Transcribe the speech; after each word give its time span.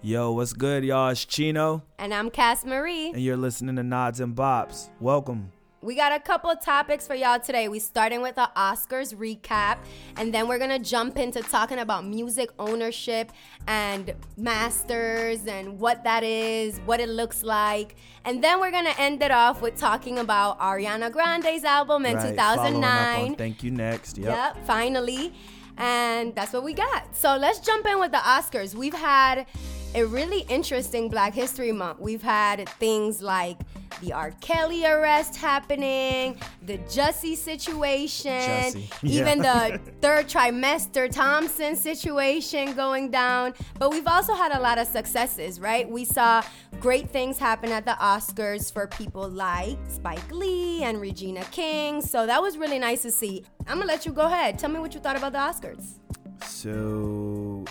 Yo, 0.00 0.30
what's 0.32 0.52
good, 0.52 0.84
y'all? 0.84 1.08
It's 1.10 1.24
Chino, 1.24 1.82
And 1.98 2.14
I'm 2.14 2.30
Cass 2.30 2.64
Marie. 2.64 3.10
and 3.10 3.20
you're 3.20 3.36
listening 3.36 3.76
to 3.76 3.82
Nods 3.82 4.20
and 4.20 4.34
Bops. 4.34 4.88
Welcome. 5.00 5.50
We 5.80 5.94
got 5.94 6.12
a 6.12 6.18
couple 6.20 6.50
of 6.50 6.60
topics 6.60 7.06
for 7.06 7.14
y'all 7.14 7.38
today. 7.38 7.68
We 7.68 7.78
starting 7.78 8.20
with 8.20 8.34
the 8.36 8.48
Oscars 8.56 9.14
recap, 9.14 9.78
and 10.16 10.32
then 10.34 10.48
we're 10.48 10.58
gonna 10.58 10.78
jump 10.78 11.18
into 11.18 11.40
talking 11.40 11.78
about 11.78 12.04
music 12.04 12.50
ownership 12.58 13.32
and 13.66 14.12
masters 14.36 15.46
and 15.46 15.78
what 15.80 16.02
that 16.04 16.22
is, 16.24 16.78
what 16.78 17.00
it 17.00 17.08
looks 17.08 17.42
like, 17.44 17.96
and 18.24 18.42
then 18.42 18.60
we're 18.60 18.72
gonna 18.72 18.94
end 18.98 19.22
it 19.22 19.30
off 19.30 19.62
with 19.62 19.76
talking 19.76 20.18
about 20.18 20.58
Ariana 20.60 21.12
Grande's 21.12 21.64
album 21.64 22.06
in 22.06 22.16
Right, 22.16 22.36
following 22.36 22.38
up 22.38 22.58
on 22.58 22.72
2009. 22.72 23.34
Thank 23.36 23.62
you 23.62 23.70
next. 23.70 24.18
Yep. 24.18 24.28
Yep, 24.28 24.66
finally. 24.66 25.32
And 25.80 26.34
that's 26.34 26.52
what 26.52 26.64
we 26.64 26.72
got. 26.74 27.14
So 27.14 27.36
let's 27.36 27.60
jump 27.60 27.86
in 27.86 28.00
with 28.00 28.10
the 28.10 28.18
Oscars. 28.18 28.74
We've 28.74 28.92
had 28.92 29.46
a 29.94 30.04
really 30.04 30.40
interesting 30.48 31.08
Black 31.08 31.34
History 31.34 31.72
Month. 31.72 32.00
We've 32.00 32.22
had 32.22 32.68
things 32.68 33.22
like 33.22 33.58
the 34.00 34.12
R. 34.12 34.32
Kelly 34.40 34.84
arrest 34.84 35.36
happening, 35.36 36.38
the 36.62 36.78
Jussie 36.78 37.36
situation, 37.36 38.30
Jussie, 38.30 38.92
even 39.02 39.42
yeah. 39.42 39.70
the 39.70 39.78
third 40.00 40.28
Tristan 40.28 41.10
Thompson 41.10 41.74
situation 41.74 42.74
going 42.74 43.10
down. 43.10 43.54
But 43.78 43.90
we've 43.90 44.06
also 44.06 44.34
had 44.34 44.52
a 44.52 44.60
lot 44.60 44.78
of 44.78 44.86
successes, 44.86 45.58
right? 45.60 45.88
We 45.88 46.04
saw 46.04 46.42
great 46.80 47.10
things 47.10 47.38
happen 47.38 47.72
at 47.72 47.84
the 47.84 47.96
Oscars 48.00 48.72
for 48.72 48.86
people 48.86 49.28
like 49.28 49.78
Spike 49.88 50.30
Lee 50.30 50.84
and 50.84 51.00
Regina 51.00 51.44
King. 51.46 52.00
So 52.00 52.26
that 52.26 52.40
was 52.40 52.56
really 52.58 52.78
nice 52.78 53.02
to 53.02 53.10
see. 53.10 53.44
I'm 53.66 53.78
gonna 53.78 53.86
let 53.86 54.06
you 54.06 54.12
go 54.12 54.22
ahead. 54.22 54.58
Tell 54.58 54.70
me 54.70 54.78
what 54.78 54.94
you 54.94 55.00
thought 55.00 55.16
about 55.16 55.32
the 55.32 55.38
Oscars. 55.38 55.98
So, 56.44 57.64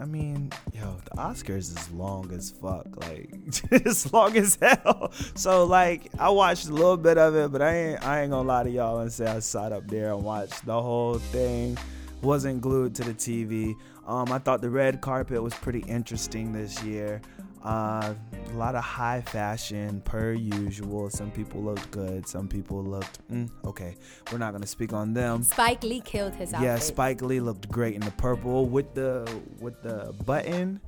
I 0.00 0.04
mean, 0.04 0.52
yo, 0.72 0.96
the 1.04 1.10
Oscars 1.20 1.76
is 1.76 1.90
long 1.90 2.30
as 2.32 2.50
fuck. 2.50 2.86
Like, 3.08 3.30
it's 3.70 4.12
long 4.12 4.36
as 4.36 4.56
hell. 4.60 5.10
So, 5.34 5.64
like, 5.64 6.10
I 6.18 6.30
watched 6.30 6.68
a 6.68 6.72
little 6.72 6.96
bit 6.96 7.18
of 7.18 7.34
it, 7.34 7.50
but 7.50 7.62
I 7.62 7.74
ain't, 7.74 8.06
I 8.06 8.22
ain't 8.22 8.30
gonna 8.30 8.46
lie 8.46 8.62
to 8.62 8.70
y'all 8.70 9.00
and 9.00 9.12
say 9.12 9.26
I 9.26 9.40
sat 9.40 9.72
up 9.72 9.88
there 9.88 10.12
and 10.12 10.22
watched 10.22 10.64
the 10.64 10.80
whole 10.80 11.18
thing. 11.18 11.76
Wasn't 12.22 12.60
glued 12.60 12.94
to 12.96 13.04
the 13.04 13.14
TV. 13.14 13.76
Um, 14.06 14.32
I 14.32 14.38
thought 14.38 14.60
the 14.60 14.70
red 14.70 15.00
carpet 15.00 15.42
was 15.42 15.54
pretty 15.54 15.80
interesting 15.80 16.52
this 16.52 16.82
year. 16.82 17.20
Uh, 17.64 18.14
a 18.50 18.56
lot 18.56 18.74
of 18.74 18.84
high 18.84 19.20
fashion 19.20 20.00
per 20.02 20.32
usual. 20.32 21.10
Some 21.10 21.30
people 21.30 21.62
looked 21.62 21.90
good. 21.90 22.26
Some 22.26 22.48
people 22.48 22.82
looked 22.82 23.26
mm, 23.30 23.50
okay. 23.64 23.96
We're 24.30 24.38
not 24.38 24.52
gonna 24.52 24.66
speak 24.66 24.92
on 24.92 25.12
them. 25.12 25.42
Spike 25.42 25.82
Lee 25.82 26.00
killed 26.00 26.34
his 26.34 26.54
outfit. 26.54 26.66
Yeah, 26.66 26.78
Spike 26.78 27.22
Lee 27.22 27.40
looked 27.40 27.68
great 27.68 27.94
in 27.94 28.00
the 28.00 28.12
purple 28.12 28.66
with 28.66 28.94
the 28.94 29.28
with 29.60 29.82
the 29.82 30.14
button, 30.24 30.80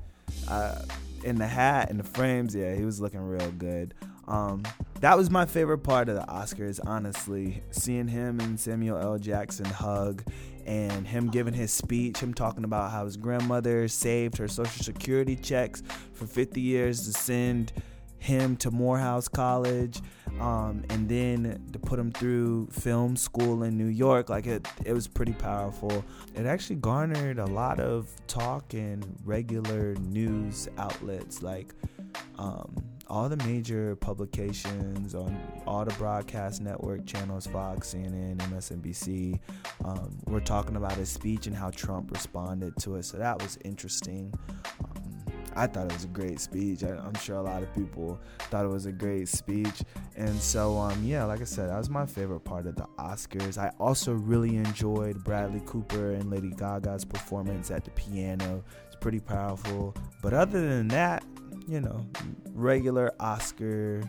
uh, 0.47 0.81
in 1.23 1.37
the 1.37 1.47
hat 1.47 1.89
and 1.89 1.99
the 1.99 2.03
frames. 2.03 2.55
Yeah, 2.55 2.73
he 2.75 2.85
was 2.85 2.99
looking 3.01 3.21
real 3.21 3.51
good. 3.51 3.93
Um, 4.27 4.63
that 5.01 5.17
was 5.17 5.29
my 5.29 5.45
favorite 5.45 5.79
part 5.79 6.07
of 6.07 6.15
the 6.15 6.21
Oscars, 6.23 6.79
honestly. 6.85 7.63
Seeing 7.71 8.07
him 8.07 8.39
and 8.39 8.59
Samuel 8.59 8.97
L. 8.97 9.17
Jackson 9.17 9.65
hug 9.65 10.23
and 10.65 11.07
him 11.07 11.29
giving 11.29 11.53
his 11.53 11.71
speech, 11.71 12.19
him 12.19 12.33
talking 12.33 12.63
about 12.63 12.91
how 12.91 13.05
his 13.05 13.17
grandmother 13.17 13.87
saved 13.87 14.37
her 14.37 14.47
social 14.47 14.83
security 14.83 15.35
checks 15.35 15.83
for 16.13 16.27
50 16.27 16.61
years 16.61 17.05
to 17.05 17.13
send 17.13 17.71
him 18.21 18.55
to 18.57 18.69
Morehouse 18.69 19.27
College, 19.27 19.99
um, 20.39 20.83
and 20.89 21.09
then 21.09 21.59
to 21.73 21.79
put 21.79 21.97
him 21.97 22.11
through 22.11 22.67
film 22.67 23.15
school 23.15 23.63
in 23.63 23.77
New 23.77 23.87
York. 23.87 24.29
Like 24.29 24.45
it, 24.45 24.67
it 24.85 24.93
was 24.93 25.07
pretty 25.07 25.33
powerful. 25.33 26.05
It 26.35 26.45
actually 26.45 26.75
garnered 26.77 27.39
a 27.39 27.47
lot 27.47 27.79
of 27.79 28.07
talk 28.27 28.75
in 28.75 29.03
regular 29.25 29.95
news 29.95 30.69
outlets, 30.77 31.41
like 31.41 31.73
um, 32.37 32.75
all 33.11 33.27
the 33.27 33.35
major 33.45 33.93
publications 33.97 35.13
on 35.13 35.37
all 35.67 35.83
the 35.83 35.93
broadcast 35.95 36.61
network 36.61 37.05
channels, 37.05 37.45
Fox, 37.45 37.93
CNN, 37.93 38.37
MSNBC. 38.37 39.37
Um, 39.83 40.17
we're 40.27 40.39
talking 40.39 40.77
about 40.77 40.93
his 40.93 41.09
speech 41.09 41.45
and 41.45 41.53
how 41.53 41.71
Trump 41.71 42.09
responded 42.09 42.73
to 42.77 42.95
it. 42.95 43.03
So 43.03 43.17
that 43.17 43.41
was 43.41 43.59
interesting. 43.65 44.33
Um, 44.79 45.25
I 45.57 45.67
thought 45.67 45.87
it 45.87 45.93
was 45.93 46.05
a 46.05 46.07
great 46.07 46.39
speech. 46.39 46.85
I, 46.85 46.91
I'm 46.91 47.13
sure 47.15 47.35
a 47.35 47.41
lot 47.41 47.61
of 47.61 47.73
people 47.75 48.17
thought 48.43 48.63
it 48.63 48.69
was 48.69 48.85
a 48.85 48.93
great 48.93 49.27
speech. 49.27 49.83
And 50.15 50.39
so, 50.39 50.77
um, 50.77 51.03
yeah, 51.03 51.25
like 51.25 51.41
I 51.41 51.43
said, 51.43 51.69
that 51.69 51.77
was 51.77 51.89
my 51.89 52.05
favorite 52.05 52.45
part 52.45 52.65
of 52.65 52.77
the 52.77 52.87
Oscars. 52.97 53.57
I 53.57 53.73
also 53.77 54.13
really 54.13 54.55
enjoyed 54.55 55.21
Bradley 55.25 55.61
Cooper 55.65 56.11
and 56.11 56.31
Lady 56.31 56.51
Gaga's 56.51 57.03
performance 57.03 57.71
at 57.71 57.83
the 57.83 57.91
piano. 57.91 58.63
It's 58.87 58.95
pretty 58.95 59.19
powerful. 59.19 59.93
But 60.21 60.33
other 60.33 60.65
than 60.65 60.87
that, 60.89 61.25
you 61.71 61.79
know, 61.79 62.05
regular 62.53 63.13
Oscar, 63.21 64.03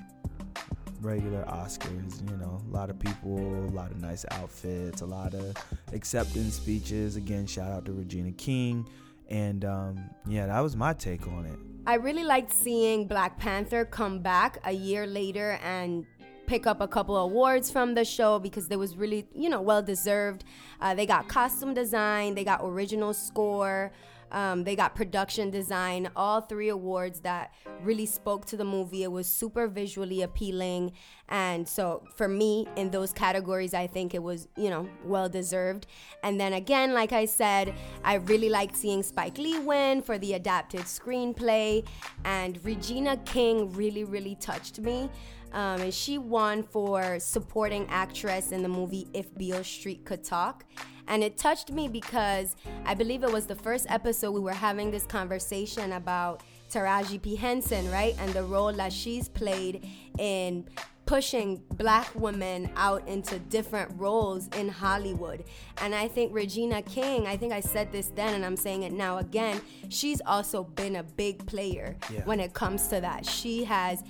regular 1.01 1.45
Oscars, 1.45 2.29
you 2.29 2.37
know, 2.37 2.61
a 2.69 2.71
lot 2.73 2.91
of 2.91 2.99
people, 2.99 3.39
a 3.39 3.71
lot 3.71 3.93
of 3.93 4.01
nice 4.01 4.25
outfits, 4.33 5.01
a 5.01 5.07
lot 5.07 5.33
of 5.33 5.57
acceptance 5.93 6.57
speeches. 6.57 7.15
Again, 7.15 7.47
shout 7.47 7.71
out 7.71 7.85
to 7.85 7.93
Regina 7.93 8.33
King. 8.33 8.85
And 9.29 9.65
um, 9.65 10.11
yeah, 10.27 10.47
that 10.47 10.59
was 10.59 10.75
my 10.75 10.93
take 10.93 11.29
on 11.29 11.47
it. 11.47 11.57
I 11.87 11.95
really 11.95 12.25
liked 12.25 12.53
seeing 12.53 13.07
Black 13.07 13.39
Panther 13.39 13.85
come 13.85 14.19
back 14.19 14.59
a 14.65 14.73
year 14.73 15.07
later 15.07 15.61
and 15.63 16.05
pick 16.47 16.67
up 16.67 16.81
a 16.81 16.89
couple 16.89 17.17
awards 17.17 17.71
from 17.71 17.95
the 17.95 18.05
show 18.05 18.41
because 18.41 18.67
they 18.67 18.77
was 18.77 18.97
really, 18.97 19.25
you 19.37 19.49
know, 19.49 19.63
well 19.63 19.83
deserved. 19.83 20.43
Uh, 20.81 20.95
they 20.95 21.07
got 21.07 21.29
costume 21.29 21.75
design, 21.75 22.35
they 22.35 22.43
got 22.43 22.61
original 22.65 23.15
score, 23.15 23.93
um, 24.33 24.65
they 24.65 24.75
got 24.75 24.95
production 24.95 25.51
design, 25.51 26.11
all 26.17 26.41
three 26.41 26.71
awards 26.71 27.21
that 27.21 27.53
really 27.83 28.07
spoke 28.07 28.47
to 28.47 28.57
the 28.57 28.65
movie. 28.65 29.03
It 29.03 29.13
was 29.13 29.27
super 29.27 29.69
visually 29.69 30.23
appealing. 30.23 30.93
And 31.29 31.69
so 31.69 32.05
for 32.17 32.29
me, 32.29 32.67
in 32.77 32.91
those 32.91 33.13
categories, 33.13 33.75
I 33.75 33.87
think 33.87 34.15
it 34.15 34.23
was, 34.23 34.49
you 34.57 34.71
know, 34.71 34.89
well 35.05 35.29
deserved. 35.29 35.87
And 36.23 36.41
then 36.41 36.55
again, 36.55 36.95
like 36.95 37.13
I 37.13 37.27
said, 37.27 37.75
I 38.05 38.15
really 38.15 38.49
liked 38.49 38.75
seeing 38.75 39.03
Spike 39.03 39.39
Lee 39.39 39.59
win 39.59 40.03
for 40.03 40.19
the 40.19 40.33
adapted 40.33 40.83
screenplay. 40.83 41.87
And 42.25 42.59
Regina 42.65 43.19
King 43.19 43.73
really, 43.73 44.05
really 44.05 44.35
touched 44.37 44.81
me. 44.81 45.11
Um, 45.53 45.83
and 45.83 45.93
she 45.93 46.17
won 46.17 46.63
for 46.63 47.21
supporting 47.21 47.87
actress 47.91 48.53
in 48.53 48.63
the 48.63 48.69
movie 48.71 49.09
If 49.13 49.37
Beale 49.37 49.63
Street 49.63 50.07
Could 50.07 50.25
Talk. 50.25 50.65
And 51.09 51.23
it 51.23 51.37
touched 51.37 51.71
me 51.73 51.89
because 51.89 52.57
I 52.85 52.95
believe 52.95 53.23
it 53.25 53.33
was 53.33 53.47
the 53.47 53.57
first 53.57 53.87
episode 53.89 54.33
we 54.33 54.41
were 54.41 54.53
having 54.53 54.91
this 54.91 55.05
conversation 55.05 55.93
about 55.93 56.43
Taraji 56.71 57.21
P. 57.21 57.37
Henson, 57.37 57.91
right? 57.91 58.15
And 58.19 58.33
the 58.33 58.45
role 58.45 58.73
that 58.73 58.93
she's 58.93 59.29
played 59.29 59.87
in 60.19 60.67
pushing 61.05 61.61
black 61.75 62.09
women 62.15 62.71
out 62.77 63.07
into 63.09 63.39
different 63.41 63.91
roles 63.99 64.49
in 64.57 64.69
Hollywood. 64.69 65.45
And 65.83 65.95
I 65.95 66.07
think 66.09 66.33
Regina 66.33 66.81
King, 66.81 67.27
I 67.27 67.37
think 67.37 67.53
I 67.53 67.61
said 67.61 67.91
this 67.93 68.07
then 68.15 68.35
and 68.35 68.47
I'm 68.47 68.57
saying 68.57 68.85
it 68.85 68.93
now 68.93 69.19
again, 69.19 69.61
she's 69.89 70.23
also 70.25 70.63
been 70.63 70.97
a 70.97 71.03
big 71.03 71.45
player 71.45 71.97
Yeah. 72.11 72.25
when 72.25 72.39
it 72.41 72.55
comes 72.55 72.87
to 72.89 73.01
that. 73.01 73.27
She 73.27 73.65
has 73.65 74.03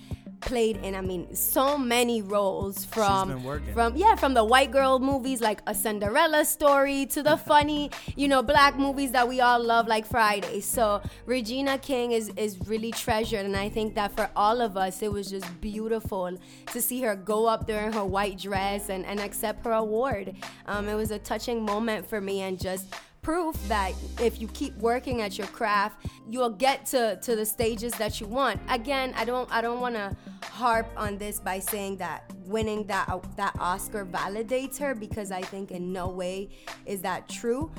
played 0.43 0.77
in 0.79 0.95
I 0.95 1.01
mean 1.01 1.35
so 1.35 1.79
many 1.79 2.23
roles 2.23 2.85
from 2.85 3.41
from 3.73 3.97
yeah 3.97 4.15
from 4.15 4.35
the 4.35 4.45
white 4.45 4.71
girl 4.71 4.99
movies 4.99 5.41
like 5.41 5.63
a 5.67 5.75
Cinderella 5.75 6.45
story 6.45 7.07
to 7.07 7.23
the 7.23 7.37
funny 7.51 7.91
you 8.17 8.29
know 8.29 8.43
black 8.43 8.77
movies 8.77 9.13
that 9.13 9.27
we 9.27 9.41
all 9.41 9.63
love 9.63 9.87
like 9.87 10.07
Friday. 10.07 10.61
So 10.61 11.03
Regina 11.27 11.79
King 11.79 12.13
is 12.13 12.31
is 12.37 12.59
really 12.67 12.91
treasured 12.91 13.47
and 13.47 13.57
I 13.57 13.69
think 13.69 13.95
that 13.95 14.15
for 14.17 14.29
all 14.37 14.61
of 14.61 14.77
us 14.77 15.03
it 15.03 15.13
was 15.13 15.31
just 15.31 15.49
beautiful 15.61 16.37
to 16.67 16.83
see 16.83 17.01
her 17.03 17.17
go 17.17 17.47
up 17.47 17.67
there 17.67 17.87
in 17.87 17.93
her 17.93 18.05
white 18.05 18.39
dress 18.39 18.89
and, 18.89 19.05
and 19.07 19.21
accept 19.21 19.65
her 19.65 19.73
award. 19.73 20.35
Um, 20.67 20.89
it 20.89 20.95
was 20.95 21.11
a 21.11 21.19
touching 21.19 21.65
moment 21.65 22.07
for 22.07 22.21
me 22.21 22.43
and 22.43 22.59
just 22.59 22.95
proof 23.23 23.57
that 23.69 23.93
if 24.21 24.41
you 24.41 24.49
keep 24.49 24.77
working 24.79 25.23
at 25.23 25.39
your 25.39 25.47
craft 25.49 26.07
you'll 26.29 26.51
get 26.51 26.85
to 26.85 27.17
to 27.23 27.37
the 27.37 27.47
stages 27.47 27.93
that 27.95 28.21
you 28.21 28.27
want. 28.27 28.61
Again 28.69 29.15
i 29.17 29.25
don't 29.25 29.49
i 29.53 29.61
don't 29.61 29.81
want 29.81 29.95
to 29.95 30.17
harp 30.63 30.89
on 30.97 31.19
this 31.19 31.37
by 31.41 31.59
saying 31.59 31.97
that 31.97 32.19
winning 32.55 32.85
that 32.87 33.07
that 33.37 33.55
oscar 33.59 34.03
validates 34.19 34.77
her 34.79 34.95
because 34.95 35.31
i 35.41 35.43
think 35.53 35.71
in 35.73 35.93
no 35.93 36.07
way 36.23 36.49
is 36.87 37.01
that 37.09 37.29
true 37.29 37.71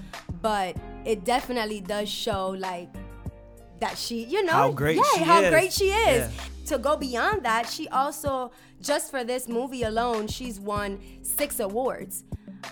but 0.42 0.76
it 1.06 1.24
definitely 1.24 1.80
does 1.94 2.10
show 2.10 2.50
like 2.70 2.90
that 3.80 3.98
she 3.98 4.18
you 4.26 4.44
know 4.44 4.52
How 4.64 4.72
great 4.72 4.98
yeah 4.98 5.04
she 5.18 5.24
how 5.24 5.42
is. 5.42 5.50
great 5.50 5.72
she 5.80 5.86
is 6.12 6.22
Yeah. 6.32 6.32
to 6.72 6.78
go 6.78 6.94
beyond 6.98 7.44
that 7.44 7.70
she 7.70 7.88
also 7.90 8.52
just 8.82 9.12
for 9.12 9.24
this 9.24 9.48
movie 9.48 9.84
alone 9.84 10.28
she's 10.28 10.60
won 10.60 11.00
six 11.22 11.60
awards 11.60 12.24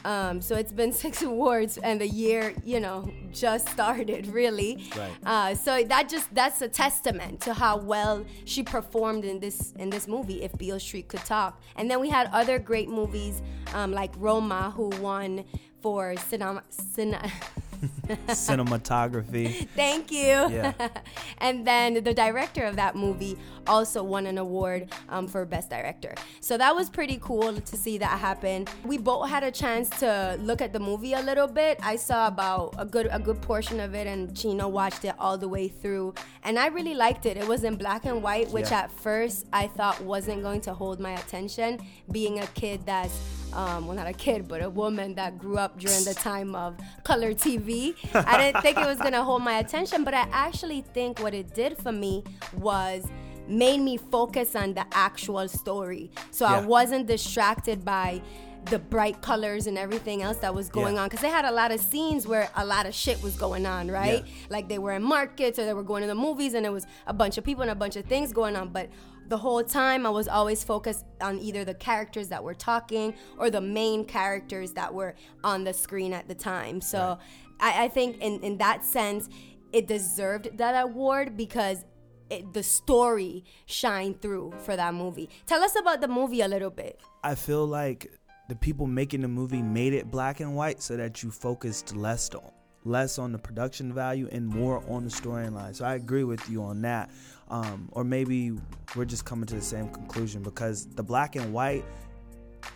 um, 0.06 0.42
so 0.42 0.56
it's 0.56 0.72
been 0.72 0.92
six 1.06 1.22
awards 1.22 1.78
and 1.78 2.00
the 2.02 2.08
year 2.08 2.54
you 2.66 2.80
know 2.80 3.10
just 3.32 3.70
started 3.70 4.28
really 4.28 4.84
Right. 4.98 5.12
uh, 5.26 5.56
so 5.56 5.84
that 5.84 6.10
just 6.10 6.34
that's 6.34 6.62
a 6.62 6.68
testament 6.68 7.42
to 7.42 7.54
how 7.54 7.78
well 7.78 8.26
she 8.46 8.64
performed 8.64 9.24
in 9.26 9.40
this 9.40 9.74
in 9.78 9.90
this 9.90 10.08
movie 10.08 10.44
if 10.44 10.58
beale 10.58 10.80
street 10.80 11.08
could 11.08 11.26
talk 11.26 11.62
and 11.76 11.90
then 11.90 12.00
we 12.00 12.10
had 12.10 12.28
other 12.34 12.60
great 12.60 12.90
movies 12.90 13.42
um, 13.74 13.92
like 13.92 14.12
roma 14.18 14.72
who 14.76 14.88
won 15.02 15.44
for 15.82 16.16
cinema, 16.18 16.62
cin- 16.70 17.18
cinematography. 18.28 19.68
Thank 19.76 20.12
you. 20.12 20.50
Yeah. 20.50 20.74
and 21.40 21.66
then 21.66 21.96
the 22.04 22.14
director 22.14 22.64
of 22.64 22.76
that 22.76 22.96
movie 22.96 23.38
also 23.68 24.04
won 24.04 24.26
an 24.26 24.38
award 24.38 24.90
um, 25.10 25.28
for 25.28 25.46
Best 25.46 25.70
Director. 25.70 26.16
So 26.40 26.58
that 26.58 26.76
was 26.76 26.90
pretty 26.90 27.20
cool 27.22 27.54
to 27.54 27.78
see 27.78 27.98
that 28.00 28.20
happen. 28.20 28.68
We 28.84 28.98
both 28.98 29.30
had 29.30 29.44
a 29.44 29.52
chance 29.52 29.90
to 30.00 30.38
look 30.42 30.62
at 30.62 30.74
the 30.74 30.80
movie 30.80 31.14
a 31.14 31.22
little 31.22 31.48
bit. 31.48 31.80
I 31.84 31.96
saw 31.96 32.28
about 32.28 32.76
a 32.78 32.86
good 32.86 33.08
a 33.12 33.20
good 33.20 33.42
portion 33.42 33.80
of 33.80 33.94
it, 33.96 34.08
and 34.08 34.36
Chino 34.36 34.68
watched 34.68 35.06
it 35.06 35.16
all 35.20 35.38
the 35.38 35.48
way 35.48 35.68
through, 35.68 36.14
and 36.44 36.58
I 36.58 36.68
really 36.68 36.96
liked 36.96 37.26
it. 37.26 37.38
It 37.38 37.48
was 37.48 37.64
in 37.64 37.76
black 37.76 38.06
and 38.06 38.22
white, 38.24 38.50
which 38.52 38.72
Yeah. 38.72 38.82
at 38.82 38.92
first 38.92 39.46
I 39.54 39.68
thought 39.68 40.02
wasn't 40.02 40.42
going 40.44 40.62
to 40.62 40.74
hold 40.74 41.00
my 41.00 41.12
attention. 41.12 41.80
Being 42.12 42.40
a 42.40 42.48
kid 42.48 42.86
that's 42.86 43.18
um, 43.54 43.88
well, 43.88 43.96
not 43.96 44.08
a 44.08 44.14
kid, 44.14 44.48
but 44.48 44.62
a 44.64 44.70
woman 44.70 45.16
that 45.16 45.38
grew 45.38 45.58
up 45.58 45.80
during 45.80 46.04
the 46.04 46.14
time 46.30 46.56
of 46.56 46.78
color 47.04 47.34
TV. 47.34 47.96
I 48.14 48.38
didn't 48.38 48.62
think 48.62 48.78
it 48.78 48.86
was 48.86 48.98
gonna 48.98 49.24
hold 49.24 49.42
my 49.44 49.60
attention, 49.60 50.04
but 50.04 50.14
I 50.14 50.28
actually 50.32 50.82
think 50.82 51.20
what 51.20 51.34
it 51.34 51.54
did 51.54 51.78
for 51.78 51.92
me 51.92 52.24
was 52.58 53.06
made 53.48 53.80
me 53.82 53.98
focus 53.98 54.56
on 54.56 54.74
the 54.74 54.86
actual 54.94 55.48
story. 55.48 56.12
So 56.32 56.46
I 56.46 56.62
wasn't 56.66 57.08
distracted 57.08 57.84
by 57.84 58.22
the 58.66 58.78
bright 58.78 59.22
colors 59.24 59.66
and 59.66 59.76
everything 59.76 60.22
else 60.22 60.38
that 60.38 60.54
was 60.54 60.70
going 60.70 60.94
Yeah. 60.96 61.02
on 61.02 61.08
because 61.10 61.22
they 61.22 61.30
had 61.30 61.46
a 61.46 61.52
lot 61.52 61.72
of 61.72 61.80
scenes 61.80 62.28
where 62.28 62.48
a 62.56 62.64
lot 62.64 62.86
of 62.86 62.94
shit 62.94 63.22
was 63.24 63.36
going 63.36 63.66
on 63.66 63.90
right 63.90 64.24
Yeah. 64.24 64.32
like 64.52 64.70
they 64.70 64.78
were 64.78 64.92
in 64.92 65.02
markets 65.02 65.58
or 65.58 65.66
they 65.66 65.74
were 65.74 65.82
going 65.82 66.02
to 66.02 66.08
the 66.08 66.14
movies 66.14 66.54
and 66.54 66.64
there 66.64 66.72
was 66.72 66.86
a 67.08 67.14
bunch 67.14 67.40
of 67.40 67.44
people 67.44 67.64
and 67.64 67.72
a 67.72 67.76
bunch 67.76 67.96
of 67.96 68.06
things 68.06 68.32
going 68.32 68.56
on 68.56 68.70
but 68.70 68.88
the 69.32 69.38
whole 69.38 69.64
time 69.64 70.06
i 70.06 70.10
was 70.10 70.28
always 70.28 70.62
focused 70.62 71.06
on 71.22 71.40
either 71.40 71.64
the 71.64 71.74
characters 71.74 72.28
that 72.28 72.44
were 72.44 72.54
talking 72.54 73.14
or 73.38 73.50
the 73.50 73.62
main 73.62 74.04
characters 74.04 74.74
that 74.74 74.94
were 74.94 75.16
on 75.42 75.64
the 75.64 75.74
screen 75.74 76.12
at 76.12 76.28
the 76.28 76.36
time 76.36 76.82
so 76.82 77.18
I, 77.62 77.86
I 77.86 77.88
think 77.88 78.18
in, 78.20 78.42
in 78.42 78.58
that 78.58 78.84
sense 78.84 79.30
it 79.72 79.88
deserved 79.88 80.58
that 80.58 80.74
award 80.84 81.38
because 81.38 81.86
it, 82.30 82.54
the 82.54 82.62
story 82.62 83.46
shined 83.68 84.22
through 84.22 84.54
for 84.66 84.76
that 84.76 84.94
movie 84.94 85.30
tell 85.46 85.64
us 85.64 85.80
about 85.80 86.02
the 86.02 86.10
movie 86.10 86.42
a 86.42 86.48
little 86.50 86.70
bit 86.70 87.00
I 87.24 87.36
feel 87.36 87.66
like 87.66 88.12
the 88.50 88.56
people 88.56 88.86
making 88.86 89.22
the 89.22 89.30
movie 89.30 89.62
made 89.62 89.94
it 89.94 90.12
black 90.12 90.42
and 90.42 90.58
white 90.58 90.82
so 90.82 90.98
that 90.98 91.24
you 91.24 91.32
focused 91.32 91.96
less 91.96 92.30
on 92.36 92.52
less 92.84 93.20
on 93.20 93.32
the 93.32 93.38
production 93.38 93.94
value 93.94 94.28
and 94.32 94.48
more 94.48 94.84
on 94.88 95.04
the 95.04 95.10
storyline. 95.10 95.76
So 95.76 95.86
I 95.86 95.96
agree 95.96 96.24
with 96.24 96.50
you 96.50 96.64
on 96.64 96.82
that. 96.82 97.10
Um, 97.52 97.90
or 97.92 98.04
maybe 98.04 98.54
we're 98.96 99.06
just 99.06 99.26
coming 99.26 99.46
to 99.46 99.56
the 99.56 99.62
same 99.62 99.90
conclusion 99.90 100.42
because 100.42 100.88
the 100.88 101.04
black 101.04 101.36
and 101.36 101.54
white, 101.54 101.86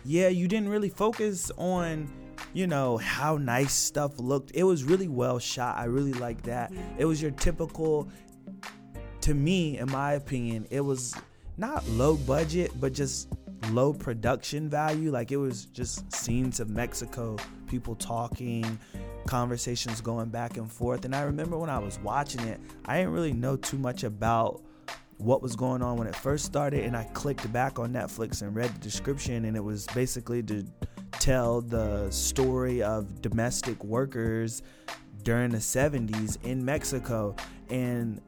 yeah, 0.04 0.28
you 0.28 0.46
didn't 0.46 0.68
really 0.68 0.90
focus 0.90 1.50
on 1.56 2.08
you 2.52 2.66
know 2.66 2.98
how 2.98 3.38
nice 3.38 3.72
stuff 3.72 4.18
looked. 4.18 4.52
It 4.54 4.62
was 4.62 4.84
really 4.84 5.08
well 5.08 5.38
shot. 5.38 5.76
I 5.78 5.84
really 5.84 6.12
like 6.12 6.42
that. 6.42 6.72
It 6.98 7.06
was 7.06 7.20
your 7.20 7.30
typical 7.32 8.08
to 9.26 9.34
me, 9.34 9.78
in 9.78 9.90
my 9.90 10.12
opinion, 10.12 10.68
it 10.70 10.80
was 10.80 11.12
not 11.56 11.84
low 11.88 12.16
budget, 12.16 12.70
but 12.78 12.92
just 12.92 13.28
low 13.70 13.92
production 13.92 14.68
value. 14.70 15.10
Like 15.10 15.32
it 15.32 15.36
was 15.36 15.64
just 15.66 16.12
scenes 16.12 16.60
of 16.60 16.70
Mexico, 16.70 17.36
people 17.66 17.96
talking, 17.96 18.78
conversations 19.26 20.00
going 20.00 20.28
back 20.28 20.58
and 20.58 20.70
forth. 20.70 21.04
And 21.04 21.14
I 21.14 21.22
remember 21.22 21.58
when 21.58 21.70
I 21.70 21.80
was 21.80 21.98
watching 21.98 22.42
it, 22.42 22.60
I 22.84 22.98
didn't 22.98 23.12
really 23.12 23.32
know 23.32 23.56
too 23.56 23.78
much 23.78 24.04
about 24.04 24.62
what 25.18 25.42
was 25.42 25.56
going 25.56 25.82
on 25.82 25.96
when 25.96 26.06
it 26.06 26.16
first 26.16 26.44
started. 26.44 26.84
And 26.84 26.96
I 26.96 27.04
clicked 27.04 27.50
back 27.52 27.78
on 27.78 27.92
Netflix 27.92 28.42
and 28.42 28.54
read 28.54 28.74
the 28.74 28.78
description, 28.80 29.44
and 29.44 29.56
it 29.56 29.64
was 29.64 29.86
basically 29.94 30.42
to 30.44 30.64
tell 31.12 31.60
the 31.60 32.10
story 32.10 32.82
of 32.82 33.22
domestic 33.22 33.82
workers 33.82 34.62
during 35.22 35.50
the 35.50 35.58
70s 35.58 36.38
in 36.44 36.64
Mexico. 36.64 37.34
And 37.68 38.20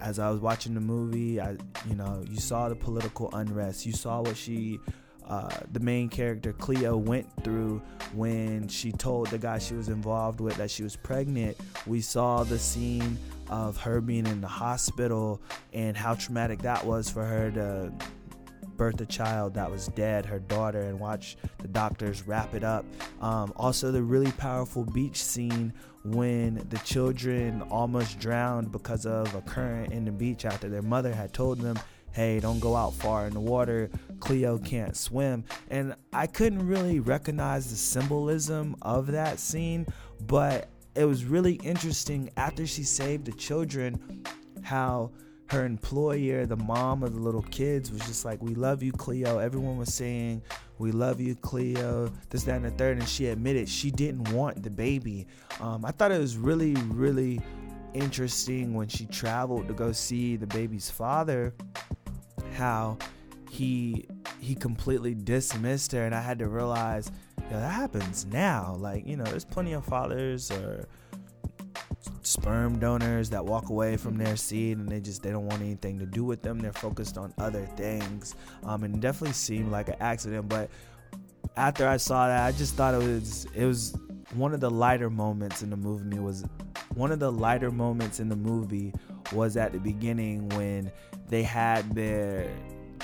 as 0.00 0.18
I 0.18 0.30
was 0.30 0.40
watching 0.40 0.74
the 0.74 0.80
movie, 0.80 1.40
I 1.40 1.56
you 1.88 1.94
know 1.94 2.24
you 2.28 2.38
saw 2.38 2.68
the 2.68 2.76
political 2.76 3.30
unrest. 3.34 3.86
You 3.86 3.92
saw 3.92 4.20
what 4.20 4.36
she, 4.36 4.78
uh, 5.26 5.48
the 5.72 5.80
main 5.80 6.08
character 6.08 6.52
Cleo, 6.52 6.96
went 6.96 7.26
through 7.42 7.82
when 8.14 8.68
she 8.68 8.92
told 8.92 9.28
the 9.28 9.38
guy 9.38 9.58
she 9.58 9.74
was 9.74 9.88
involved 9.88 10.40
with 10.40 10.56
that 10.56 10.70
she 10.70 10.82
was 10.82 10.96
pregnant. 10.96 11.56
We 11.86 12.00
saw 12.00 12.44
the 12.44 12.58
scene 12.58 13.18
of 13.50 13.76
her 13.78 14.00
being 14.00 14.26
in 14.26 14.40
the 14.40 14.48
hospital 14.48 15.40
and 15.72 15.96
how 15.96 16.14
traumatic 16.14 16.62
that 16.62 16.84
was 16.84 17.10
for 17.10 17.24
her 17.24 17.50
to 17.52 17.92
birth 18.78 19.00
a 19.00 19.06
child 19.06 19.54
that 19.54 19.70
was 19.70 19.88
dead, 19.88 20.24
her 20.24 20.38
daughter, 20.38 20.82
and 20.82 20.98
watch 20.98 21.36
the 21.58 21.68
doctors 21.68 22.26
wrap 22.26 22.54
it 22.54 22.64
up. 22.64 22.86
Um, 23.20 23.52
also, 23.56 23.90
the 23.90 24.02
really 24.02 24.30
powerful 24.32 24.84
beach 24.84 25.22
scene 25.22 25.74
when 26.04 26.64
the 26.70 26.78
children 26.78 27.62
almost 27.70 28.18
drowned 28.18 28.72
because 28.72 29.04
of 29.04 29.34
a 29.34 29.42
current 29.42 29.92
in 29.92 30.04
the 30.04 30.12
beach 30.12 30.46
after 30.46 30.68
their 30.68 30.80
mother 30.80 31.12
had 31.12 31.34
told 31.34 31.58
them, 31.58 31.78
Hey, 32.12 32.40
don't 32.40 32.58
go 32.58 32.74
out 32.74 32.94
far 32.94 33.26
in 33.26 33.34
the 33.34 33.40
water. 33.40 33.90
Cleo 34.18 34.58
can't 34.58 34.96
swim. 34.96 35.44
And 35.68 35.94
I 36.12 36.26
couldn't 36.26 36.66
really 36.66 37.00
recognize 37.00 37.68
the 37.68 37.76
symbolism 37.76 38.76
of 38.80 39.08
that 39.08 39.38
scene, 39.38 39.86
but 40.26 40.68
it 40.98 41.04
was 41.04 41.24
really 41.24 41.54
interesting 41.62 42.28
after 42.36 42.66
she 42.66 42.82
saved 42.82 43.26
the 43.26 43.32
children 43.32 44.24
how 44.62 45.12
her 45.46 45.64
employer, 45.64 46.44
the 46.44 46.56
mom 46.56 47.04
of 47.04 47.14
the 47.14 47.20
little 47.20 47.42
kids, 47.42 47.92
was 47.92 48.00
just 48.02 48.24
like, 48.24 48.42
We 48.42 48.56
love 48.56 48.82
you, 48.82 48.90
Cleo. 48.90 49.38
Everyone 49.38 49.78
was 49.78 49.94
saying, 49.94 50.42
We 50.78 50.90
love 50.90 51.20
you, 51.20 51.36
Cleo, 51.36 52.12
this, 52.30 52.42
that, 52.42 52.56
and 52.56 52.64
the 52.64 52.70
third. 52.70 52.98
And 52.98 53.08
she 53.08 53.26
admitted 53.26 53.68
she 53.68 53.92
didn't 53.92 54.32
want 54.32 54.62
the 54.64 54.70
baby. 54.70 55.28
Um, 55.60 55.84
I 55.84 55.92
thought 55.92 56.10
it 56.10 56.18
was 56.18 56.36
really, 56.36 56.74
really 56.88 57.40
interesting 57.94 58.74
when 58.74 58.88
she 58.88 59.06
traveled 59.06 59.68
to 59.68 59.74
go 59.74 59.92
see 59.92 60.34
the 60.36 60.48
baby's 60.48 60.90
father, 60.90 61.54
how 62.54 62.98
he 63.50 64.06
he 64.40 64.54
completely 64.54 65.14
dismissed 65.14 65.92
her 65.92 66.04
and 66.04 66.14
I 66.14 66.20
had 66.20 66.38
to 66.40 66.48
realize 66.48 67.10
yeah, 67.50 67.60
that 67.60 67.72
happens 67.72 68.26
now. 68.26 68.76
Like, 68.78 69.06
you 69.06 69.16
know, 69.16 69.24
there's 69.24 69.44
plenty 69.44 69.72
of 69.72 69.84
fathers 69.84 70.50
or 70.50 70.86
sperm 72.22 72.78
donors 72.78 73.30
that 73.30 73.44
walk 73.44 73.70
away 73.70 73.96
from 73.96 74.16
their 74.16 74.36
seed 74.36 74.76
and 74.76 74.88
they 74.88 75.00
just 75.00 75.22
they 75.22 75.30
don't 75.30 75.46
want 75.46 75.62
anything 75.62 75.98
to 75.98 76.06
do 76.06 76.24
with 76.24 76.42
them 76.42 76.58
they're 76.58 76.72
focused 76.72 77.16
on 77.16 77.32
other 77.38 77.64
things 77.76 78.34
um 78.64 78.84
and 78.84 78.96
it 78.96 79.00
definitely 79.00 79.32
seemed 79.32 79.70
like 79.70 79.88
an 79.88 79.96
accident 80.00 80.48
but 80.48 80.68
after 81.56 81.88
i 81.88 81.96
saw 81.96 82.28
that 82.28 82.44
i 82.44 82.52
just 82.52 82.74
thought 82.74 82.94
it 82.94 82.98
was 82.98 83.46
it 83.54 83.64
was 83.64 83.96
one 84.34 84.52
of 84.52 84.60
the 84.60 84.70
lighter 84.70 85.08
moments 85.08 85.62
in 85.62 85.70
the 85.70 85.76
movie 85.76 86.18
was 86.18 86.44
one 86.94 87.10
of 87.10 87.18
the 87.18 87.32
lighter 87.32 87.70
moments 87.70 88.20
in 88.20 88.28
the 88.28 88.36
movie 88.36 88.92
was 89.32 89.56
at 89.56 89.72
the 89.72 89.78
beginning 89.78 90.48
when 90.50 90.90
they 91.28 91.42
had 91.42 91.90
their 91.94 92.46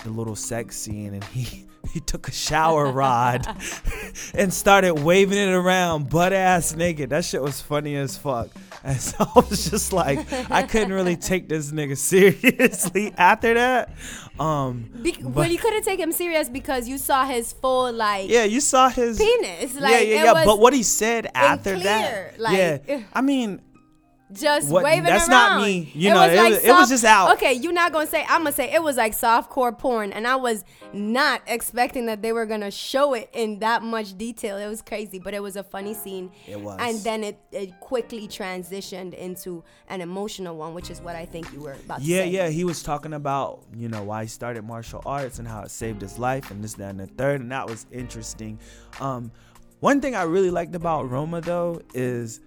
the 0.04 0.10
little 0.10 0.36
sex 0.36 0.76
scene 0.76 1.14
and 1.14 1.24
he 1.24 1.64
he 1.92 2.00
took 2.00 2.28
a 2.28 2.32
shower 2.32 2.90
rod 2.90 3.46
and 4.34 4.52
started 4.52 4.94
waving 4.94 5.38
it 5.38 5.52
around 5.52 6.08
butt 6.10 6.32
ass 6.32 6.74
naked. 6.74 7.10
That 7.10 7.24
shit 7.24 7.42
was 7.42 7.60
funny 7.60 7.96
as 7.96 8.16
fuck. 8.18 8.48
And 8.82 9.00
so 9.00 9.16
I 9.20 9.40
was 9.48 9.70
just 9.70 9.92
like, 9.92 10.30
I 10.50 10.62
couldn't 10.62 10.92
really 10.92 11.16
take 11.16 11.48
this 11.48 11.70
nigga 11.72 11.96
seriously 11.96 13.12
after 13.16 13.54
that. 13.54 13.90
Um, 14.38 14.90
Be- 15.02 15.12
but- 15.22 15.32
but 15.34 15.50
you 15.50 15.58
couldn't 15.58 15.84
take 15.84 16.00
him 16.00 16.12
serious 16.12 16.48
because 16.48 16.88
you 16.88 16.98
saw 16.98 17.24
his 17.24 17.52
full 17.52 17.92
like 17.92 18.28
yeah, 18.28 18.44
you 18.44 18.60
saw 18.60 18.88
his 18.88 19.16
penis. 19.18 19.74
Like 19.76 19.92
yeah, 19.92 19.98
yeah, 20.00 20.24
yeah. 20.24 20.44
But 20.44 20.58
what 20.58 20.72
he 20.74 20.82
said 20.82 21.28
after 21.34 21.78
that, 21.78 22.38
like- 22.40 22.56
yeah, 22.88 23.02
I 23.12 23.20
mean, 23.20 23.60
just 24.32 24.70
What- 24.70 24.84
waving 24.84 25.04
that's 25.04 25.28
around. 25.28 25.30
That's 25.30 25.60
not 25.60 25.62
me. 25.62 25.92
You 25.94 26.10
know, 26.10 26.22
it 26.22 26.50
was- 26.50 26.64
it 26.64 26.72
was 26.72 26.88
just 26.88 27.04
out. 27.04 27.32
Okay, 27.34 27.52
you're 27.52 27.72
not 27.72 27.92
gonna 27.92 28.06
say. 28.06 28.22
I'm 28.28 28.38
gonna 28.42 28.52
say 28.52 28.72
it 28.72 28.82
was 28.82 28.96
like 28.96 29.12
softcore 29.12 29.76
porn, 29.76 30.12
and 30.12 30.26
I 30.26 30.36
was 30.36 30.64
not 30.92 31.42
expecting 31.46 32.06
that 32.06 32.22
they 32.22 32.32
were 32.32 32.46
gonna 32.46 32.70
show 32.70 33.14
it 33.14 33.28
in 33.32 33.58
that 33.60 33.82
much 33.82 34.16
detail. 34.16 34.56
It 34.56 34.66
was 34.66 34.80
crazy, 34.82 35.18
but 35.18 35.34
it 35.34 35.42
was 35.42 35.56
a 35.56 35.62
funny 35.62 35.94
scene. 35.94 36.30
It 36.48 36.60
was. 36.60 36.78
and 36.80 36.98
then 37.00 37.22
it, 37.24 37.38
it 37.52 37.78
quickly 37.80 38.26
transitioned 38.28 39.14
into 39.14 39.62
an 39.88 40.00
emotional 40.00 40.56
one, 40.56 40.74
which 40.74 40.90
is 40.90 41.00
what 41.00 41.16
I 41.16 41.26
think 41.26 41.52
you 41.52 41.60
were 41.60 41.72
about 41.72 41.98
to 42.00 42.04
Yeah, 42.04 42.20
say. 42.22 42.28
yeah. 42.28 42.48
He 42.48 42.64
was 42.64 42.82
talking 42.82 43.12
about, 43.12 43.60
you 43.76 43.88
know, 43.88 44.02
why 44.02 44.22
he 44.22 44.28
started 44.28 44.64
martial 44.64 45.02
arts 45.04 45.38
and 45.38 45.46
how 45.46 45.62
it 45.62 45.70
saved 45.70 46.00
his 46.00 46.18
life 46.18 46.50
and 46.50 46.64
this, 46.64 46.74
that, 46.74 46.90
and 46.90 47.00
the 47.00 47.06
third. 47.06 47.40
And 47.40 47.52
that 47.52 47.68
was 47.68 47.86
interesting. 47.92 48.58
Um, 49.00 49.30
one 49.80 50.00
thing 50.00 50.14
I 50.14 50.22
really 50.22 50.50
liked 50.50 50.74
about 50.74 51.10
Roma, 51.10 51.40
though, 51.42 51.82
is 51.92 52.40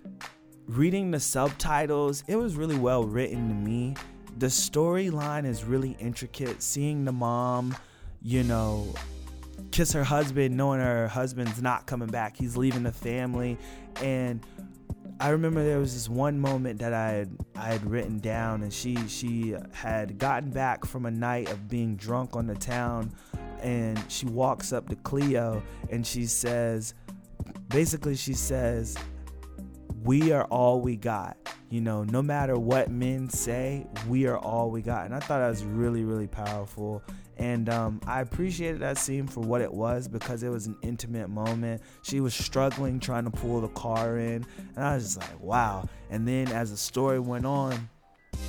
reading 0.67 1.11
the 1.11 1.19
subtitles. 1.19 2.23
It 2.27 2.35
was 2.35 2.55
really 2.55 2.77
well 2.77 3.03
written 3.03 3.47
to 3.49 3.55
me. 3.55 3.95
The 4.37 4.47
storyline 4.47 5.45
is 5.45 5.63
really 5.63 5.97
intricate. 5.99 6.61
Seeing 6.61 7.05
the 7.05 7.11
mom, 7.11 7.75
you 8.21 8.43
know, 8.43 8.93
kiss 9.71 9.93
her 9.93 10.03
husband, 10.03 10.55
knowing 10.55 10.79
her 10.79 11.07
husband's 11.07 11.61
not 11.61 11.87
coming 11.87 12.09
back, 12.09 12.37
he's 12.37 12.55
leaving 12.55 12.83
the 12.83 12.91
family. 12.91 13.57
And 14.03 14.45
I 15.19 15.29
remember 15.29 15.63
there 15.63 15.79
was 15.79 15.93
this 15.93 16.07
one 16.07 16.39
moment 16.39 16.79
that 16.79 16.93
I 16.93 17.09
had 17.09 17.37
I 17.55 17.67
had 17.69 17.89
written 17.89 18.19
down, 18.19 18.61
and 18.61 18.71
she 18.71 18.95
she 19.07 19.55
had 19.71 20.19
gotten 20.19 20.51
back 20.51 20.85
from 20.85 21.07
a 21.07 21.11
night 21.11 21.49
of 21.51 21.67
being 21.67 21.95
drunk 21.95 22.35
on 22.35 22.45
the 22.45 22.55
town, 22.55 23.11
and 23.61 23.99
she 24.09 24.27
walks 24.27 24.71
up 24.71 24.89
to 24.89 24.95
Cleo 24.97 25.63
and 25.89 26.05
she 26.05 26.25
says, 26.25 26.93
basically 27.69 28.15
she 28.15 28.33
says, 28.33 28.95
we 30.07 30.31
are 30.31 30.45
all 30.45 30.79
we 30.79 30.95
got. 30.95 31.37
You 31.69 31.81
know, 31.81 32.05
no 32.05 32.21
matter 32.21 32.57
what 32.57 32.89
men 32.89 33.29
say, 33.29 33.85
we 34.07 34.25
are 34.25 34.37
all 34.37 34.71
we 34.71 34.81
got. 34.81 35.05
And 35.05 35.13
I 35.13 35.19
thought 35.19 35.39
that 35.39 35.49
was 35.49 35.65
really, 35.65 36.05
really 36.05 36.27
powerful. 36.27 37.03
And 37.35 37.67
um, 37.67 37.99
I 38.07 38.21
appreciated 38.21 38.79
that 38.79 38.97
scene 38.97 39.27
for 39.27 39.41
what 39.41 39.59
it 39.61 39.71
was 39.71 40.07
because 40.07 40.43
it 40.43 40.49
was 40.49 40.65
an 40.65 40.77
intimate 40.81 41.29
moment. 41.29 41.81
She 42.03 42.21
was 42.21 42.33
struggling 42.33 43.01
trying 43.01 43.25
to 43.25 43.29
pull 43.29 43.59
the 43.59 43.67
car 43.67 44.17
in. 44.17 44.45
And 44.75 44.85
I 44.85 44.95
was 44.95 45.03
just 45.03 45.17
like, 45.19 45.41
wow. 45.41 45.89
And 46.09 46.25
then 46.25 46.47
as 46.53 46.71
the 46.71 46.77
story 46.77 47.19
went 47.19 47.45
on, 47.45 47.89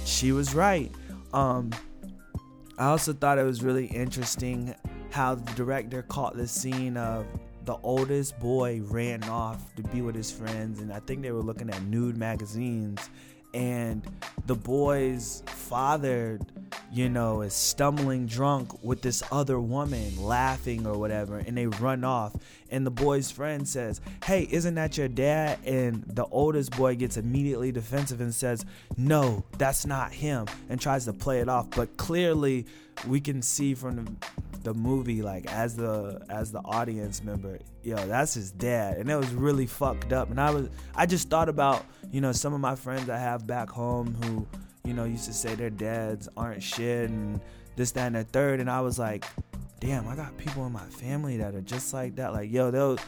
she 0.04 0.30
was 0.30 0.54
right. 0.54 0.92
Um, 1.32 1.72
I 2.78 2.86
also 2.86 3.12
thought 3.12 3.36
it 3.36 3.44
was 3.44 3.64
really 3.64 3.86
interesting 3.86 4.76
how 5.10 5.34
the 5.34 5.52
director 5.54 6.02
caught 6.02 6.36
the 6.36 6.46
scene 6.46 6.96
of 6.96 7.26
the 7.68 7.78
oldest 7.82 8.38
boy 8.40 8.80
ran 8.84 9.22
off 9.24 9.74
to 9.74 9.82
be 9.82 10.00
with 10.00 10.14
his 10.14 10.30
friends, 10.30 10.80
and 10.80 10.90
I 10.90 11.00
think 11.00 11.20
they 11.20 11.32
were 11.32 11.42
looking 11.42 11.68
at 11.68 11.82
nude 11.82 12.16
magazines. 12.16 13.10
And 13.52 14.02
the 14.46 14.54
boy's 14.54 15.42
father, 15.44 16.40
you 16.90 17.10
know, 17.10 17.42
is 17.42 17.52
stumbling 17.52 18.26
drunk 18.26 18.82
with 18.82 19.02
this 19.02 19.22
other 19.30 19.60
woman 19.60 20.16
laughing 20.18 20.86
or 20.86 20.96
whatever, 20.96 21.40
and 21.40 21.58
they 21.58 21.66
run 21.66 22.04
off. 22.04 22.34
And 22.70 22.86
the 22.86 22.90
boy's 22.90 23.30
friend 23.30 23.68
says, 23.68 24.00
Hey, 24.24 24.48
isn't 24.50 24.74
that 24.76 24.96
your 24.96 25.08
dad? 25.08 25.58
And 25.66 26.04
the 26.06 26.24
oldest 26.24 26.74
boy 26.74 26.94
gets 26.94 27.18
immediately 27.18 27.70
defensive 27.70 28.22
and 28.22 28.34
says, 28.34 28.64
No, 28.96 29.44
that's 29.58 29.84
not 29.84 30.10
him, 30.10 30.46
and 30.70 30.80
tries 30.80 31.04
to 31.04 31.12
play 31.12 31.40
it 31.40 31.50
off. 31.50 31.68
But 31.68 31.98
clearly, 31.98 32.64
we 33.06 33.20
can 33.20 33.42
see 33.42 33.74
from 33.74 33.96
the 33.96 34.12
the 34.62 34.74
movie 34.74 35.22
like 35.22 35.46
as 35.52 35.76
the 35.76 36.20
as 36.28 36.50
the 36.52 36.60
audience 36.60 37.22
member 37.22 37.58
yo 37.82 37.96
that's 38.06 38.34
his 38.34 38.50
dad. 38.50 38.98
And 38.98 39.10
it 39.10 39.16
was 39.16 39.30
really 39.32 39.66
fucked 39.66 40.12
up. 40.12 40.30
And 40.30 40.40
i 40.40 40.50
was 40.50 40.68
i 40.94 41.06
just 41.06 41.30
thought 41.30 41.48
about 41.48 41.84
you 42.10 42.20
know 42.20 42.32
some 42.32 42.52
of 42.54 42.60
my 42.60 42.74
friends 42.74 43.08
i 43.08 43.18
have 43.18 43.46
back 43.46 43.70
home 43.70 44.14
who 44.22 44.46
you 44.84 44.94
know 44.94 45.04
used 45.04 45.24
to 45.26 45.32
say 45.32 45.54
their 45.54 45.70
dads 45.70 46.28
aren't 46.36 46.62
shit 46.62 47.10
and 47.10 47.40
this 47.76 47.92
that 47.92 48.08
and 48.08 48.16
the 48.16 48.24
third. 48.24 48.60
And 48.60 48.70
i 48.70 48.80
was 48.80 48.98
like 48.98 49.24
damn 49.80 50.08
i 50.08 50.16
got 50.16 50.36
people 50.36 50.66
in 50.66 50.72
my 50.72 50.86
family 50.86 51.36
that 51.36 51.54
are 51.54 51.60
just 51.60 51.94
like 51.94 52.16
that. 52.16 52.32
Like 52.32 52.50
yo 52.52 52.70
they'll 52.70 52.98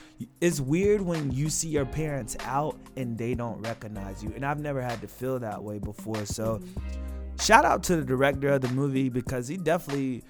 it's 0.40 0.60
weird 0.60 1.00
when 1.00 1.30
you 1.30 1.50
see 1.50 1.68
your 1.68 1.86
parents 1.86 2.36
out 2.44 2.78
and 2.96 3.18
they 3.18 3.34
don't 3.34 3.60
recognize 3.62 4.22
you. 4.22 4.32
And 4.34 4.46
i've 4.46 4.60
never 4.60 4.80
had 4.80 5.00
to 5.02 5.08
feel 5.08 5.38
that 5.40 5.62
way 5.62 5.78
before. 5.78 6.24
So 6.24 6.60
shout 7.40 7.64
out 7.64 7.82
to 7.84 7.96
the 7.96 8.04
director 8.04 8.48
of 8.48 8.60
the 8.60 8.68
movie 8.68 9.08
because 9.08 9.48
he 9.48 9.56
definitely 9.56 10.22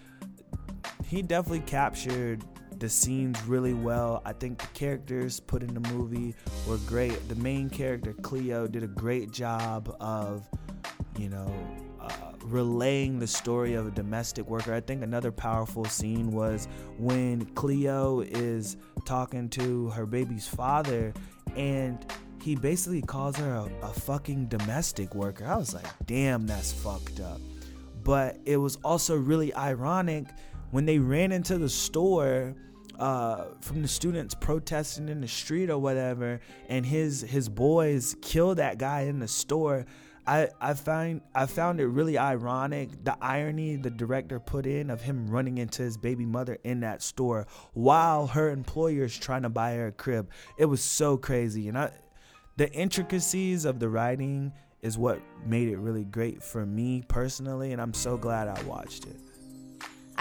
he 1.11 1.23
definitely 1.23 1.59
captured 1.67 2.45
the 2.79 2.89
scenes 2.89 3.43
really 3.43 3.75
well. 3.75 4.23
I 4.25 4.33
think 4.33 4.59
the 4.59 4.69
characters 4.69 5.41
put 5.41 5.61
in 5.65 5.75
the 5.75 5.93
movie 5.93 6.37
were 6.69 6.77
great. 6.87 7.29
The 7.29 7.35
main 7.35 7.69
character 7.69 8.13
Cleo 8.13 8.69
did 8.69 8.85
a 8.85 8.87
great 8.87 9.33
job 9.33 9.97
of, 9.99 10.49
you 11.19 11.29
know, 11.29 11.53
uh, 12.01 12.11
relaying 12.45 13.19
the 13.19 13.27
story 13.27 13.75
of 13.75 13.89
a 13.89 13.91
domestic 13.91 14.49
worker. 14.49 14.73
I 14.73 14.81
think 14.81 15.03
another 15.03 15.33
powerful 15.33 15.85
scene 15.85 16.31
was 16.31 16.69
when 16.97 17.45
Cleo 17.57 18.21
is 18.21 18.77
talking 19.05 19.49
to 19.49 19.89
her 19.89 20.07
baby's 20.07 20.47
father 20.47 21.13
and 21.57 22.07
he 22.41 22.55
basically 22.55 23.03
calls 23.03 23.35
her 23.35 23.53
a, 23.53 23.69
a 23.83 23.93
fucking 23.93 24.47
domestic 24.47 25.17
worker. 25.17 25.45
I 25.45 25.57
was 25.57 25.75
like, 25.75 25.87
damn, 26.07 26.47
that's 26.47 26.73
fucked 26.73 27.19
up. 27.19 27.41
But 28.05 28.39
it 28.45 28.59
was 28.59 28.77
also 28.85 29.17
really 29.17 29.53
ironic 29.55 30.27
when 30.71 30.87
they 30.87 30.99
ran 30.99 31.33
into 31.33 31.59
the 31.59 31.69
store 31.69 32.55
uh, 32.99 33.47
from 33.61 33.83
the 33.83 33.89
students 33.89 34.35
protesting 34.35 35.09
in 35.09 35.21
the 35.21 35.29
street 35.29 35.71
or 35.71 35.79
whatever, 35.79 36.41
and 36.69 36.85
his 36.85 37.23
his 37.23 37.49
boys 37.49 38.15
killed 38.21 38.59
that 38.59 38.79
guy 38.79 39.03
in 39.03 39.19
the 39.19 39.29
store. 39.29 39.87
I, 40.27 40.51
I 40.61 40.75
find 40.75 41.23
I 41.35 41.47
found 41.47 41.81
it 41.81 41.87
really 41.87 42.19
ironic 42.19 43.05
the 43.05 43.17
irony 43.23 43.77
the 43.77 43.91
director 43.91 44.39
put 44.39 44.67
in 44.67 44.91
of 44.91 45.01
him 45.01 45.29
running 45.29 45.59
into 45.59 45.83
his 45.83 45.97
baby 45.97 46.27
mother 46.27 46.59
in 46.63 46.81
that 46.81 47.03
store 47.03 47.47
while 47.73 48.27
her 48.27 48.51
employer 48.51 49.05
is 49.05 49.19
trying 49.19 49.43
to 49.43 49.49
buy 49.49 49.75
her 49.75 49.89
a 49.89 49.93
crib. 49.93 50.31
It 50.59 50.67
was 50.67 50.83
so 50.83 51.17
crazy, 51.17 51.69
and 51.69 51.79
I 51.79 51.93
the 52.59 52.71
intricacies 52.73 53.65
of 53.65 53.81
the 53.81 53.89
writing 53.89 54.53
is 54.83 54.99
what 54.99 55.21
made 55.47 55.69
it 55.69 55.79
really 55.79 56.05
great 56.05 56.43
for 56.43 56.67
me 56.67 57.03
personally, 57.09 57.73
and 57.73 57.81
I'm 57.81 57.95
so 57.95 58.19
glad 58.19 58.47
I 58.47 58.63
watched 58.65 59.07
it. 59.07 59.30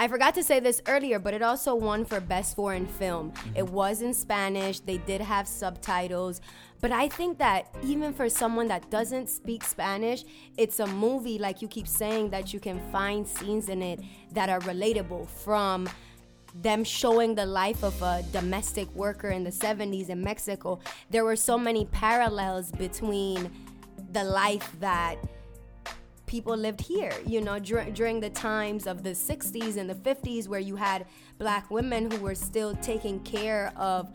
I 0.00 0.08
forgot 0.08 0.34
to 0.36 0.42
say 0.42 0.60
this 0.60 0.80
earlier, 0.88 1.18
but 1.18 1.34
it 1.34 1.42
also 1.42 1.74
won 1.74 2.06
for 2.06 2.20
Best 2.20 2.56
Foreign 2.56 2.86
Film. 2.86 3.32
Mm-hmm. 3.32 3.56
It 3.56 3.68
was 3.68 4.00
in 4.00 4.14
Spanish, 4.14 4.80
they 4.80 4.96
did 4.96 5.20
have 5.20 5.46
subtitles. 5.46 6.40
But 6.80 6.90
I 6.90 7.06
think 7.06 7.36
that 7.36 7.66
even 7.84 8.14
for 8.14 8.30
someone 8.30 8.66
that 8.68 8.90
doesn't 8.90 9.28
speak 9.28 9.62
Spanish, 9.62 10.24
it's 10.56 10.80
a 10.80 10.86
movie, 10.86 11.38
like 11.38 11.60
you 11.60 11.68
keep 11.68 11.86
saying, 11.86 12.30
that 12.30 12.54
you 12.54 12.60
can 12.60 12.80
find 12.90 13.28
scenes 13.28 13.68
in 13.68 13.82
it 13.82 14.00
that 14.32 14.48
are 14.48 14.60
relatable 14.60 15.28
from 15.28 15.86
them 16.62 16.82
showing 16.82 17.34
the 17.34 17.44
life 17.44 17.84
of 17.84 18.00
a 18.00 18.24
domestic 18.32 18.88
worker 18.94 19.28
in 19.28 19.44
the 19.44 19.50
70s 19.50 20.08
in 20.08 20.24
Mexico. 20.24 20.78
There 21.10 21.26
were 21.26 21.36
so 21.36 21.58
many 21.58 21.84
parallels 21.84 22.72
between 22.72 23.50
the 24.12 24.24
life 24.24 24.74
that 24.80 25.18
people 26.30 26.56
lived 26.56 26.80
here, 26.80 27.12
you 27.26 27.40
know, 27.40 27.58
dur- 27.58 27.90
during 27.92 28.20
the 28.20 28.30
times 28.30 28.86
of 28.86 29.02
the 29.02 29.10
60s 29.10 29.76
and 29.76 29.90
the 29.90 29.96
50s 29.96 30.46
where 30.46 30.60
you 30.60 30.76
had 30.76 31.04
black 31.38 31.68
women 31.72 32.08
who 32.08 32.18
were 32.20 32.36
still 32.36 32.72
taking 32.76 33.18
care 33.24 33.72
of 33.76 34.08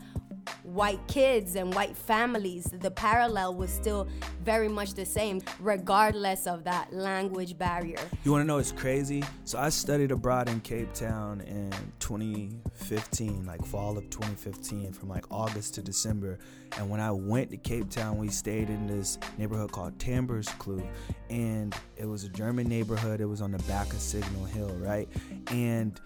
white 0.62 1.06
kids 1.08 1.56
and 1.56 1.74
white 1.74 1.96
families. 1.96 2.64
The 2.64 2.90
parallel 2.90 3.54
was 3.54 3.70
still 3.70 4.08
very 4.44 4.68
much 4.68 4.94
the 4.94 5.04
same, 5.04 5.42
regardless 5.60 6.46
of 6.46 6.64
that 6.64 6.92
language 6.92 7.58
barrier. 7.58 7.98
You 8.24 8.32
want 8.32 8.42
to 8.42 8.46
know 8.46 8.58
it's 8.58 8.72
crazy? 8.72 9.22
So 9.44 9.58
I 9.58 9.68
studied 9.68 10.10
abroad 10.10 10.48
in 10.48 10.60
Cape 10.60 10.92
Town 10.92 11.40
in 11.42 11.72
2015, 12.00 13.44
like 13.46 13.64
fall 13.64 13.96
of 13.98 14.08
2015, 14.10 14.92
from 14.92 15.08
like 15.08 15.24
August 15.30 15.74
to 15.74 15.82
December. 15.82 16.38
And 16.78 16.90
when 16.90 17.00
I 17.00 17.10
went 17.10 17.50
to 17.50 17.56
Cape 17.56 17.90
Town, 17.90 18.18
we 18.18 18.28
stayed 18.28 18.68
in 18.68 18.86
this 18.86 19.18
neighborhood 19.38 19.72
called 19.72 19.98
Kloof, 19.98 20.86
and 21.30 21.74
it 21.96 22.06
was 22.06 22.24
a 22.24 22.28
German 22.28 22.68
neighborhood. 22.68 23.20
It 23.20 23.26
was 23.26 23.40
on 23.40 23.52
the 23.52 23.62
back 23.64 23.92
of 23.92 24.00
Signal 24.00 24.44
Hill, 24.44 24.74
right? 24.78 25.08
And 25.48 26.00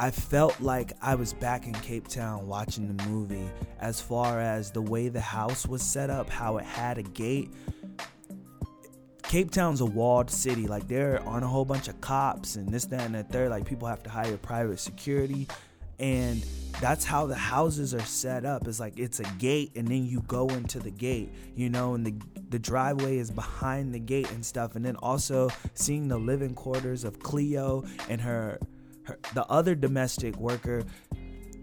I 0.00 0.12
felt 0.12 0.60
like 0.60 0.92
I 1.02 1.16
was 1.16 1.32
back 1.32 1.66
in 1.66 1.72
Cape 1.72 2.06
Town 2.06 2.46
watching 2.46 2.96
the 2.96 3.02
movie 3.08 3.50
as 3.80 4.00
far 4.00 4.40
as 4.40 4.70
the 4.70 4.80
way 4.80 5.08
the 5.08 5.20
house 5.20 5.66
was 5.66 5.82
set 5.82 6.08
up, 6.08 6.30
how 6.30 6.58
it 6.58 6.64
had 6.64 6.98
a 6.98 7.02
gate. 7.02 7.52
Cape 9.24 9.50
Town's 9.50 9.80
a 9.80 9.86
walled 9.86 10.30
city. 10.30 10.68
Like 10.68 10.86
there 10.86 11.20
aren't 11.26 11.42
a 11.42 11.48
whole 11.48 11.64
bunch 11.64 11.88
of 11.88 12.00
cops 12.00 12.54
and 12.54 12.68
this, 12.68 12.84
that, 12.86 13.00
and 13.00 13.14
the 13.16 13.24
third. 13.24 13.50
Like 13.50 13.66
people 13.66 13.88
have 13.88 14.04
to 14.04 14.10
hire 14.10 14.36
private 14.36 14.78
security. 14.78 15.48
And 15.98 16.46
that's 16.80 17.04
how 17.04 17.26
the 17.26 17.34
houses 17.34 17.92
are 17.92 17.98
set 17.98 18.44
up. 18.44 18.68
It's 18.68 18.78
like 18.78 19.00
it's 19.00 19.18
a 19.18 19.26
gate 19.40 19.72
and 19.74 19.88
then 19.88 20.06
you 20.06 20.20
go 20.28 20.48
into 20.50 20.78
the 20.78 20.92
gate, 20.92 21.32
you 21.56 21.70
know, 21.70 21.94
and 21.94 22.06
the 22.06 22.14
the 22.50 22.58
driveway 22.60 23.18
is 23.18 23.32
behind 23.32 23.92
the 23.92 23.98
gate 23.98 24.30
and 24.30 24.46
stuff. 24.46 24.76
And 24.76 24.84
then 24.84 24.94
also 24.94 25.50
seeing 25.74 26.06
the 26.06 26.18
living 26.18 26.54
quarters 26.54 27.02
of 27.02 27.18
Cleo 27.18 27.84
and 28.08 28.20
her 28.20 28.60
her, 29.08 29.18
the 29.34 29.44
other 29.46 29.74
domestic 29.74 30.36
worker 30.36 30.84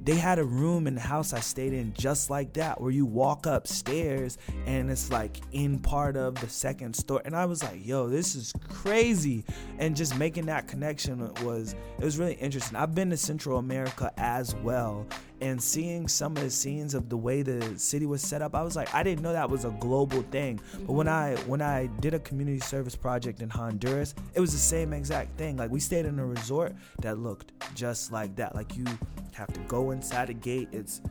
they 0.05 0.15
had 0.15 0.37
a 0.37 0.43
room 0.43 0.85
in 0.85 0.93
the 0.93 1.01
house 1.01 1.33
I 1.33 1.39
stayed 1.39 1.73
in 1.73 1.91
just 1.93 2.29
like 2.29 2.53
that 2.53 2.79
where 2.79 2.91
you 2.91 3.07
walk 3.07 3.47
upstairs 3.47 4.37
and 4.67 4.91
it's 4.91 5.11
like 5.11 5.37
in 5.51 5.79
part 5.79 6.15
of 6.15 6.35
the 6.35 6.47
second 6.47 6.95
story. 6.95 7.23
And 7.25 7.35
I 7.35 7.45
was 7.45 7.63
like 7.63 7.83
yo 7.83 8.07
this 8.07 8.35
is 8.35 8.53
crazy. 8.69 9.43
And 9.79 9.95
just 9.95 10.15
making 10.15 10.45
that 10.45 10.67
connection 10.67 11.33
was 11.43 11.73
it 11.97 12.03
was 12.03 12.19
really 12.19 12.35
interesting. 12.35 12.77
I've 12.77 12.93
been 12.93 13.09
to 13.09 13.17
Central 13.17 13.57
America 13.57 14.13
as 14.17 14.53
well 14.55 15.07
and 15.41 15.61
seeing 15.61 16.07
some 16.07 16.35
of 16.37 16.43
the 16.43 16.49
scenes 16.49 16.93
of 16.93 17.09
the 17.09 17.17
way 17.17 17.41
the 17.41 17.77
city 17.77 18.05
was 18.05 18.21
set 18.21 18.41
up 18.41 18.55
i 18.55 18.61
was 18.61 18.75
like 18.75 18.93
i 18.93 19.03
didn't 19.03 19.21
know 19.21 19.33
that 19.33 19.49
was 19.49 19.65
a 19.65 19.71
global 19.79 20.21
thing. 20.23 20.59
But 20.85 20.93
when 20.93 21.07
mm-hmm. 21.07 21.39
i 21.39 21.47
when 21.47 21.61
i 21.61 21.87
did 21.99 22.13
a 22.13 22.19
community 22.19 22.59
service 22.59 22.95
project 22.95 23.41
in 23.41 23.49
honduras 23.49 24.15
it 24.33 24.39
was 24.39 24.51
the 24.51 24.59
same 24.59 24.93
exact 24.93 25.37
thing. 25.37 25.57
Like 25.57 25.71
we 25.71 25.79
stayed 25.79 26.05
in 26.05 26.19
a 26.19 26.25
resort 26.25 26.73
that 27.01 27.19
looked 27.19 27.51
just 27.73 28.11
like 28.11 28.35
that. 28.35 28.55
Like 28.55 28.75
you 28.75 28.85
have 29.33 29.51
to 29.53 29.59
go 29.61 29.91
inside 29.91 30.29
a 30.29 30.33
gate. 30.33 30.67
It's 30.71 31.01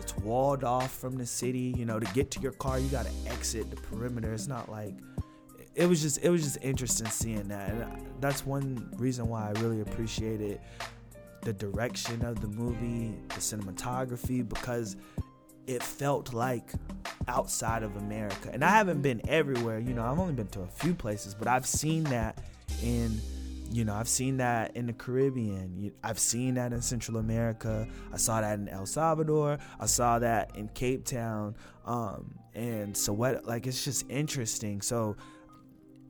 it's 0.00 0.16
walled 0.18 0.64
off 0.64 0.92
from 0.92 1.16
the 1.16 1.26
city. 1.26 1.74
You 1.76 1.84
know 1.84 1.98
to 1.98 2.12
get 2.12 2.30
to 2.32 2.40
your 2.40 2.52
car 2.52 2.78
you 2.78 2.88
got 2.88 3.06
to 3.06 3.12
exit 3.26 3.70
the 3.70 3.76
perimeter. 3.76 4.32
It's 4.32 4.46
not 4.46 4.70
like 4.70 4.94
it 5.74 5.86
was 5.86 6.02
just 6.02 6.22
it 6.22 6.30
was 6.30 6.42
just 6.42 6.58
interesting 6.62 7.08
seeing 7.08 7.48
that. 7.48 7.70
And 7.70 8.06
that's 8.20 8.46
one 8.46 8.88
reason 8.96 9.28
why 9.28 9.48
i 9.48 9.60
really 9.60 9.80
appreciate 9.80 10.40
it 10.40 10.60
the 11.44 11.52
direction 11.52 12.24
of 12.24 12.40
the 12.40 12.48
movie, 12.48 13.14
the 13.28 13.40
cinematography, 13.40 14.48
because 14.48 14.96
it 15.66 15.82
felt 15.82 16.32
like 16.34 16.72
outside 17.28 17.82
of 17.82 17.96
America. 17.96 18.50
And 18.52 18.64
I 18.64 18.70
haven't 18.70 19.02
been 19.02 19.20
everywhere, 19.28 19.78
you 19.78 19.94
know, 19.94 20.04
I've 20.04 20.18
only 20.18 20.34
been 20.34 20.48
to 20.48 20.60
a 20.60 20.66
few 20.66 20.94
places, 20.94 21.34
but 21.34 21.48
I've 21.48 21.66
seen 21.66 22.04
that 22.04 22.38
in 22.82 23.20
you 23.72 23.84
know, 23.84 23.94
I've 23.94 24.08
seen 24.08 24.36
that 24.36 24.76
in 24.76 24.86
the 24.86 24.92
Caribbean. 24.92 25.90
I've 26.04 26.18
seen 26.18 26.54
that 26.54 26.72
in 26.72 26.80
Central 26.80 27.16
America. 27.16 27.88
I 28.12 28.18
saw 28.18 28.40
that 28.40 28.58
in 28.58 28.68
El 28.68 28.86
Salvador. 28.86 29.58
I 29.80 29.86
saw 29.86 30.20
that 30.20 30.54
in 30.54 30.68
Cape 30.68 31.04
Town. 31.04 31.56
Um, 31.84 32.38
and 32.54 32.96
so 32.96 33.12
what 33.12 33.46
like 33.46 33.66
it's 33.66 33.82
just 33.82 34.08
interesting. 34.08 34.80
So 34.80 35.16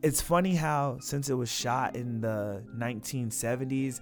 it's 0.03 0.21
funny 0.21 0.55
how 0.55 0.99
since 1.01 1.31
it 1.31 1.35
was 1.35 1.51
shot 1.51 1.97
in 1.97 2.21
the 2.21 2.63
1970s 2.77 4.01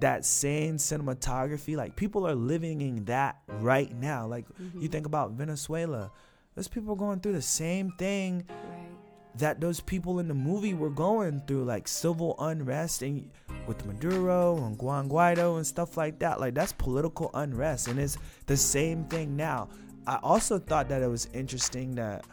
that 0.00 0.24
same 0.24 0.76
cinematography 0.76 1.76
like 1.76 1.96
people 1.96 2.26
are 2.26 2.34
living 2.34 2.80
in 2.80 3.04
that 3.06 3.38
right 3.60 3.92
now 3.96 4.26
like 4.26 4.46
Mm-hmm. 4.60 4.80
you 4.82 4.88
think 4.88 5.06
about 5.06 5.32
venezuela 5.32 6.10
those 6.54 6.68
people 6.68 6.94
going 6.94 7.20
through 7.20 7.32
the 7.34 7.42
same 7.42 7.92
thing 7.98 8.44
Right. 8.48 8.88
that 9.36 9.60
those 9.60 9.80
people 9.80 10.18
in 10.18 10.28
the 10.28 10.34
movie 10.34 10.74
were 10.74 10.90
going 10.90 11.40
through 11.46 11.64
like 11.64 11.88
civil 11.88 12.34
unrest 12.38 13.02
and 13.02 13.30
with 13.66 13.84
maduro 13.86 14.56
and 14.64 14.78
juan 14.78 15.08
guaido 15.08 15.56
and 15.56 15.66
stuff 15.66 15.96
like 15.96 16.18
that 16.20 16.38
like 16.40 16.54
that's 16.54 16.72
political 16.72 17.30
unrest 17.34 17.88
and 17.88 17.98
it's 17.98 18.18
the 18.46 18.56
same 18.56 19.04
thing 19.04 19.36
now 19.36 19.68
i 20.06 20.18
also 20.22 20.58
thought 20.58 20.88
that 20.88 21.02
it 21.02 21.08
was 21.08 21.28
interesting 21.34 21.94
that 21.94 22.24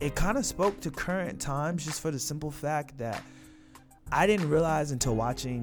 it 0.00 0.14
kind 0.14 0.38
of 0.38 0.46
spoke 0.46 0.80
to 0.80 0.90
current 0.90 1.40
times 1.40 1.84
just 1.84 2.00
for 2.00 2.10
the 2.10 2.18
simple 2.18 2.50
fact 2.50 2.96
that 2.98 3.22
I 4.12 4.26
didn't 4.26 4.48
realize 4.48 4.90
until 4.92 5.14
watching 5.14 5.62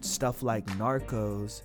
stuff 0.00 0.42
like 0.42 0.66
Narcos, 0.78 1.62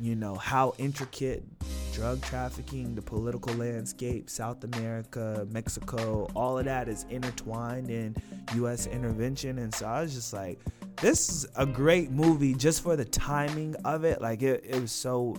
you 0.00 0.16
know, 0.16 0.34
how 0.34 0.74
intricate 0.78 1.44
drug 1.92 2.22
trafficking, 2.22 2.94
the 2.94 3.02
political 3.02 3.52
landscape, 3.54 4.30
South 4.30 4.64
America, 4.64 5.46
Mexico, 5.50 6.28
all 6.34 6.58
of 6.58 6.64
that 6.64 6.88
is 6.88 7.04
intertwined 7.10 7.90
in 7.90 8.16
US 8.54 8.86
intervention. 8.86 9.58
And 9.58 9.74
so 9.74 9.86
I 9.86 10.00
was 10.00 10.14
just 10.14 10.32
like, 10.32 10.58
this 10.96 11.28
is 11.28 11.46
a 11.56 11.66
great 11.66 12.10
movie 12.10 12.54
just 12.54 12.82
for 12.82 12.96
the 12.96 13.04
timing 13.04 13.74
of 13.84 14.04
it. 14.04 14.20
Like, 14.20 14.42
it, 14.42 14.64
it 14.66 14.80
was 14.80 14.92
so. 14.92 15.36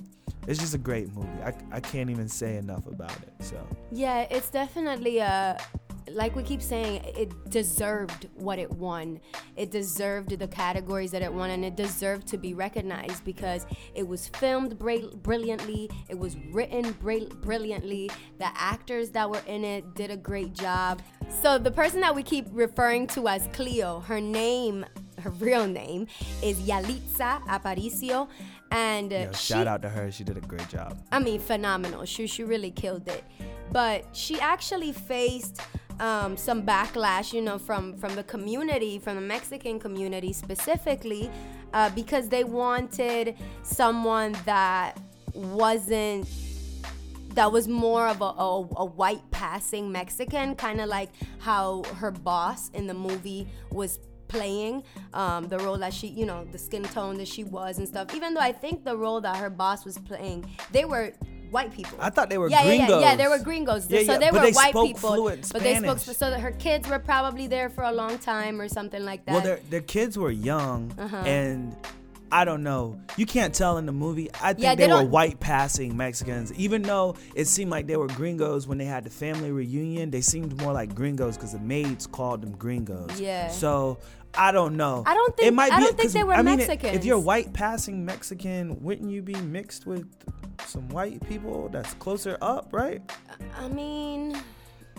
It's 0.47 0.59
just 0.59 0.73
a 0.73 0.79
great 0.79 1.13
movie. 1.13 1.29
I, 1.43 1.53
I 1.71 1.79
can't 1.79 2.09
even 2.09 2.27
say 2.27 2.57
enough 2.57 2.87
about 2.87 3.11
it. 3.11 3.33
So 3.41 3.57
Yeah, 3.91 4.21
it's 4.31 4.49
definitely 4.49 5.19
a 5.19 5.59
like 6.09 6.35
we 6.35 6.43
keep 6.43 6.61
saying, 6.61 7.01
it 7.17 7.49
deserved 7.49 8.27
what 8.35 8.59
it 8.59 8.71
won. 8.71 9.19
It 9.55 9.71
deserved 9.71 10.37
the 10.37 10.47
categories 10.47 11.11
that 11.11 11.21
it 11.21 11.31
won, 11.31 11.49
and 11.51 11.63
it 11.63 11.75
deserved 11.75 12.27
to 12.27 12.37
be 12.37 12.53
recognized 12.53 13.23
because 13.23 13.65
it 13.93 14.07
was 14.07 14.27
filmed 14.27 14.77
bra- 14.77 15.13
brilliantly, 15.21 15.89
it 16.09 16.17
was 16.17 16.35
written 16.51 16.91
bra- 16.93 17.29
brilliantly. 17.41 18.09
The 18.39 18.49
actors 18.55 19.09
that 19.11 19.29
were 19.29 19.41
in 19.47 19.63
it 19.63 19.95
did 19.95 20.11
a 20.11 20.17
great 20.17 20.53
job. 20.53 21.01
So 21.41 21.57
the 21.57 21.71
person 21.71 22.01
that 22.01 22.13
we 22.13 22.23
keep 22.23 22.47
referring 22.51 23.07
to 23.07 23.27
as 23.27 23.47
Cleo, 23.53 23.99
her 24.01 24.19
name, 24.19 24.85
her 25.19 25.29
real 25.31 25.67
name 25.67 26.07
is 26.43 26.59
Yalitza 26.61 27.43
Aparicio, 27.45 28.27
and 28.71 29.09
know, 29.09 29.31
she, 29.33 29.53
shout 29.53 29.67
out 29.67 29.81
to 29.81 29.89
her. 29.89 30.11
She 30.11 30.23
did 30.23 30.37
a 30.37 30.41
great 30.41 30.67
job. 30.69 30.97
I 31.11 31.19
mean, 31.19 31.39
phenomenal. 31.39 32.05
She 32.05 32.25
she 32.27 32.43
really 32.43 32.71
killed 32.71 33.07
it. 33.07 33.23
But 33.71 34.05
she 34.13 34.39
actually 34.39 34.91
faced 34.91 35.61
um, 36.01 36.35
some 36.35 36.63
backlash, 36.63 37.31
you 37.31 37.41
know, 37.41 37.57
from 37.57 37.95
from 37.95 38.15
the 38.15 38.23
community, 38.23 38.99
from 38.99 39.15
the 39.15 39.21
Mexican 39.21 39.79
community 39.79 40.33
specifically, 40.33 41.29
uh, 41.73 41.89
because 41.91 42.27
they 42.27 42.43
wanted 42.43 43.35
someone 43.63 44.35
that 44.45 44.99
wasn't 45.33 46.27
that 47.35 47.49
was 47.49 47.67
more 47.67 48.07
of 48.07 48.19
a, 48.19 48.25
a, 48.25 48.67
a 48.77 48.85
white 48.85 49.21
passing 49.31 49.89
Mexican, 49.91 50.55
kind 50.55 50.81
of 50.81 50.89
like 50.89 51.09
how 51.39 51.83
her 51.95 52.11
boss 52.11 52.69
in 52.71 52.87
the 52.87 52.93
movie 52.93 53.47
was 53.71 53.99
playing 54.27 54.83
um, 55.13 55.47
the 55.47 55.57
role 55.59 55.77
that 55.77 55.93
she, 55.93 56.07
you 56.07 56.25
know, 56.25 56.45
the 56.51 56.57
skin 56.57 56.83
tone 56.83 57.17
that 57.17 57.27
she 57.27 57.43
was 57.43 57.77
and 57.77 57.87
stuff. 57.87 58.13
Even 58.15 58.33
though 58.33 58.41
I 58.41 58.51
think 58.51 58.83
the 58.83 58.97
role 58.97 59.21
that 59.21 59.37
her 59.37 59.49
boss 59.49 59.85
was 59.85 59.97
playing, 59.97 60.49
they 60.71 60.83
were 60.83 61.13
white 61.51 61.73
people. 61.73 61.97
I 62.01 62.09
thought 62.09 62.29
they 62.29 62.37
were 62.37 62.49
yeah, 62.49 62.63
gringos. 62.63 62.89
Yeah, 62.89 62.95
yeah, 62.99 63.09
yeah, 63.11 63.15
they 63.15 63.27
were 63.27 63.39
gringos. 63.39 63.89
Yeah, 63.89 64.03
so 64.03 64.13
yeah, 64.13 64.17
they 64.17 64.31
but 64.31 64.41
were 64.41 64.45
they 64.47 64.51
white 64.53 64.73
people, 64.73 65.29
but 65.51 65.61
they 65.61 65.75
spoke 65.77 65.99
so 65.99 66.29
that 66.29 66.39
her 66.39 66.51
kids 66.51 66.87
were 66.87 66.99
probably 66.99 67.47
there 67.47 67.69
for 67.69 67.83
a 67.83 67.91
long 67.91 68.17
time 68.17 68.59
or 68.59 68.67
something 68.67 69.03
like 69.03 69.25
that. 69.25 69.33
Well, 69.33 69.41
their 69.41 69.59
their 69.69 69.81
kids 69.81 70.17
were 70.17 70.31
young, 70.31 70.91
Uh-huh. 70.97 71.17
and 71.17 71.75
I 72.31 72.45
don't 72.45 72.63
know. 72.63 72.97
You 73.17 73.25
can't 73.25 73.53
tell 73.53 73.77
in 73.77 73.85
the 73.85 73.91
movie. 73.91 74.29
I 74.41 74.53
think 74.53 74.63
Yeah, 74.63 74.75
they, 74.75 74.87
they 74.87 74.93
were 74.93 75.03
white 75.03 75.41
passing 75.41 75.97
Mexicans, 75.97 76.53
even 76.53 76.81
though 76.81 77.15
it 77.35 77.45
seemed 77.45 77.71
like 77.71 77.87
they 77.87 77.97
were 77.97 78.07
gringos 78.07 78.67
when 78.67 78.77
they 78.77 78.85
had 78.85 79.03
the 79.03 79.09
family 79.09 79.51
reunion. 79.51 80.11
They 80.11 80.21
seemed 80.21 80.59
more 80.61 80.71
like 80.71 80.95
gringos 80.95 81.35
because 81.35 81.51
the 81.51 81.59
maids 81.59 82.07
called 82.07 82.41
them 82.41 82.53
gringos. 82.55 83.19
Yeah. 83.19 83.49
So. 83.49 83.97
I 84.35 84.51
don't 84.51 84.77
know. 84.77 85.03
I 85.05 85.13
don't 85.13 85.35
think 85.35 85.47
It 85.47 85.53
might 85.53 85.71
I 85.71 85.79
be, 85.79 85.85
don't 85.85 85.97
think 85.97 86.11
they 86.11 86.23
were 86.23 86.33
I 86.33 86.41
mean, 86.41 86.59
If 86.59 87.05
you're 87.05 87.19
white 87.19 87.53
passing 87.53 88.05
Mexican, 88.05 88.81
wouldn't 88.81 89.09
you 89.09 89.21
be 89.21 89.35
mixed 89.35 89.85
with 89.85 90.07
some 90.65 90.87
white 90.89 91.27
people 91.27 91.69
that's 91.69 91.93
closer 91.95 92.37
up, 92.41 92.69
right? 92.71 93.01
I 93.57 93.67
mean, 93.67 94.41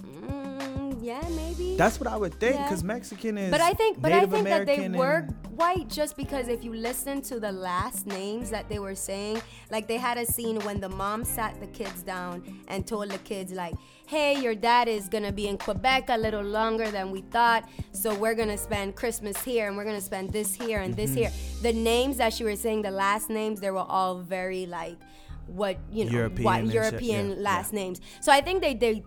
mm, 0.00 0.71
yeah, 1.02 1.20
maybe. 1.30 1.76
That's 1.76 1.98
what 2.00 2.06
I 2.08 2.16
would 2.16 2.34
think, 2.40 2.54
Yeah. 2.56 2.62
because 2.64 2.82
Mexican 2.84 3.36
is. 3.36 3.50
But 3.50 3.60
I 3.60 3.72
think, 3.72 4.00
but 4.00 4.10
Native 4.10 4.32
I 4.32 4.36
think 4.36 4.48
that 4.48 4.66
they 4.66 4.74
American 4.86 4.98
were 4.98 5.22
white 5.54 5.88
just 5.88 6.16
because 6.16 6.48
if 6.48 6.62
you 6.64 6.72
listen 6.72 7.20
to 7.22 7.38
the 7.40 7.52
last 7.52 8.06
names 8.06 8.50
that 8.50 8.68
they 8.68 8.78
were 8.78 8.94
saying, 8.94 9.42
like 9.70 9.88
they 9.88 9.98
had 9.98 10.16
a 10.18 10.24
scene 10.26 10.58
when 10.60 10.80
the 10.80 10.88
mom 10.88 11.24
sat 11.24 11.58
the 11.60 11.66
kids 11.66 12.02
down 12.02 12.42
and 12.68 12.86
told 12.86 13.10
the 13.10 13.18
kids 13.18 13.52
like, 13.52 13.74
"Hey, 14.06 14.40
your 14.40 14.54
dad 14.54 14.88
is 14.88 15.08
gonna 15.08 15.32
be 15.32 15.48
in 15.48 15.58
Quebec 15.58 16.04
a 16.08 16.16
little 16.16 16.42
longer 16.42 16.90
than 16.90 17.10
we 17.10 17.22
thought, 17.22 17.68
so 17.92 18.14
we're 18.14 18.34
gonna 18.34 18.58
spend 18.58 18.94
Christmas 18.96 19.36
here 19.42 19.68
and 19.68 19.76
we're 19.76 19.84
gonna 19.84 20.00
spend 20.00 20.32
this 20.32 20.54
here 20.54 20.80
and 20.80 20.94
this 20.96 21.10
Mm-hmm. 21.10 21.18
here." 21.18 21.32
The 21.62 21.72
names 21.72 22.16
that 22.18 22.32
she 22.32 22.44
was 22.44 22.60
saying, 22.60 22.82
the 22.82 22.90
last 22.90 23.28
names, 23.28 23.60
they 23.60 23.70
were 23.70 23.86
all 23.96 24.18
very 24.20 24.66
like 24.66 24.96
what 25.46 25.76
you 25.90 26.04
know, 26.04 26.12
European 26.12 26.44
white 26.44 26.62
and 26.62 26.72
shit, 26.72 26.74
European 26.82 27.30
yeah, 27.30 27.36
last 27.50 27.72
names. 27.72 28.00
So 28.20 28.30
I 28.32 28.40
think 28.40 28.62
they 28.62 28.74
they 28.74 29.02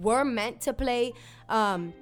were 0.00 0.24
meant 0.24 0.60
to 0.62 0.72
play 0.72 1.12
um, 1.50 1.92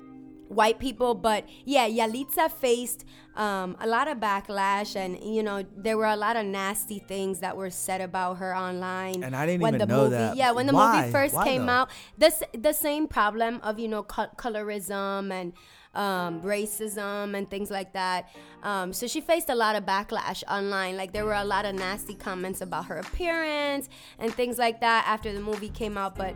white 0.48 0.78
people, 0.78 1.14
but 1.14 1.44
yeah, 1.64 1.88
Yalitza 1.88 2.50
faced 2.50 3.04
um, 3.36 3.76
a 3.80 3.86
lot 3.86 4.08
of 4.08 4.18
backlash, 4.18 4.96
and 4.96 5.18
you 5.22 5.42
know 5.42 5.64
there 5.76 5.96
were 5.96 6.06
a 6.06 6.16
lot 6.16 6.36
of 6.36 6.44
nasty 6.46 6.98
things 7.00 7.40
that 7.40 7.56
were 7.56 7.70
said 7.70 8.00
about 8.00 8.38
her 8.38 8.56
online. 8.56 9.22
And 9.22 9.34
I 9.36 9.46
didn't 9.46 9.62
when 9.62 9.74
even 9.74 9.88
the 9.88 9.94
know 9.94 10.04
movie, 10.04 10.16
that. 10.16 10.36
Yeah, 10.36 10.52
when 10.52 10.66
the 10.66 10.72
Why? 10.74 11.00
movie 11.00 11.12
first 11.12 11.34
Why 11.34 11.44
came 11.44 11.66
though? 11.66 11.72
out, 11.72 11.90
the 12.16 12.26
s- 12.26 12.42
the 12.56 12.72
same 12.72 13.06
problem 13.08 13.60
of 13.62 13.78
you 13.78 13.88
know 13.88 14.02
co- 14.02 14.30
colorism 14.36 15.32
and 15.32 15.52
um, 15.94 16.42
racism 16.42 17.36
and 17.36 17.48
things 17.50 17.70
like 17.70 17.92
that. 17.92 18.28
Um, 18.62 18.92
so 18.92 19.06
she 19.06 19.20
faced 19.20 19.48
a 19.50 19.54
lot 19.54 19.76
of 19.76 19.84
backlash 19.84 20.42
online. 20.48 20.96
Like 20.96 21.12
there 21.12 21.24
were 21.24 21.34
a 21.34 21.44
lot 21.44 21.64
of 21.64 21.74
nasty 21.74 22.14
comments 22.14 22.60
about 22.60 22.86
her 22.86 22.98
appearance 22.98 23.88
and 24.18 24.32
things 24.34 24.58
like 24.58 24.80
that 24.80 25.04
after 25.06 25.32
the 25.32 25.40
movie 25.40 25.70
came 25.70 25.96
out. 25.96 26.16
But 26.16 26.34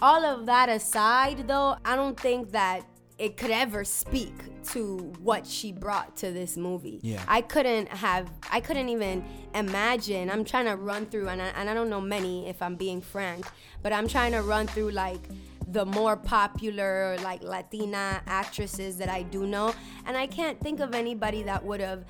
all 0.00 0.24
of 0.24 0.46
that 0.46 0.68
aside, 0.68 1.48
though, 1.48 1.76
I 1.84 1.96
don't 1.96 2.18
think 2.18 2.52
that 2.52 2.82
it 3.18 3.36
could 3.36 3.50
ever 3.50 3.82
speak 3.82 4.32
to 4.62 5.12
what 5.20 5.46
she 5.46 5.72
brought 5.72 6.16
to 6.18 6.30
this 6.30 6.56
movie. 6.56 7.00
Yeah. 7.02 7.22
I 7.26 7.40
couldn't 7.40 7.88
have, 7.88 8.30
I 8.50 8.60
couldn't 8.60 8.88
even 8.88 9.24
imagine. 9.54 10.30
I'm 10.30 10.44
trying 10.44 10.66
to 10.66 10.76
run 10.76 11.06
through, 11.06 11.28
and 11.28 11.42
I, 11.42 11.46
and 11.56 11.68
I 11.68 11.74
don't 11.74 11.90
know 11.90 12.00
many 12.00 12.48
if 12.48 12.62
I'm 12.62 12.76
being 12.76 13.00
frank, 13.00 13.44
but 13.82 13.92
I'm 13.92 14.06
trying 14.06 14.32
to 14.32 14.42
run 14.42 14.68
through 14.68 14.90
like 14.90 15.20
the 15.66 15.84
more 15.84 16.16
popular 16.16 17.16
like 17.22 17.42
Latina 17.42 18.22
actresses 18.26 18.98
that 18.98 19.08
I 19.08 19.22
do 19.22 19.46
know, 19.46 19.74
and 20.06 20.16
I 20.16 20.26
can't 20.26 20.60
think 20.60 20.80
of 20.80 20.94
anybody 20.94 21.42
that 21.42 21.64
would 21.64 21.80
have 21.80 22.04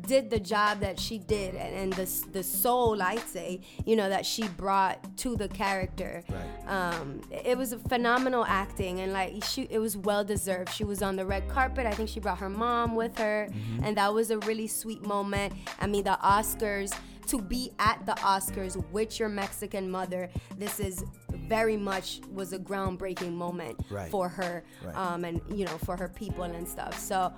did 0.00 0.30
the 0.30 0.40
job 0.40 0.80
that 0.80 0.98
she 0.98 1.18
did 1.18 1.54
and, 1.54 1.74
and 1.74 1.92
the, 1.92 2.26
the 2.32 2.42
soul 2.42 3.00
i'd 3.02 3.20
say 3.28 3.60
you 3.84 3.94
know 3.94 4.08
that 4.08 4.24
she 4.26 4.48
brought 4.48 5.16
to 5.18 5.36
the 5.36 5.48
character 5.48 6.22
Right. 6.28 6.66
um, 6.66 7.20
it 7.30 7.56
was 7.58 7.72
a 7.72 7.78
phenomenal 7.78 8.44
acting 8.46 9.00
and 9.00 9.12
like 9.12 9.44
she 9.44 9.62
it 9.70 9.78
was 9.78 9.96
well 9.96 10.24
deserved 10.24 10.70
she 10.72 10.84
was 10.84 11.02
on 11.02 11.16
the 11.16 11.26
red 11.26 11.46
carpet 11.48 11.86
i 11.86 11.92
think 11.92 12.08
she 12.08 12.20
brought 12.20 12.38
her 12.38 12.48
mom 12.50 12.94
with 12.96 13.16
her 13.18 13.48
Mm-hmm. 13.52 13.84
and 13.84 13.96
that 13.96 14.12
was 14.12 14.30
a 14.30 14.38
really 14.40 14.66
sweet 14.66 15.06
moment 15.06 15.52
i 15.80 15.86
mean 15.86 16.04
the 16.04 16.18
oscars 16.22 16.92
to 17.26 17.40
be 17.40 17.70
at 17.78 18.04
the 18.06 18.12
oscars 18.12 18.82
with 18.90 19.20
your 19.20 19.28
mexican 19.28 19.90
mother 19.90 20.28
this 20.58 20.80
is 20.80 21.04
very 21.48 21.76
much 21.76 22.20
was 22.32 22.52
a 22.52 22.58
groundbreaking 22.58 23.32
moment 23.32 23.78
Right. 23.90 24.10
for 24.10 24.28
her 24.28 24.64
Right. 24.84 24.96
um, 24.96 25.24
and 25.24 25.40
you 25.54 25.64
know 25.64 25.76
for 25.84 25.96
her 25.96 26.08
people 26.08 26.44
and 26.44 26.66
stuff 26.66 26.98
so 26.98 27.32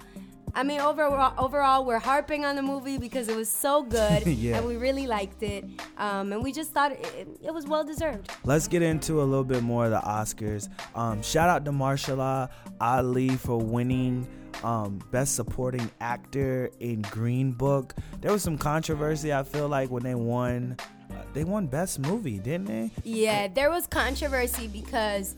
I 0.53 0.63
mean, 0.63 0.81
overall, 0.81 1.35
overall, 1.39 1.85
we're 1.85 1.99
harping 1.99 2.45
on 2.45 2.55
the 2.57 2.63
movie 2.63 2.99
because 2.99 3.29
it 3.29 3.37
was 3.37 3.49
so 3.49 3.83
good, 3.83 4.27
Yeah. 4.27 4.59
and 4.59 4.67
we 4.67 4.77
really 4.77 5.07
liked 5.07 5.43
it, 5.43 5.65
um, 5.99 6.33
and 6.33 6.43
we 6.43 6.53
just 6.53 6.73
thought 6.73 6.93
it, 6.93 7.29
it 7.43 7.53
was 7.53 7.67
well 7.67 7.85
deserved. 7.85 8.31
Let's 8.45 8.69
get 8.69 8.83
into 8.83 9.21
a 9.21 9.25
little 9.25 9.45
bit 9.45 9.63
more 9.63 9.87
of 9.87 9.91
the 9.91 9.99
Oscars. 10.01 10.69
Um, 10.95 11.23
shout 11.23 11.49
out 11.49 11.65
to 11.65 11.73
Mahershala 11.73 12.51
Ali 12.81 13.31
for 13.31 13.59
winning 13.59 14.27
um, 14.63 15.01
Best 15.11 15.35
Supporting 15.35 15.91
Actor 16.01 16.71
in 16.81 17.03
Green 17.03 17.51
Book. 17.53 17.95
There 18.21 18.31
was 18.33 18.43
some 18.43 18.57
controversy. 18.59 19.33
I 19.33 19.43
feel 19.43 19.69
like 19.69 19.91
when 19.91 20.03
they 20.05 20.15
won, 20.15 20.77
uh, 21.11 21.15
they 21.33 21.43
won 21.45 21.67
Best 21.67 21.99
Movie, 21.99 22.39
didn't 22.39 22.67
they? 22.67 22.91
Yeah, 23.03 23.49
there 23.49 23.71
was 23.71 23.87
controversy 23.89 24.69
because 24.69 25.35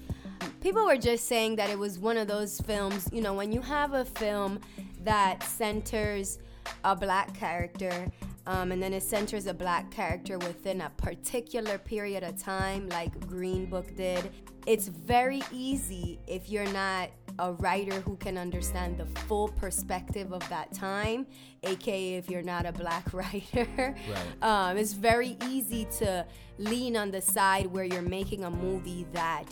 people 0.61 0.85
were 0.85 0.99
just 0.99 1.27
saying 1.27 1.57
that 1.57 1.71
it 1.71 1.79
was 1.79 1.99
one 1.99 2.19
of 2.19 2.29
those 2.29 2.61
films. 2.61 3.09
You 3.13 3.23
know, 3.23 3.33
when 3.35 3.51
you 3.51 3.63
have 3.63 3.95
a 3.95 4.05
film 4.05 4.61
that 5.07 5.43
centers 5.43 6.39
a 6.85 6.95
black 6.95 7.35
character. 7.35 8.11
Um, 8.47 8.71
and 8.71 8.81
then 8.81 8.93
it 8.93 9.03
centers 9.03 9.47
a 9.47 9.55
black 9.55 9.91
character 9.91 10.39
within 10.39 10.83
a 10.83 10.91
particular 10.91 11.79
period 11.79 12.23
of 12.23 12.41
time, 12.41 12.89
like 12.91 13.19
Green 13.27 13.67
Book 13.67 13.97
did. 13.97 14.31
it's 14.67 14.89
very 14.89 15.43
easy 15.53 16.21
if 16.27 16.49
you're 16.49 16.73
not 16.73 17.11
a 17.39 17.53
writer 17.53 18.01
who 18.01 18.17
can 18.17 18.39
understand 18.39 18.99
the 18.99 19.07
full 19.23 19.49
perspective 19.49 20.33
of 20.33 20.49
that 20.49 20.73
time, 20.73 21.27
aka 21.63 22.15
if 22.15 22.31
you're 22.31 22.43
not 22.43 22.67
a 22.67 22.73
black 22.73 23.13
writer. 23.13 23.67
Right. 23.77 24.43
Um, 24.43 24.77
it's 24.77 24.93
very 24.93 25.37
easy 25.49 25.87
to 25.99 26.27
lean 26.59 26.97
on 26.97 27.11
the 27.11 27.21
side 27.21 27.67
where 27.67 27.85
you're 27.85 28.03
making 28.03 28.45
a 28.45 28.51
movie 28.51 29.07
that 29.13 29.45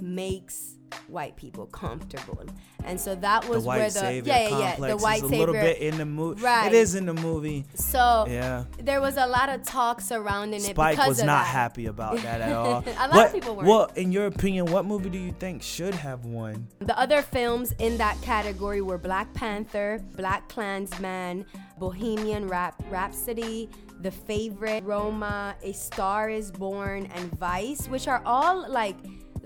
makes 0.00 0.76
white 1.08 1.36
people 1.36 1.66
comfortable. 1.66 2.44
And 2.84 3.00
so 3.00 3.14
that 3.16 3.48
was 3.48 3.64
white 3.64 3.78
where 3.78 3.90
the 3.90 4.22
yeah, 4.26 4.48
yeah, 4.48 4.58
yeah, 4.58 4.88
the 4.88 4.96
white 4.96 5.18
is 5.18 5.22
a 5.24 5.28
savior. 5.28 5.38
little 5.46 5.54
bit 5.54 5.78
in 5.78 5.98
the 5.98 6.04
movie. 6.04 6.42
Right. 6.42 6.66
It 6.66 6.74
is 6.74 6.94
in 6.94 7.06
the 7.06 7.14
movie. 7.14 7.64
so 7.74 8.26
Yeah. 8.28 8.64
there 8.80 9.00
was 9.00 9.16
a 9.16 9.26
lot 9.26 9.48
of 9.48 9.62
talk 9.62 10.00
surrounding 10.00 10.60
it 10.60 10.74
Spike 10.74 10.98
was 11.06 11.18
not 11.18 11.44
that. 11.44 11.46
happy 11.46 11.86
about 11.86 12.16
that 12.22 12.40
at 12.40 12.52
all. 12.52 12.84
A 12.98 13.08
lot 13.08 13.26
of 13.26 13.32
people 13.32 13.54
weren't. 13.54 13.68
Well, 13.68 13.90
in 13.96 14.10
your 14.12 14.26
opinion, 14.26 14.66
what 14.66 14.84
movie 14.84 15.10
do 15.10 15.18
you 15.18 15.32
think 15.38 15.62
should 15.62 15.94
have 15.94 16.24
won? 16.24 16.66
The 16.80 16.98
other 16.98 17.22
films 17.22 17.72
in 17.78 17.98
that 17.98 18.20
category 18.22 18.80
were 18.82 18.98
Black 18.98 19.32
Panther, 19.34 20.00
Black 20.16 20.48
Klansman, 20.48 21.44
Bohemian 21.78 22.48
Rap 22.48 22.82
Rhapsody, 22.90 23.68
The 24.00 24.10
Favorite, 24.10 24.82
Roma, 24.84 25.54
A 25.62 25.72
Star 25.72 26.28
Is 26.30 26.50
Born, 26.50 27.06
and 27.14 27.30
Vice, 27.38 27.86
which 27.88 28.08
are 28.08 28.22
all 28.26 28.68
like 28.68 28.96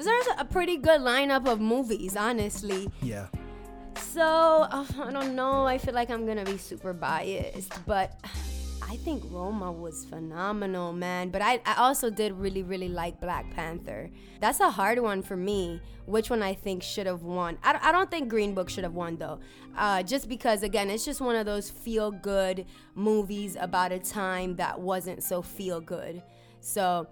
there's 0.04 0.26
a 0.38 0.44
pretty 0.44 0.76
good 0.76 1.00
lineup 1.00 1.48
of 1.48 1.60
movies, 1.60 2.16
honestly. 2.16 2.90
Yeah. 3.02 3.28
So 3.98 4.22
uh, 4.22 4.84
I 5.00 5.10
don't 5.10 5.34
know. 5.34 5.66
I 5.66 5.78
feel 5.78 5.94
like 5.94 6.10
I'm 6.10 6.26
gonna 6.26 6.44
be 6.44 6.58
super 6.58 6.92
biased, 6.92 7.72
but 7.86 8.20
I 8.88 8.96
think 8.96 9.24
Roma 9.30 9.72
was 9.72 10.04
phenomenal, 10.04 10.92
man. 10.92 11.30
But 11.30 11.42
I, 11.42 11.60
I 11.66 11.74
also 11.78 12.08
did 12.08 12.32
really, 12.34 12.62
really 12.62 12.88
like 12.88 13.20
Black 13.20 13.50
Panther. 13.50 14.10
That's 14.40 14.60
a 14.60 14.70
hard 14.70 15.00
one 15.00 15.22
for 15.22 15.36
me. 15.36 15.80
Which 16.04 16.30
one 16.30 16.42
I 16.42 16.54
think 16.54 16.82
should 16.82 17.06
have 17.06 17.22
won? 17.22 17.58
I, 17.64 17.78
I 17.82 17.90
don't 17.90 18.10
think 18.10 18.28
Green 18.28 18.54
Book 18.54 18.68
should 18.70 18.84
have 18.84 18.94
won 18.94 19.16
though, 19.16 19.40
uh, 19.76 20.02
just 20.02 20.28
because 20.28 20.62
again, 20.62 20.88
it's 20.88 21.04
just 21.04 21.20
one 21.20 21.34
of 21.34 21.46
those 21.46 21.68
feel 21.68 22.10
good 22.12 22.64
movies 22.94 23.56
about 23.58 23.92
a 23.92 23.98
time 23.98 24.56
that 24.56 24.78
wasn't 24.78 25.22
so 25.22 25.42
feel 25.42 25.80
good. 25.80 26.22
So, 26.60 27.08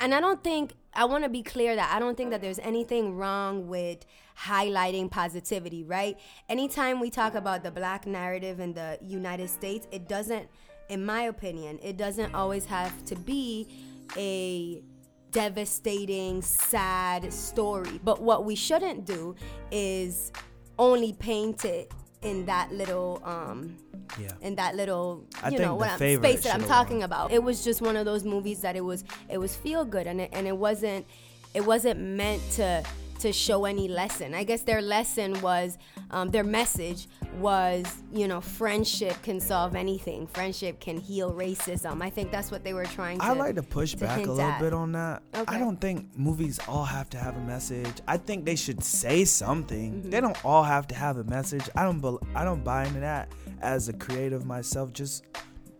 and 0.00 0.14
I 0.14 0.20
don't 0.20 0.42
think, 0.42 0.74
I 0.98 1.04
want 1.04 1.22
to 1.22 1.30
be 1.30 1.44
clear 1.44 1.76
that 1.76 1.92
I 1.94 2.00
don't 2.00 2.16
think 2.16 2.30
that 2.30 2.40
there's 2.40 2.58
anything 2.58 3.16
wrong 3.16 3.68
with 3.68 4.04
highlighting 4.36 5.08
positivity, 5.08 5.84
right? 5.84 6.18
Anytime 6.48 6.98
we 6.98 7.08
talk 7.08 7.36
about 7.36 7.62
the 7.62 7.70
black 7.70 8.04
narrative 8.04 8.58
in 8.58 8.72
the 8.72 8.98
United 9.00 9.48
States, 9.48 9.86
it 9.92 10.08
doesn't, 10.08 10.48
in 10.88 11.06
my 11.06 11.22
opinion, 11.22 11.78
it 11.84 11.96
doesn't 11.98 12.34
always 12.34 12.66
have 12.66 13.04
to 13.04 13.14
be 13.14 13.68
a 14.16 14.82
devastating, 15.30 16.42
sad 16.42 17.32
story. 17.32 18.00
But 18.02 18.20
what 18.20 18.44
we 18.44 18.56
shouldn't 18.56 19.06
do 19.06 19.36
is 19.70 20.32
only 20.80 21.12
paint 21.12 21.64
it 21.64 21.92
in 22.22 22.46
that 22.46 22.72
little, 22.72 23.20
um, 23.24 23.76
Yeah. 24.18 24.32
in 24.40 24.54
that 24.56 24.74
little 24.74 25.24
I 25.42 25.50
you 25.50 25.58
know 25.58 25.74
what 25.74 25.90
I'm, 25.90 25.96
space 25.98 26.42
that 26.42 26.54
I'm 26.54 26.64
talking 26.64 26.98
won. 26.98 27.04
about. 27.04 27.32
It 27.32 27.42
was 27.42 27.62
just 27.62 27.80
one 27.80 27.96
of 27.96 28.04
those 28.04 28.24
movies 28.24 28.60
that 28.62 28.74
it 28.76 28.80
was 28.84 29.04
it 29.28 29.38
was 29.38 29.54
feel 29.54 29.84
good 29.84 30.06
and 30.06 30.20
it, 30.20 30.30
and 30.32 30.46
it 30.46 30.56
wasn't 30.56 31.06
it 31.54 31.64
wasn't 31.64 32.00
meant 32.00 32.42
to 32.52 32.82
to 33.18 33.32
show 33.32 33.64
any 33.64 33.88
lesson. 33.88 34.34
I 34.34 34.44
guess 34.44 34.62
their 34.62 34.82
lesson 34.82 35.40
was 35.40 35.78
um, 36.10 36.30
their 36.30 36.44
message 36.44 37.08
was 37.38 37.84
you 38.12 38.26
know 38.26 38.40
friendship 38.40 39.20
can 39.22 39.40
solve 39.40 39.74
anything. 39.74 40.26
Friendship 40.26 40.80
can 40.80 40.96
heal 40.96 41.32
racism. 41.32 42.02
I 42.02 42.10
think 42.10 42.30
that's 42.30 42.50
what 42.50 42.64
they 42.64 42.72
were 42.72 42.84
trying 42.84 43.18
to. 43.18 43.24
I 43.24 43.32
like 43.32 43.54
to 43.56 43.62
push 43.62 43.92
to 43.92 43.98
back 43.98 44.18
a 44.18 44.30
little 44.30 44.40
at. 44.40 44.60
bit 44.60 44.72
on 44.72 44.92
that. 44.92 45.22
Okay. 45.34 45.56
I 45.56 45.58
don't 45.58 45.80
think 45.80 46.16
movies 46.16 46.58
all 46.68 46.84
have 46.84 47.10
to 47.10 47.18
have 47.18 47.36
a 47.36 47.40
message. 47.40 48.00
I 48.06 48.16
think 48.16 48.44
they 48.44 48.56
should 48.56 48.82
say 48.82 49.24
something. 49.24 49.94
Mm-hmm. 49.94 50.10
They 50.10 50.20
don't 50.20 50.44
all 50.44 50.62
have 50.62 50.86
to 50.88 50.94
have 50.94 51.18
a 51.18 51.24
message. 51.24 51.68
I 51.76 51.84
don't. 51.84 52.00
bel 52.00 52.20
I 52.34 52.44
don't 52.44 52.64
buy 52.64 52.86
into 52.86 53.00
that 53.00 53.32
as 53.60 53.88
a 53.88 53.92
creative 53.92 54.44
myself. 54.44 54.92
Just 54.92 55.24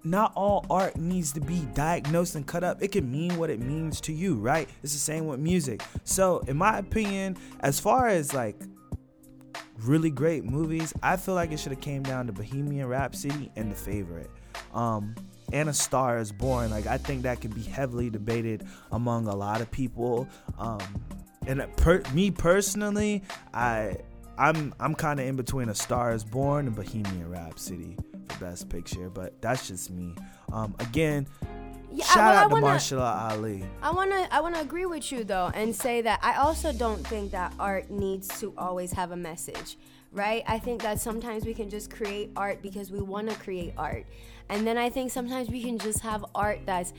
not 0.04 0.32
all 0.34 0.64
art 0.70 0.96
needs 0.96 1.32
to 1.32 1.40
be 1.40 1.66
diagnosed 1.74 2.34
and 2.34 2.46
cut 2.46 2.64
up. 2.64 2.82
It 2.82 2.92
can 2.92 3.11
mean 3.11 3.37
what 3.37 3.50
it 3.50 3.61
means 3.61 4.00
to 4.02 4.12
you, 4.12 4.37
right? 4.37 4.68
It's 4.82 4.92
the 4.92 4.98
same 4.98 5.26
with 5.26 5.40
music. 5.40 5.82
So, 6.04 6.38
in 6.46 6.56
my 6.56 6.78
opinion, 6.78 7.37
as 7.61 7.80
far 7.80 8.08
as 8.08 8.32
like 8.32 8.56
really 9.84 10.11
great 10.11 10.44
movies. 10.44 10.92
I 11.02 11.16
feel 11.16 11.34
like 11.34 11.52
it 11.52 11.58
should 11.58 11.72
have 11.72 11.80
came 11.80 12.02
down 12.02 12.26
to 12.26 12.32
Bohemian 12.32 12.87
Rhapsody 12.87 13.50
and 13.56 13.70
The 13.70 13.76
Favorite. 13.76 14.30
Um, 14.74 15.14
and 15.52 15.68
A 15.68 15.72
Star 15.72 16.18
Is 16.18 16.32
Born. 16.32 16.70
Like 16.70 16.87
I 16.87 16.98
think 16.98 17.22
that 17.22 17.40
could 17.40 17.54
be 17.54 17.62
heavily 17.62 18.11
debated 18.11 18.66
among 18.92 19.28
a 19.28 19.34
lot 19.34 19.61
of 19.61 19.70
people. 19.70 20.28
Um, 20.58 20.80
and 21.46 21.64
per- 21.76 22.02
me 22.12 22.30
personally, 22.30 23.22
I 23.54 23.96
I'm 24.37 24.74
I'm 24.78 24.94
kind 24.94 25.20
of 25.20 25.26
in 25.26 25.37
between 25.37 25.68
A 25.68 25.74
Star 25.74 26.12
Is 26.12 26.24
Born 26.24 26.66
and 26.66 26.76
Bohemian 26.76 27.30
Rhapsody 27.30 27.96
Best 28.40 28.68
Picture, 28.68 29.08
but 29.10 29.40
that's 29.42 29.68
just 29.68 29.90
me. 29.90 30.14
Um, 30.52 30.74
again, 30.78 31.26
Yeah, 31.90 32.04
shout 32.04 32.16
well, 32.16 32.28
I 32.28 32.36
out 32.44 32.48
to 32.48 32.54
wanna- 32.54 32.66
Mahershala 32.66 33.30
Ali. 33.32 33.64
I 33.82 33.90
wanna 33.90 34.28
I 34.30 34.40
wanna 34.40 34.60
agree 34.60 34.86
with 34.86 35.10
you 35.10 35.24
though 35.24 35.50
and 35.54 35.74
say 35.74 36.02
that 36.02 36.20
I 36.22 36.34
also 36.36 36.72
don't 36.72 37.04
think 37.06 37.32
that 37.32 37.52
art 37.58 37.90
needs 37.90 38.28
to 38.40 38.52
always 38.58 38.92
have 38.92 39.10
a 39.10 39.16
message, 39.16 39.78
right? 40.12 40.44
I 40.46 40.58
think 40.58 40.82
that 40.82 41.00
sometimes 41.00 41.44
we 41.46 41.54
can 41.54 41.70
just 41.70 41.90
create 41.90 42.30
art 42.36 42.62
because 42.62 42.90
we 42.92 43.00
want 43.00 43.30
to 43.30 43.36
create 43.36 43.72
art, 43.78 44.04
and 44.50 44.66
then 44.66 44.76
I 44.78 44.90
think 44.90 45.10
sometimes 45.10 45.48
we 45.48 45.62
can 45.62 45.78
just 45.78 46.00
have 46.00 46.24
art 46.34 46.60
that's 46.66 46.92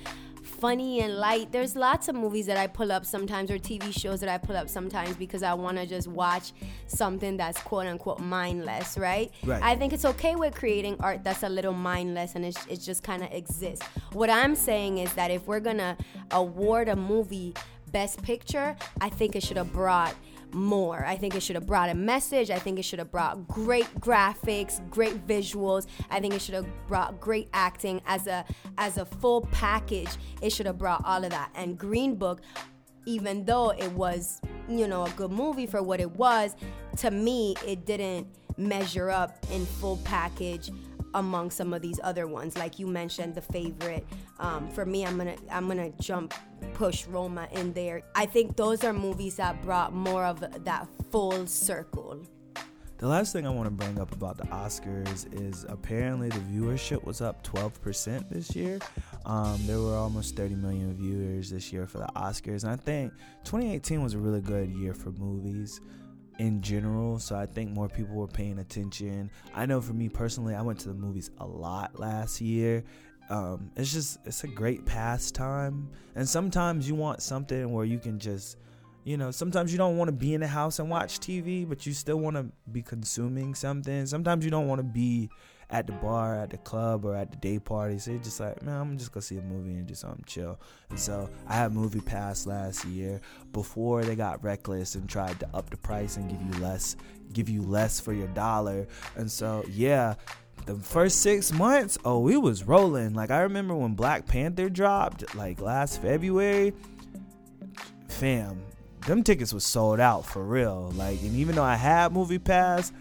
funny 0.43 1.01
and 1.01 1.17
light. 1.17 1.51
There's 1.51 1.75
lots 1.75 2.07
of 2.07 2.15
movies 2.15 2.45
that 2.47 2.57
I 2.57 2.67
pull 2.67 2.91
up 2.91 3.05
sometimes 3.05 3.51
or 3.51 3.57
TV 3.57 3.97
shows 3.97 4.19
that 4.21 4.29
I 4.29 4.37
pull 4.37 4.57
up 4.57 4.69
sometimes 4.69 5.15
because 5.15 5.43
I 5.43 5.53
want 5.53 5.77
to 5.77 5.85
just 5.85 6.07
watch 6.07 6.53
something 6.87 7.37
that's 7.37 7.61
quote 7.61 7.87
unquote 7.87 8.19
mindless, 8.19 8.97
right? 8.97 9.31
Right. 9.43 9.61
I 9.61 9.75
think 9.75 9.93
it's 9.93 10.05
okay 10.05 10.35
with 10.35 10.55
creating 10.55 10.97
art 10.99 11.23
that's 11.23 11.43
a 11.43 11.49
little 11.49 11.73
mindless 11.73 12.35
and 12.35 12.45
it's, 12.45 12.65
it 12.67 12.77
just 12.77 13.03
kind 13.03 13.23
of 13.23 13.31
exists. 13.31 13.85
What 14.13 14.29
I'm 14.29 14.55
saying 14.55 14.97
is 14.99 15.13
that 15.13 15.31
if 15.31 15.47
we're 15.47 15.59
gonna 15.59 15.97
award 16.31 16.89
a 16.89 16.95
movie 16.95 17.53
Best 17.91 18.21
Picture, 18.21 18.75
I 19.01 19.09
think 19.09 19.35
it 19.35 19.43
should 19.43 19.57
have 19.57 19.73
brought 19.73 20.15
more. 20.53 21.05
I 21.05 21.15
think 21.15 21.35
it 21.35 21.41
should 21.41 21.55
have 21.55 21.65
brought 21.65 21.89
a 21.89 21.93
message. 21.93 22.49
I 22.49 22.59
think 22.59 22.79
it 22.79 22.83
should 22.83 22.99
have 22.99 23.11
brought 23.11 23.47
great 23.47 23.87
graphics, 23.99 24.87
great 24.89 25.25
visuals. 25.27 25.87
I 26.09 26.19
think 26.19 26.33
it 26.33 26.41
should 26.41 26.55
have 26.55 26.67
brought 26.87 27.19
great 27.19 27.49
acting 27.53 28.01
as 28.05 28.27
a 28.27 28.45
as 28.77 28.97
a 28.97 29.05
full 29.05 29.41
package. 29.51 30.09
It 30.41 30.51
should 30.51 30.65
have 30.65 30.77
brought 30.77 31.03
all 31.05 31.23
of 31.23 31.31
that. 31.31 31.51
And 31.55 31.77
Green 31.77 32.15
Book 32.15 32.41
even 33.05 33.43
though 33.43 33.71
it 33.71 33.91
was, 33.93 34.39
you 34.67 34.87
know, 34.87 35.03
a 35.05 35.09
good 35.11 35.31
movie 35.31 35.65
for 35.65 35.81
what 35.81 35.99
it 35.99 36.11
was, 36.11 36.55
to 36.97 37.09
me, 37.09 37.55
it 37.65 37.83
didn't 37.85 38.27
measure 38.57 39.09
up 39.09 39.43
in 39.51 39.65
full 39.65 39.97
package 40.03 40.69
among 41.13 41.51
some 41.51 41.73
of 41.73 41.81
these 41.81 41.99
other 42.03 42.27
ones. 42.27 42.57
Like 42.57 42.79
you 42.79 42.87
mentioned, 42.87 43.35
the 43.35 43.41
favorite. 43.41 44.05
Um, 44.39 44.69
for 44.69 44.85
me, 44.85 45.05
I'm 45.05 45.17
gonna 45.17 45.35
I'm 45.51 45.67
gonna 45.67 45.91
jump 45.99 46.33
push 46.73 47.05
Roma 47.07 47.47
in 47.51 47.73
there. 47.73 48.01
I 48.15 48.25
think 48.25 48.55
those 48.55 48.83
are 48.83 48.93
movies 48.93 49.35
that 49.35 49.61
brought 49.61 49.93
more 49.93 50.25
of 50.25 50.39
that 50.63 50.87
full 51.11 51.47
circle. 51.47 52.21
The 52.99 53.07
last 53.07 53.31
thing 53.31 53.47
I 53.47 53.49
want 53.49 53.65
to 53.65 53.71
bring 53.71 53.97
up 53.97 54.11
about 54.11 54.35
the 54.35 54.43
Oscars 54.47 55.25
is 55.41 55.65
apparently 55.69 56.27
the 56.27 56.39
viewership 56.39 57.01
was 57.05 57.21
up 57.21 57.47
12% 57.47 58.27
this 58.29 58.53
year. 58.53 58.77
Um, 59.25 59.57
there 59.65 59.79
were 59.79 59.95
almost 59.95 60.35
30 60.35 60.55
million 60.55 60.93
viewers 60.97 61.49
this 61.49 61.71
year 61.71 61.87
for 61.87 61.99
the 61.99 62.09
Oscars. 62.17 62.63
And 62.63 62.73
I 62.73 62.75
think 62.75 63.13
2018 63.45 64.03
was 64.03 64.15
a 64.15 64.17
really 64.17 64.41
good 64.41 64.69
year 64.69 64.93
for 64.93 65.11
movies 65.11 65.79
in 66.39 66.61
general. 66.61 67.19
So 67.19 67.35
I 67.35 67.45
think 67.45 67.71
more 67.71 67.87
people 67.87 68.15
were 68.15 68.27
paying 68.27 68.59
attention. 68.59 69.29
I 69.53 69.65
know 69.65 69.79
for 69.79 69.93
me 69.93 70.09
personally, 70.09 70.55
I 70.55 70.61
went 70.61 70.79
to 70.79 70.87
the 70.87 70.95
movies 70.95 71.29
a 71.37 71.45
lot 71.45 71.99
last 71.99 72.41
year. 72.41 72.83
Um, 73.29 73.69
it's 73.75 73.93
just, 73.93 74.19
it's 74.25 74.43
a 74.43 74.47
great 74.47 74.85
pastime. 74.85 75.89
And 76.15 76.27
sometimes 76.27 76.89
you 76.89 76.95
want 76.95 77.21
something 77.21 77.71
where 77.71 77.85
you 77.85 77.99
can 77.99 78.17
just 78.17 78.57
you 79.05 79.17
know, 79.17 79.31
sometimes 79.31 79.71
you 79.71 79.77
don't 79.77 79.97
want 79.97 80.09
to 80.09 80.11
be 80.11 80.33
in 80.33 80.41
the 80.41 80.47
house 80.47 80.77
and 80.77 80.89
watch 80.89 81.19
TV, 81.19 81.67
but 81.67 81.85
you 81.85 81.93
still 81.93 82.17
want 82.17 82.35
to 82.35 82.45
be 82.71 82.81
consuming 82.81 83.55
something. 83.55 84.05
Sometimes 84.05 84.43
you 84.45 84.51
don't 84.51 84.67
want 84.67 84.79
to 84.79 84.83
be 84.83 85.29
at 85.71 85.85
the 85.85 85.93
bar, 85.93 86.35
at 86.35 86.49
the 86.49 86.57
club, 86.57 87.05
or 87.05 87.15
at 87.15 87.31
the 87.31 87.37
day 87.37 87.59
party. 87.59 87.99
So 87.99 88.11
you're 88.11 88.19
just 88.19 88.39
like, 88.39 88.61
man, 88.63 88.79
I'm 88.79 88.97
just 88.97 89.11
gonna 89.11 89.21
see 89.21 89.37
a 89.37 89.41
movie 89.41 89.71
and 89.71 89.87
just 89.87 90.01
something 90.01 90.23
chill. 90.25 90.59
And 90.89 90.99
so 90.99 91.29
I 91.47 91.53
had 91.53 91.73
Movie 91.73 92.01
Pass 92.01 92.47
last 92.47 92.85
year 92.85 93.21
before 93.51 94.03
they 94.03 94.15
got 94.15 94.43
reckless 94.43 94.95
and 94.95 95.07
tried 95.07 95.39
to 95.41 95.49
up 95.53 95.69
the 95.69 95.77
price 95.77 96.17
and 96.17 96.29
give 96.29 96.41
you 96.41 96.63
less, 96.63 96.95
give 97.33 97.49
you 97.49 97.61
less 97.61 97.99
for 97.99 98.13
your 98.13 98.27
dollar. 98.29 98.87
And 99.15 99.29
so 99.29 99.63
yeah, 99.69 100.15
the 100.65 100.75
first 100.75 101.21
six 101.21 101.51
months, 101.51 101.97
oh, 102.03 102.19
we 102.19 102.37
was 102.37 102.63
rolling. 102.63 103.13
Like 103.13 103.31
I 103.31 103.41
remember 103.41 103.75
when 103.75 103.93
Black 103.93 104.25
Panther 104.25 104.69
dropped, 104.69 105.35
like 105.35 105.61
last 105.61 106.01
February. 106.01 106.73
Fam, 108.07 108.61
them 109.05 109.23
tickets 109.23 109.53
was 109.53 109.63
sold 109.63 109.99
out 109.99 110.25
for 110.25 110.43
real. 110.43 110.91
Like, 110.95 111.21
and 111.21 111.35
even 111.35 111.55
though 111.55 111.63
I 111.63 111.75
had 111.75 112.11
Movie 112.11 112.39
Pass, 112.39 112.91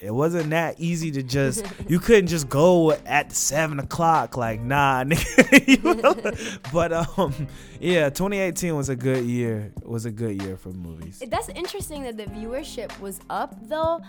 it 0.00 0.10
wasn't 0.10 0.50
that 0.50 0.78
easy 0.78 1.10
to 1.10 1.22
just 1.22 1.64
you 1.88 1.98
couldn't 1.98 2.26
just 2.26 2.48
go 2.48 2.92
at 2.92 3.32
seven 3.32 3.78
o'clock 3.78 4.36
like 4.36 4.60
nah 4.60 5.04
but 6.72 6.92
um 6.92 7.48
yeah 7.80 8.08
2018 8.10 8.76
was 8.76 8.88
a 8.88 8.96
good 8.96 9.24
year 9.24 9.72
was 9.82 10.04
a 10.04 10.10
good 10.10 10.40
year 10.42 10.56
for 10.56 10.70
movies. 10.70 11.22
That's 11.28 11.48
interesting 11.50 12.02
that 12.02 12.16
the 12.16 12.26
viewership 12.26 12.98
was 13.00 13.20
up 13.30 13.56
though 13.68 14.00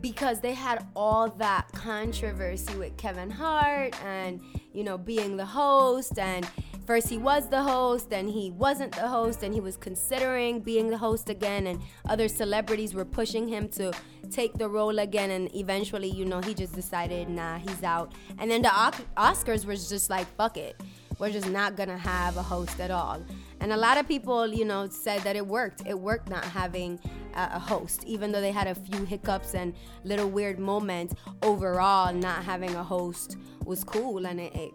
because 0.00 0.40
they 0.40 0.52
had 0.52 0.86
all 0.94 1.30
that 1.30 1.66
controversy 1.72 2.76
with 2.76 2.96
Kevin 2.96 3.30
Hart 3.30 3.98
and 4.04 4.40
you 4.72 4.84
know 4.84 4.98
being 4.98 5.36
the 5.36 5.46
host 5.46 6.18
and 6.18 6.46
first 6.86 7.08
he 7.08 7.18
was 7.18 7.48
the 7.48 7.62
host 7.62 8.12
and 8.12 8.28
he 8.28 8.50
wasn't 8.50 8.92
the 8.92 9.08
host 9.08 9.42
and 9.42 9.54
he 9.54 9.60
was 9.60 9.76
considering 9.76 10.60
being 10.60 10.88
the 10.88 10.98
host 10.98 11.28
again 11.30 11.66
and 11.66 11.80
other 12.08 12.28
celebrities 12.28 12.94
were 12.94 13.04
pushing 13.04 13.48
him 13.48 13.68
to 13.68 13.92
take 14.30 14.54
the 14.54 14.68
role 14.68 14.98
again 14.98 15.30
and 15.30 15.54
eventually 15.54 16.08
you 16.08 16.24
know 16.24 16.40
he 16.40 16.54
just 16.54 16.74
decided 16.74 17.28
nah 17.28 17.58
he's 17.58 17.82
out. 17.82 18.12
And 18.38 18.50
then 18.50 18.62
the 18.62 18.68
Oscars 19.16 19.64
was 19.64 19.88
just 19.88 20.10
like 20.10 20.26
fuck 20.36 20.56
it. 20.56 20.80
We're 21.18 21.30
just 21.30 21.48
not 21.48 21.76
gonna 21.76 21.98
have 21.98 22.36
a 22.36 22.42
host 22.42 22.80
at 22.80 22.90
all. 22.90 23.24
And 23.60 23.72
a 23.72 23.76
lot 23.76 23.98
of 23.98 24.06
people 24.06 24.46
you 24.46 24.64
know 24.64 24.88
said 24.88 25.22
that 25.22 25.36
it 25.36 25.46
worked. 25.46 25.82
It 25.86 25.98
worked 25.98 26.28
not 26.28 26.44
having 26.44 27.00
a 27.34 27.58
host 27.58 28.04
even 28.04 28.30
though 28.30 28.40
they 28.40 28.52
had 28.52 28.68
a 28.68 28.74
few 28.74 29.04
hiccups 29.04 29.54
and 29.54 29.74
little 30.04 30.28
weird 30.28 30.58
moments. 30.58 31.14
Overall 31.42 32.12
not 32.12 32.44
having 32.44 32.74
a 32.74 32.84
host 32.84 33.36
was 33.64 33.82
cool 33.82 34.26
and 34.26 34.38
it, 34.40 34.54
it 34.54 34.74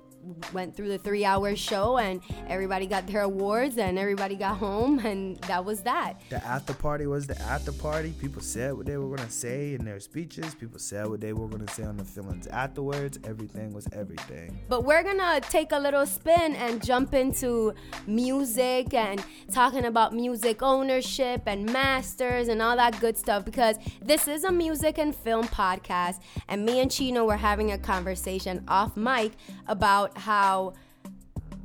went 0.53 0.75
through 0.75 0.89
the 0.89 0.97
three 0.97 1.25
hour 1.25 1.55
show 1.55 1.97
and 1.97 2.21
everybody 2.47 2.85
got 2.85 3.07
their 3.07 3.21
awards 3.21 3.77
and 3.77 3.97
everybody 3.97 4.35
got 4.35 4.57
home 4.57 4.99
and 5.05 5.37
that 5.41 5.63
was 5.63 5.81
that. 5.81 6.21
The 6.29 6.43
after 6.45 6.73
party 6.73 7.05
was 7.05 7.27
the 7.27 7.39
after 7.41 7.71
party. 7.71 8.13
People 8.19 8.41
said 8.41 8.73
what 8.73 8.85
they 8.85 8.97
were 8.97 9.15
going 9.15 9.27
to 9.27 9.33
say 9.33 9.73
in 9.73 9.85
their 9.85 9.99
speeches. 9.99 10.55
People 10.55 10.79
said 10.79 11.07
what 11.07 11.21
they 11.21 11.33
were 11.33 11.47
going 11.47 11.65
to 11.65 11.73
say 11.73 11.83
on 11.83 11.97
the 11.97 12.05
feelings 12.05 12.47
afterwards. 12.47 13.19
Everything 13.23 13.73
was 13.73 13.87
everything. 13.93 14.59
But 14.67 14.83
we're 14.83 15.03
going 15.03 15.17
to 15.17 15.41
take 15.49 15.71
a 15.71 15.79
little 15.79 16.05
spin 16.05 16.55
and 16.55 16.83
jump 16.83 17.13
into 17.13 17.73
music 18.07 18.93
and 18.93 19.23
talking 19.51 19.85
about 19.85 20.13
music 20.13 20.61
ownership 20.61 21.43
and 21.45 21.71
masters 21.71 22.47
and 22.47 22.61
all 22.61 22.75
that 22.75 22.99
good 22.99 23.17
stuff 23.17 23.45
because 23.45 23.77
this 24.01 24.27
is 24.27 24.43
a 24.43 24.51
music 24.51 24.97
and 24.97 25.15
film 25.15 25.47
podcast 25.47 26.19
and 26.47 26.65
me 26.65 26.79
and 26.79 26.91
Chino 26.91 27.25
were 27.25 27.37
having 27.37 27.71
a 27.71 27.77
conversation 27.77 28.63
off 28.67 28.95
mic 28.97 29.33
about 29.67 30.17
how 30.19 30.73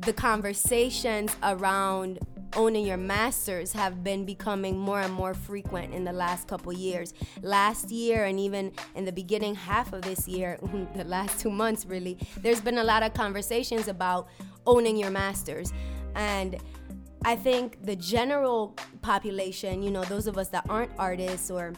the 0.01 0.13
conversations 0.13 1.35
around 1.43 2.19
owning 2.57 2.87
your 2.87 2.97
masters 2.97 3.73
have 3.73 4.05
been 4.05 4.25
becoming 4.25 4.79
more 4.79 5.01
and 5.01 5.13
more 5.13 5.35
frequent 5.35 5.93
in 5.93 6.05
the 6.05 6.13
last 6.13 6.47
couple 6.47 6.73
years. 6.73 7.13
Last 7.43 7.91
year 7.91 8.25
and 8.25 8.39
even 8.39 8.73
in 8.95 9.05
the 9.05 9.13
beginning 9.13 9.55
half 9.55 9.93
of 9.93 10.03
this 10.03 10.29
year, 10.29 10.59
the 10.95 11.05
last 11.05 11.41
2 11.41 11.51
months 11.51 11.85
really, 11.87 12.19
there's 12.43 12.61
been 12.61 12.79
a 12.79 12.85
lot 12.85 13.03
of 13.03 13.13
conversations 13.15 13.89
about 13.89 14.29
owning 14.67 14.97
your 14.97 15.11
masters. 15.11 15.73
And 16.15 16.57
I 17.25 17.37
think 17.37 17.85
the 17.85 17.97
general 17.97 18.77
population, 19.03 19.83
you 19.83 19.91
know, 19.91 20.05
those 20.05 20.27
of 20.27 20.39
us 20.39 20.49
that 20.51 20.67
aren't 20.69 20.93
artists 20.99 21.51
or 21.51 21.73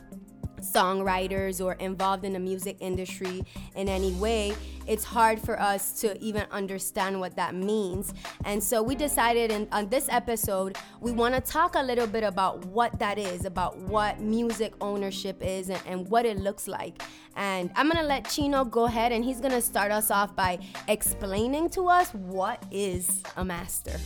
songwriters 0.60 1.64
or 1.64 1.74
involved 1.74 2.24
in 2.24 2.32
the 2.32 2.38
music 2.38 2.76
industry 2.80 3.44
in 3.74 3.88
any 3.88 4.12
way, 4.12 4.54
it's 4.86 5.04
hard 5.04 5.40
for 5.40 5.60
us 5.60 6.00
to 6.00 6.18
even 6.22 6.44
understand 6.50 7.18
what 7.18 7.36
that 7.36 7.54
means. 7.54 8.14
And 8.44 8.62
so 8.62 8.82
we 8.82 8.94
decided 8.94 9.50
in, 9.50 9.68
on 9.72 9.88
this 9.88 10.08
episode, 10.10 10.76
we 11.00 11.12
want 11.12 11.34
to 11.34 11.40
talk 11.40 11.74
a 11.74 11.82
little 11.82 12.06
bit 12.06 12.22
about 12.22 12.64
what 12.66 12.98
that 12.98 13.18
is, 13.18 13.44
about 13.44 13.76
what 13.78 14.20
music 14.20 14.74
ownership 14.80 15.42
is, 15.42 15.70
and, 15.70 15.82
and 15.86 16.08
what 16.08 16.24
it 16.24 16.38
looks 16.38 16.68
like. 16.68 17.02
And 17.36 17.70
I'm 17.74 17.86
going 17.86 17.98
to 17.98 18.06
let 18.06 18.28
Chino 18.28 18.64
go 18.64 18.84
ahead 18.84 19.12
and 19.12 19.24
he's 19.24 19.40
going 19.40 19.52
to 19.52 19.60
start 19.60 19.92
us 19.92 20.10
off 20.10 20.34
by 20.34 20.58
explaining 20.88 21.68
to 21.70 21.88
us 21.88 22.10
what 22.14 22.62
is 22.70 23.22
a 23.36 23.44
master. 23.44 23.98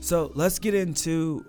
So 0.00 0.32
let's 0.34 0.58
get 0.58 0.74
into 0.74 1.46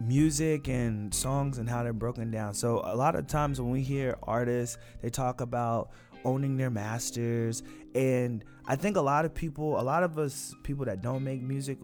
music 0.00 0.68
and 0.68 1.12
songs 1.14 1.58
and 1.58 1.68
how 1.68 1.82
they're 1.82 1.92
broken 1.92 2.30
down. 2.30 2.54
So 2.54 2.80
a 2.84 2.96
lot 2.96 3.14
of 3.14 3.26
times 3.26 3.60
when 3.60 3.70
we 3.70 3.82
hear 3.82 4.16
artists, 4.22 4.78
they 5.02 5.10
talk 5.10 5.40
about 5.40 5.90
owning 6.24 6.56
their 6.56 6.70
masters 6.70 7.62
and 7.94 8.44
I 8.66 8.76
think 8.76 8.96
a 8.96 9.00
lot 9.00 9.24
of 9.24 9.34
people, 9.34 9.80
a 9.80 9.82
lot 9.82 10.02
of 10.02 10.18
us 10.18 10.54
people 10.62 10.84
that 10.84 11.02
don't 11.02 11.24
make 11.24 11.42
music 11.42 11.78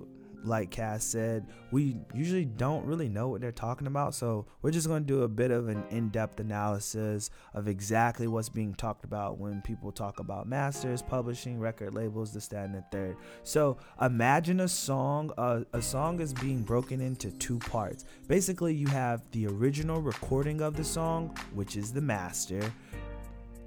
like 0.46 0.70
Cass 0.70 1.04
said, 1.04 1.46
we 1.70 1.96
usually 2.14 2.44
don't 2.44 2.85
really 2.87 3.09
know 3.09 3.28
what 3.28 3.40
they're 3.40 3.52
talking 3.52 3.87
about. 3.87 4.14
So 4.14 4.46
we're 4.62 4.70
just 4.70 4.88
going 4.88 5.02
to 5.02 5.06
do 5.06 5.22
a 5.22 5.28
bit 5.28 5.50
of 5.50 5.68
an 5.68 5.85
in 5.90 6.09
depth 6.09 6.40
analysis 6.40 7.30
of 7.54 7.68
exactly 7.68 8.26
what's 8.26 8.48
being 8.48 8.74
talked 8.74 9.04
about 9.04 9.38
when 9.38 9.61
people 9.62 9.92
talk 9.92 10.20
about 10.20 10.46
masters, 10.46 11.02
publishing, 11.02 11.59
record 11.59 11.94
labels, 11.94 12.32
this, 12.32 12.48
that, 12.48 12.64
and 12.66 12.74
the 12.74 12.85
third. 12.92 13.16
So 13.42 13.78
imagine 14.00 14.61
a 14.61 14.68
song. 14.68 15.32
Uh, 15.37 15.64
a 15.72 15.82
song 15.82 16.20
is 16.20 16.32
being 16.32 16.62
broken 16.62 17.00
into 17.00 17.30
two 17.32 17.59
parts. 17.59 18.04
Basically, 18.28 18.74
you 18.74 18.87
have 18.88 19.22
the 19.32 19.46
original 19.46 20.00
recording 20.00 20.61
of 20.61 20.76
the 20.76 20.85
song, 20.85 21.37
which 21.54 21.76
is 21.76 21.92
the 21.92 22.00
master 22.00 22.72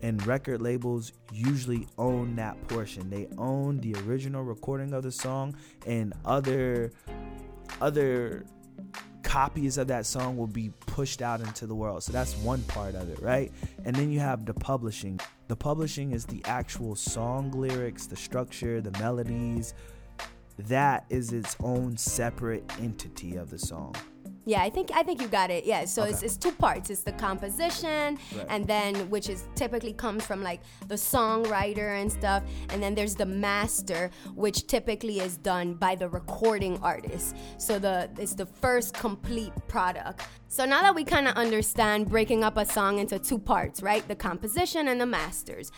and 0.01 0.25
record 0.25 0.61
labels 0.61 1.11
usually 1.31 1.87
own 1.97 2.35
that 2.35 2.67
portion. 2.67 3.09
They 3.09 3.27
own 3.37 3.79
the 3.79 3.95
original 4.05 4.43
recording 4.43 4.93
of 4.93 5.03
the 5.03 5.11
song 5.11 5.55
and 5.85 6.13
other 6.25 6.91
other 7.81 8.45
copies 9.23 9.77
of 9.77 9.87
that 9.87 10.07
song 10.07 10.37
will 10.37 10.47
be 10.47 10.71
pushed 10.87 11.21
out 11.21 11.39
into 11.39 11.67
the 11.67 11.75
world. 11.75 12.01
So 12.01 12.11
that's 12.11 12.35
one 12.37 12.63
part 12.63 12.95
of 12.95 13.09
it, 13.09 13.21
right? 13.21 13.51
And 13.85 13.95
then 13.95 14.11
you 14.11 14.19
have 14.19 14.45
the 14.45 14.55
publishing. 14.55 15.19
The 15.47 15.55
publishing 15.55 16.13
is 16.13 16.25
the 16.25 16.41
actual 16.45 16.95
song 16.95 17.51
lyrics, 17.51 18.07
the 18.07 18.15
structure, 18.15 18.81
the 18.81 18.91
melodies. 18.99 19.75
That 20.57 21.05
is 21.09 21.31
its 21.31 21.55
own 21.59 21.95
separate 21.95 22.63
entity 22.81 23.35
of 23.35 23.51
the 23.51 23.59
song. 23.59 23.95
Yeah, 24.45 24.61
I 24.61 24.69
think 24.69 24.91
I 24.93 25.03
think 25.03 25.21
you 25.21 25.27
got 25.27 25.51
it. 25.51 25.65
Yeah, 25.65 25.85
so 25.85 26.03
okay. 26.03 26.11
it's, 26.11 26.23
it's 26.23 26.37
two 26.37 26.51
parts. 26.51 26.89
It's 26.89 27.03
the 27.03 27.11
composition, 27.11 28.17
right. 28.35 28.45
and 28.49 28.65
then 28.65 28.95
which 29.09 29.29
is 29.29 29.43
typically 29.55 29.93
comes 29.93 30.25
from 30.25 30.41
like 30.41 30.61
the 30.87 30.95
songwriter 30.95 32.01
and 32.01 32.11
stuff, 32.11 32.43
and 32.69 32.81
then 32.81 32.95
there's 32.95 33.15
the 33.15 33.25
master, 33.25 34.09
which 34.35 34.67
typically 34.67 35.19
is 35.19 35.37
done 35.37 35.73
by 35.73 35.95
the 35.95 36.09
recording 36.09 36.79
artist. 36.81 37.35
So 37.57 37.79
the 37.79 38.09
it's 38.17 38.33
the 38.33 38.45
first 38.45 38.93
complete 38.93 39.53
product. 39.67 40.21
So 40.51 40.65
now 40.65 40.81
that 40.81 40.95
we 40.95 41.03
kind 41.03 41.27
of 41.27 41.35
understand 41.35 42.09
breaking 42.09 42.43
up 42.43 42.57
a 42.57 42.65
song 42.65 42.97
into 42.97 43.19
two 43.19 43.37
parts, 43.37 43.83
right? 43.83 44.05
The 44.07 44.15
composition 44.15 44.87
and 44.87 44.99
the 44.99 45.05
masters, 45.05 45.71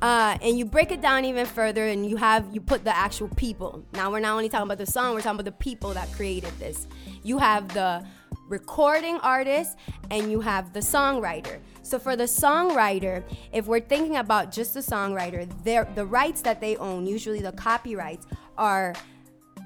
uh, 0.00 0.38
and 0.40 0.58
you 0.58 0.64
break 0.64 0.90
it 0.90 1.02
down 1.02 1.26
even 1.26 1.44
further, 1.44 1.88
and 1.88 2.08
you 2.08 2.16
have 2.16 2.46
you 2.50 2.62
put 2.62 2.84
the 2.84 2.96
actual 2.96 3.28
people. 3.28 3.84
Now 3.92 4.10
we're 4.10 4.20
not 4.20 4.32
only 4.32 4.48
talking 4.48 4.66
about 4.66 4.78
the 4.78 4.90
song, 4.90 5.12
we're 5.12 5.20
talking 5.20 5.40
about 5.40 5.44
the 5.44 5.64
people 5.64 5.92
that 5.92 6.10
created 6.12 6.58
this. 6.58 6.88
You 7.22 7.36
have 7.36 7.68
the 7.74 8.02
recording 8.48 9.16
artist 9.18 9.76
and 10.10 10.30
you 10.30 10.40
have 10.40 10.72
the 10.72 10.80
songwriter. 10.80 11.58
So 11.82 11.98
for 11.98 12.16
the 12.16 12.24
songwriter, 12.24 13.22
if 13.52 13.66
we're 13.66 13.80
thinking 13.80 14.16
about 14.16 14.52
just 14.52 14.72
the 14.72 14.80
songwriter, 14.80 15.46
the 15.94 16.06
rights 16.06 16.40
that 16.42 16.62
they 16.62 16.76
own, 16.78 17.06
usually 17.06 17.40
the 17.40 17.52
copyrights, 17.52 18.26
are 18.56 18.94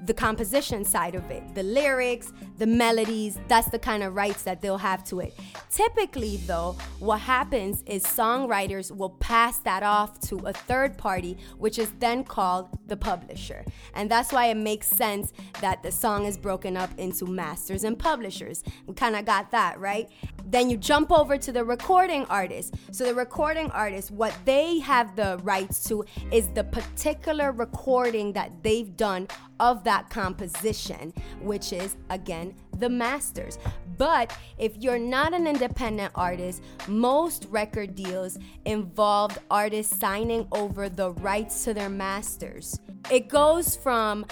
the 0.05 0.13
composition 0.13 0.85
side 0.85 1.15
of 1.15 1.29
it, 1.29 1.43
the 1.55 1.63
lyrics, 1.63 2.31
the 2.57 2.65
melodies, 2.65 3.37
that's 3.47 3.69
the 3.69 3.79
kind 3.79 4.03
of 4.03 4.15
rights 4.15 4.43
that 4.43 4.61
they'll 4.61 4.77
have 4.77 5.03
to 5.05 5.19
it. 5.19 5.37
Typically, 5.69 6.37
though, 6.37 6.77
what 6.99 7.19
happens 7.19 7.83
is 7.85 8.03
songwriters 8.03 8.95
will 8.95 9.11
pass 9.11 9.57
that 9.59 9.83
off 9.83 10.19
to 10.21 10.37
a 10.39 10.53
third 10.53 10.97
party, 10.97 11.37
which 11.57 11.77
is 11.77 11.91
then 11.99 12.23
called 12.23 12.69
the 12.87 12.97
publisher. 12.97 13.63
And 13.93 14.09
that's 14.09 14.31
why 14.31 14.47
it 14.47 14.57
makes 14.57 14.87
sense 14.87 15.33
that 15.61 15.83
the 15.83 15.91
song 15.91 16.25
is 16.25 16.37
broken 16.37 16.77
up 16.77 16.89
into 16.97 17.25
masters 17.25 17.83
and 17.83 17.97
publishers. 17.97 18.63
We 18.87 18.93
kind 18.95 19.15
of 19.15 19.25
got 19.25 19.51
that, 19.51 19.79
right? 19.79 20.09
Then 20.49 20.69
you 20.69 20.77
jump 20.77 21.11
over 21.11 21.37
to 21.37 21.51
the 21.51 21.63
recording 21.63 22.25
artist. 22.25 22.73
So, 22.91 23.03
the 23.05 23.13
recording 23.13 23.69
artist, 23.71 24.09
what 24.09 24.35
they 24.45 24.79
have 24.79 25.15
the 25.15 25.39
rights 25.43 25.83
to 25.85 26.03
is 26.31 26.47
the 26.49 26.63
particular 26.63 27.51
recording 27.51 28.33
that 28.33 28.63
they've 28.63 28.95
done 28.97 29.27
of 29.59 29.83
that 29.83 30.09
composition, 30.09 31.13
which 31.41 31.71
is 31.71 31.97
again 32.09 32.55
the 32.79 32.89
masters. 32.89 33.59
But 33.97 34.35
if 34.57 34.77
you're 34.77 34.97
not 34.97 35.33
an 35.33 35.45
independent 35.45 36.13
artist, 36.15 36.63
most 36.87 37.45
record 37.49 37.95
deals 37.95 38.37
involved 38.65 39.37
artists 39.51 39.97
signing 39.97 40.47
over 40.53 40.89
the 40.89 41.11
rights 41.11 41.65
to 41.65 41.73
their 41.73 41.89
masters. 41.89 42.79
It 43.11 43.27
goes 43.27 43.75
from 43.75 44.25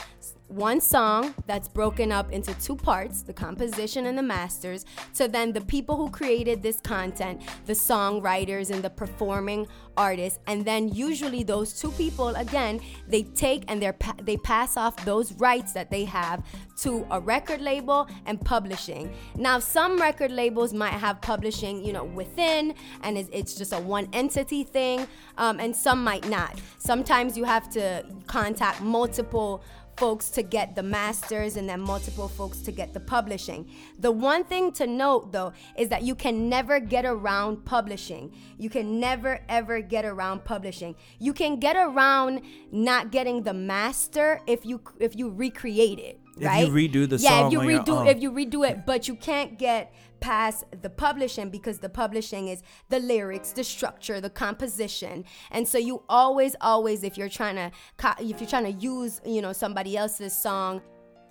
one 0.48 0.80
song 0.80 1.36
that's 1.46 1.68
broken 1.68 2.12
up 2.12 2.32
into 2.32 2.54
two 2.60 2.76
parts 2.76 3.22
the 3.22 3.34
composition 3.34 4.06
and 4.06 4.18
the 4.18 4.24
masters 4.24 4.86
to 5.14 5.28
then 5.28 5.52
the 5.52 5.62
people 5.62 5.98
who 5.98 6.10
created 6.10 6.64
this 6.64 6.80
content 6.80 7.42
the 7.66 7.74
songwriters 7.74 8.70
and 8.70 8.82
the 8.84 8.90
performing 8.90 9.68
artists. 9.98 10.40
And 10.48 10.64
then 10.64 10.90
usually 10.90 11.44
those 11.44 11.74
two 11.74 11.92
people 11.92 12.30
again 12.30 12.80
they 13.08 13.24
take 13.24 13.66
and 13.68 13.82
they 13.82 13.92
they 14.22 14.38
pass 14.38 14.78
off 14.78 14.96
those 15.04 15.34
rights 15.34 15.74
that 15.74 15.90
they 15.90 16.06
have 16.06 16.46
to 16.78 17.06
a 17.12 17.20
record 17.20 17.60
label 17.60 18.08
and 18.26 18.40
publishing. 18.40 19.14
Now 19.36 19.60
some 19.60 19.98
record 19.98 20.32
labels 20.32 20.74
might 20.74 20.94
have 20.94 21.20
publishing 21.22 21.84
you 21.84 21.92
know 21.92 22.06
within 22.06 22.74
and 23.02 23.18
it's, 23.18 23.30
it's 23.34 23.56
just 23.56 23.74
a 23.74 23.80
one 23.80 24.08
entity 24.14 24.64
thing 24.64 25.08
um, 25.38 25.60
and 25.60 25.76
some 25.76 26.04
might 26.04 26.28
not. 26.30 26.60
Sometimes 26.78 27.38
you 27.38 27.44
have 27.44 27.70
to 27.72 28.06
contact 28.28 28.82
multiple 28.82 29.64
folks 29.98 30.30
to 30.30 30.44
get 30.44 30.76
the 30.76 30.84
masters 30.84 31.56
and 31.56 31.68
then 31.68 31.82
multiple 31.82 32.28
folks 32.28 32.60
to 32.60 32.72
get 32.72 32.94
the 32.94 33.00
publishing. 33.00 33.70
The 34.00 34.12
one 34.12 34.44
thing 34.44 34.72
to 34.74 34.88
note 34.88 35.32
though 35.32 35.54
is 35.78 35.90
that 35.90 36.04
you 36.04 36.16
can 36.16 36.50
never 36.50 36.80
get 36.80 37.06
around 37.06 37.66
publishing. 37.66 38.32
You 38.58 38.70
can 38.70 39.00
never 39.00 39.40
ever 39.50 39.82
get 39.82 40.06
around 40.06 40.46
publishing. 40.46 40.96
You 41.20 41.34
can 41.34 41.60
get 41.60 41.76
around 41.76 42.42
not 42.72 43.12
getting 43.12 43.44
the 43.44 43.54
master 43.54 44.42
if 44.48 44.66
you 44.66 44.82
if 45.00 45.16
you 45.16 45.30
recreate 45.30 46.00
it. 46.00 46.20
Right? 46.40 46.64
If 46.64 46.70
you 46.70 46.74
redo 46.90 47.10
the 47.10 47.20
song, 47.20 47.32
yeah, 47.32 47.48
if 47.48 47.54
you 47.54 47.60
redo 47.60 48.12
if 48.12 48.22
you 48.22 48.32
redo 48.32 48.70
it, 48.70 48.86
but 48.86 49.08
you 49.08 49.16
can't 49.16 49.58
get 49.58 49.94
past 50.20 50.66
the 50.82 50.90
publishing 50.90 51.50
because 51.50 51.80
the 51.80 51.90
publishing 51.90 52.48
is 52.48 52.64
the 52.90 53.00
lyrics, 53.00 53.52
the 53.52 53.64
structure, 53.64 54.20
the 54.20 54.30
composition. 54.30 55.26
And 55.52 55.68
so 55.68 55.78
you 55.78 56.04
always 56.10 56.56
always 56.62 57.04
if 57.04 57.18
you're 57.18 57.30
trying 57.30 57.56
to 57.56 57.72
if 58.20 58.40
you're 58.40 58.50
trying 58.50 58.66
to 58.66 58.80
use, 58.80 59.22
you 59.26 59.42
know, 59.42 59.54
somebody 59.54 59.98
else's 59.98 60.38
song, 60.38 60.82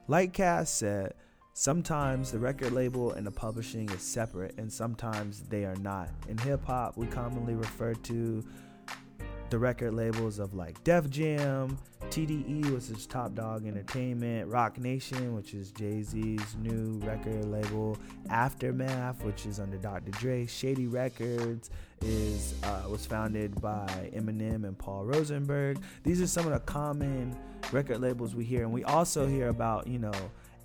like 0.09 0.33
Cass 0.33 0.71
said, 0.71 1.15
sometimes 1.53 2.31
the 2.31 2.39
record 2.39 2.73
label 2.73 3.13
and 3.13 3.27
the 3.27 3.31
publishing 3.31 3.89
is 3.91 4.03
separate, 4.03 4.57
and 4.59 4.73
sometimes 4.73 5.43
they 5.43 5.65
are 5.65 5.77
not. 5.77 6.11
In 6.29 6.39
hip 6.39 6.65
hop, 6.65 6.97
we 6.97 7.07
commonly 7.07 7.55
refer 7.55 7.95
to 7.95 8.45
the 9.51 9.59
record 9.59 9.95
labels 9.95 10.39
of 10.39 10.55
like 10.55 10.83
Def 10.85 11.09
Jam, 11.09 11.79
TDE, 12.17 12.71
which 12.71 12.89
is 12.89 13.05
Top 13.05 13.35
Dog 13.35 13.67
Entertainment, 13.67 14.49
Roc 14.49 14.79
Nation, 14.79 15.35
which 15.35 15.53
is 15.53 15.71
Jay 15.71 16.01
Z's 16.01 16.57
new 16.63 16.99
record 17.05 17.45
label, 17.45 17.99
Aftermath, 18.31 19.23
which 19.23 19.45
is 19.45 19.61
under 19.61 19.77
Dr. 19.77 20.13
Dre, 20.13 20.47
Shady 20.47 20.87
Records 20.87 21.69
is 22.01 22.55
uh, 22.63 22.85
was 22.89 23.05
founded 23.05 23.61
by 23.61 24.11
Eminem 24.15 24.65
and 24.65 24.79
Paul 24.79 25.05
Rosenberg. 25.05 25.79
These 26.05 26.23
are 26.23 26.27
some 26.27 26.47
of 26.47 26.55
the 26.55 26.61
common 26.61 27.37
record 27.71 28.01
labels 28.01 28.35
we 28.35 28.45
hear, 28.45 28.63
and 28.63 28.73
we 28.73 28.83
also 28.85 29.27
hear 29.27 29.49
about 29.49 29.87
you 29.87 29.99
know 29.99 30.15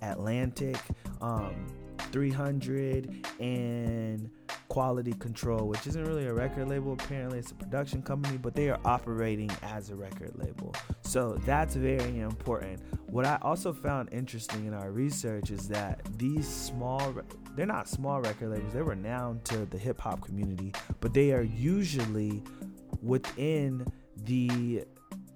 Atlantic. 0.00 0.78
Um, 1.20 1.66
300 2.10 3.26
and 3.40 4.30
Quality 4.68 5.12
Control, 5.12 5.68
which 5.68 5.86
isn't 5.86 6.04
really 6.04 6.26
a 6.26 6.32
record 6.32 6.68
label. 6.68 6.94
Apparently, 6.94 7.38
it's 7.38 7.50
a 7.50 7.54
production 7.54 8.02
company, 8.02 8.38
but 8.38 8.54
they 8.54 8.70
are 8.70 8.80
operating 8.86 9.50
as 9.62 9.90
a 9.90 9.94
record 9.94 10.32
label. 10.36 10.74
So 11.02 11.38
that's 11.44 11.74
very 11.74 12.20
important. 12.20 12.80
What 13.06 13.26
I 13.26 13.38
also 13.42 13.74
found 13.74 14.08
interesting 14.12 14.64
in 14.66 14.72
our 14.72 14.90
research 14.90 15.50
is 15.50 15.68
that 15.68 16.00
these 16.16 16.48
small, 16.48 17.14
they're 17.54 17.66
not 17.66 17.86
small 17.86 18.22
record 18.22 18.48
labels, 18.48 18.72
they're 18.72 18.84
renowned 18.84 19.44
to 19.46 19.66
the 19.66 19.76
hip 19.76 20.00
hop 20.00 20.22
community, 20.22 20.72
but 21.00 21.12
they 21.12 21.32
are 21.32 21.42
usually 21.42 22.42
within 23.02 23.86
the 24.24 24.84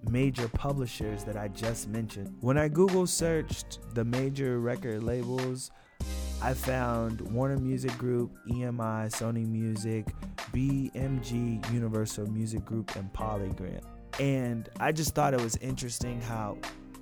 major 0.08 0.48
publishers 0.48 1.24
that 1.24 1.36
I 1.36 1.48
just 1.48 1.88
mentioned. 1.88 2.34
When 2.40 2.56
I 2.56 2.68
Google 2.68 3.06
searched 3.06 3.80
the 3.94 4.04
major 4.04 4.60
record 4.60 5.02
labels, 5.02 5.70
I 6.42 6.54
found 6.54 7.20
Warner 7.32 7.56
Music 7.56 7.96
Group, 7.98 8.36
EMI, 8.48 9.08
Sony 9.10 9.46
Music, 9.46 10.06
BMG, 10.52 11.72
Universal 11.72 12.30
Music 12.30 12.64
Group, 12.64 12.94
and 12.96 13.12
Polygram. 13.12 13.82
And 14.20 14.68
I 14.78 14.92
just 14.92 15.14
thought 15.14 15.34
it 15.34 15.40
was 15.40 15.56
interesting 15.56 16.20
how 16.20 16.58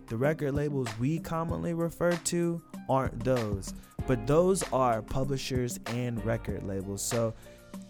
the 0.07 0.16
record 0.16 0.55
labels 0.55 0.88
we 0.99 1.18
commonly 1.18 1.75
refer 1.75 2.12
to 2.12 2.62
aren't 2.88 3.25
those, 3.25 3.75
but 4.07 4.27
those 4.27 4.62
are 4.73 5.03
publishers 5.03 5.79
and 5.87 6.25
record 6.25 6.62
labels. 6.62 7.03
So 7.03 7.35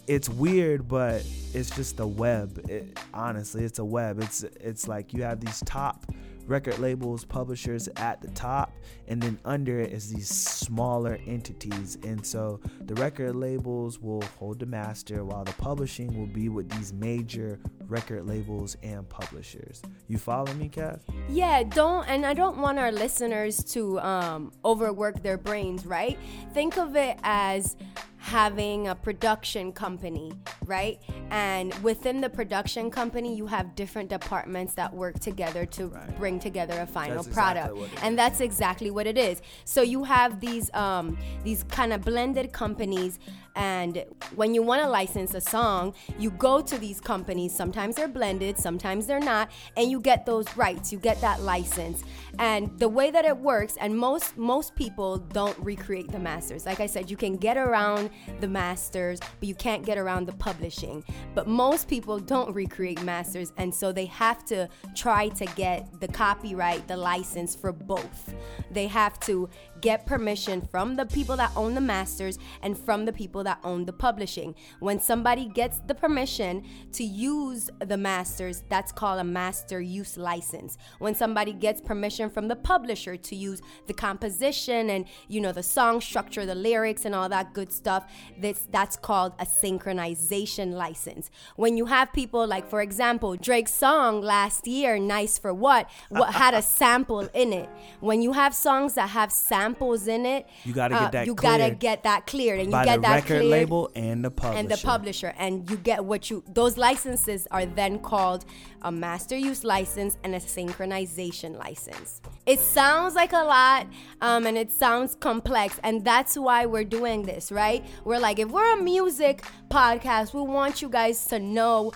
it's 0.07 0.29
weird, 0.29 0.89
but 0.89 1.25
it's 1.53 1.71
just 1.71 2.01
a 2.01 2.07
web. 2.07 2.65
It, 2.69 2.99
honestly, 3.13 3.65
it's 3.65 3.79
a 3.79 3.85
web. 3.85 4.21
It's 4.21 4.43
it's 4.43 4.89
like 4.89 5.13
you 5.13 5.23
have 5.23 5.41
these 5.41 5.61
top 5.65 6.05
record 6.47 6.79
labels, 6.79 7.25
publishers 7.25 7.89
at 7.97 8.21
the 8.21 8.29
top, 8.31 8.73
and 9.09 9.23
then 9.23 9.39
under 9.45 9.81
it 9.81 9.93
is 9.93 10.13
these 10.13 10.29
smaller 10.29 11.19
entities. 11.27 11.99
And 12.03 12.25
so 12.25 12.61
the 12.81 12.95
record 12.95 13.37
labels 13.37 14.01
will 14.01 14.23
hold 14.39 14.59
the 14.59 14.67
master, 14.67 15.25
while 15.25 15.45
the 15.45 15.53
publishing 15.53 16.19
will 16.19 16.27
be 16.27 16.49
with 16.49 16.69
these 16.71 16.93
major 16.93 17.59
record 17.87 18.27
labels 18.27 18.77
and 18.83 19.09
publishers. 19.09 19.83
You 20.09 20.19
follow 20.19 20.53
me, 20.55 20.69
Kath? 20.69 21.05
Yeah, 21.29 21.63
don't 21.63 22.09
and 22.09 22.25
I 22.27 22.35
don't 22.35 22.59
want 22.59 22.79
our 22.79 22.93
listeners 22.93 23.63
to 23.73 24.01
um, 24.01 24.53
overwork 24.65 25.23
their 25.23 25.39
brains, 25.39 25.87
right? 25.87 26.19
Think 26.53 26.77
of 26.79 26.97
it 26.97 27.19
as 27.23 27.77
having 28.25 28.89
a 28.89 28.95
production 28.95 29.71
company, 29.71 30.33
right? 30.65 30.99
And 31.31 31.75
within 31.83 32.23
the 32.23 32.31
production 32.31 32.91
company, 32.91 33.37
you 33.37 33.47
have 33.47 33.75
different 33.75 34.09
departments 34.09 34.73
that 34.77 34.95
work 34.95 35.21
together 35.21 35.67
to 35.67 35.89
Right. 35.89 36.17
bring 36.19 36.41
together 36.41 36.81
a 36.81 36.87
final 36.87 37.23
That's 37.23 37.35
product. 37.37 37.77
it 37.77 37.91
and 38.03 38.19
that's 38.19 38.41
exactly 38.41 38.91
what 38.91 39.07
it 39.07 39.19
is. 39.19 39.43
So 39.67 39.83
you 39.83 40.05
have 40.05 40.41
these 40.41 40.73
um, 40.73 41.19
these 41.45 41.65
kind 41.65 41.93
of 41.93 42.01
blended 42.01 42.51
companies 42.55 43.19
and 43.57 44.05
when 44.35 44.53
you 44.53 44.63
want 44.65 44.83
to 44.83 44.89
license 44.89 45.33
a 45.35 45.41
song, 45.41 45.95
you 46.19 46.31
go 46.33 46.61
to 46.61 46.77
these 46.77 47.01
companies. 47.01 47.55
Sometimes 47.55 47.95
they're 47.95 48.09
blended, 48.09 48.59
sometimes 48.59 49.07
they're 49.07 49.21
not, 49.21 49.49
and 49.77 49.89
you 49.91 50.01
get 50.01 50.27
those 50.27 50.57
rights. 50.57 50.93
You 50.93 50.99
get 50.99 51.21
that 51.21 51.41
license. 51.43 52.03
And 52.41 52.77
the 52.81 52.89
way 52.89 53.13
that 53.13 53.25
it 53.25 53.37
works, 53.37 53.77
and 53.81 53.97
most 53.97 54.37
most 54.37 54.75
people 54.75 55.19
don't 55.19 55.57
recreate 55.61 56.11
the 56.11 56.19
masters. 56.19 56.67
Like 56.67 56.81
I 56.81 56.87
said, 56.87 57.11
you 57.11 57.17
can 57.17 57.37
get 57.37 57.57
around 57.57 58.11
the 58.41 58.49
masters, 58.49 59.21
but 59.41 59.49
you 59.49 59.55
can't 59.55 59.85
get 59.85 59.99
around 59.99 60.27
the 60.27 60.33
publishing. 60.33 61.05
But 61.35 61.47
most 61.47 61.89
people 61.89 62.19
don't 62.19 62.55
recreate 62.55 63.03
masters, 63.03 63.53
and 63.57 63.75
so 63.75 63.93
they 63.93 64.07
have 64.07 64.45
to 64.47 64.69
try 64.95 65.29
to 65.29 65.47
get 65.47 66.01
the 66.01 66.09
copyright, 66.09 66.87
the 66.89 66.97
license 66.97 67.55
for 67.55 67.73
both. 67.73 68.35
They 68.71 68.87
have 68.87 69.19
to 69.21 69.49
get 69.85 70.07
permission 70.07 70.63
from 70.63 70.97
the 70.97 71.05
people 71.05 71.37
that 71.37 71.53
own 71.55 71.75
the 71.75 71.81
masters 71.81 72.39
and 72.63 72.77
from 72.77 73.05
the 73.05 73.13
people 73.13 73.45
that 73.45 73.59
own 73.63 73.85
the 73.85 73.93
publishing. 73.93 74.55
When 74.81 74.99
somebody 74.99 75.45
gets 75.45 75.81
the 75.87 75.95
permission 75.95 76.65
to 76.93 77.05
use 77.05 77.69
the 77.81 77.99
masters, 77.99 78.65
that's 78.71 78.93
called 78.93 79.21
a 79.21 79.25
master 79.25 79.83
use 79.83 80.17
license. 80.17 80.79
When 81.01 81.15
somebody 81.15 81.53
gets 81.53 81.83
permission 81.83 82.31
from 82.31 82.49
the 82.49 82.57
publisher 82.57 83.19
to 83.19 83.37
use 83.37 83.61
the 83.87 83.93
composition 83.93 84.89
and 84.89 85.05
you 85.29 85.39
know 85.39 85.53
the 85.53 85.63
song 85.63 86.01
structure, 86.01 86.47
the 86.47 86.55
lyrics 86.55 87.05
and 87.05 87.15
all 87.15 87.29
that 87.29 87.53
good 87.53 87.71
stuff, 87.71 88.11
that's 88.41 88.67
that's 88.71 88.97
called 88.97 89.35
a 89.39 89.45
synchronization 89.45 90.73
license. 90.73 91.31
When 91.57 91.77
you 91.77 91.85
have 91.87 92.11
people 92.15 92.47
like 92.47 92.71
for 92.71 92.81
example, 92.81 93.37
Drake's 93.37 93.75
song 93.75 94.23
last 94.23 94.67
year, 94.67 94.99
Nice 94.99 95.39
for 95.39 95.53
What, 95.53 95.91
what 96.09 96.33
had 96.33 96.55
a 96.55 96.63
sample 96.81 97.29
in 97.35 97.53
it. 97.53 97.69
When 98.01 98.23
you 98.23 98.33
have 98.33 98.55
songs 98.55 98.95
that 98.95 99.11
have 99.11 99.31
samples 99.31 99.74
in 100.09 100.25
it, 100.27 100.47
You 100.65 100.73
gotta 100.73 100.95
get 100.95 101.13
that 101.13 101.27
you 101.27 101.35
gotta 101.35 101.65
cleared 101.65 101.79
get 101.79 102.03
that 102.05 102.27
cleared 102.27 102.59
and 102.61 102.69
you 102.69 102.73
By 102.73 102.85
get 102.85 102.97
the 102.97 103.03
that 103.03 103.15
record 103.15 103.27
cleared 103.41 103.45
label 103.47 103.91
and 103.95 104.25
the 104.25 104.31
publisher. 104.31 104.59
and 104.59 104.69
the 104.71 104.77
publisher 104.79 105.35
and 105.39 105.69
you 105.71 105.77
get 105.77 106.05
what 106.05 106.31
you 106.31 106.43
those 106.53 106.77
licenses 106.79 107.47
are 107.51 107.67
then 107.67 107.99
called 107.99 108.45
a 108.83 108.91
master 108.93 109.37
use 109.37 109.65
license 109.65 110.17
and 110.25 110.35
a 110.35 110.39
synchronization 110.41 111.59
license. 111.59 112.21
It 112.47 112.61
sounds 112.61 113.15
like 113.15 113.33
a 113.33 113.45
lot 113.45 113.87
um, 114.21 114.47
and 114.47 114.57
it 114.59 114.71
sounds 114.71 115.15
complex 115.15 115.81
and 115.83 116.05
that's 116.05 116.37
why 116.37 116.67
we're 116.67 116.85
doing 116.85 117.23
this 117.23 117.51
right? 117.51 117.85
We're 118.05 118.19
like 118.19 118.39
if 118.39 118.49
we're 118.49 118.75
a 118.79 118.83
music 118.83 119.43
podcast 119.69 120.35
we 120.35 120.43
want 120.43 120.83
you 120.83 120.89
guys 120.89 121.27
to 121.27 121.39
know 121.39 121.93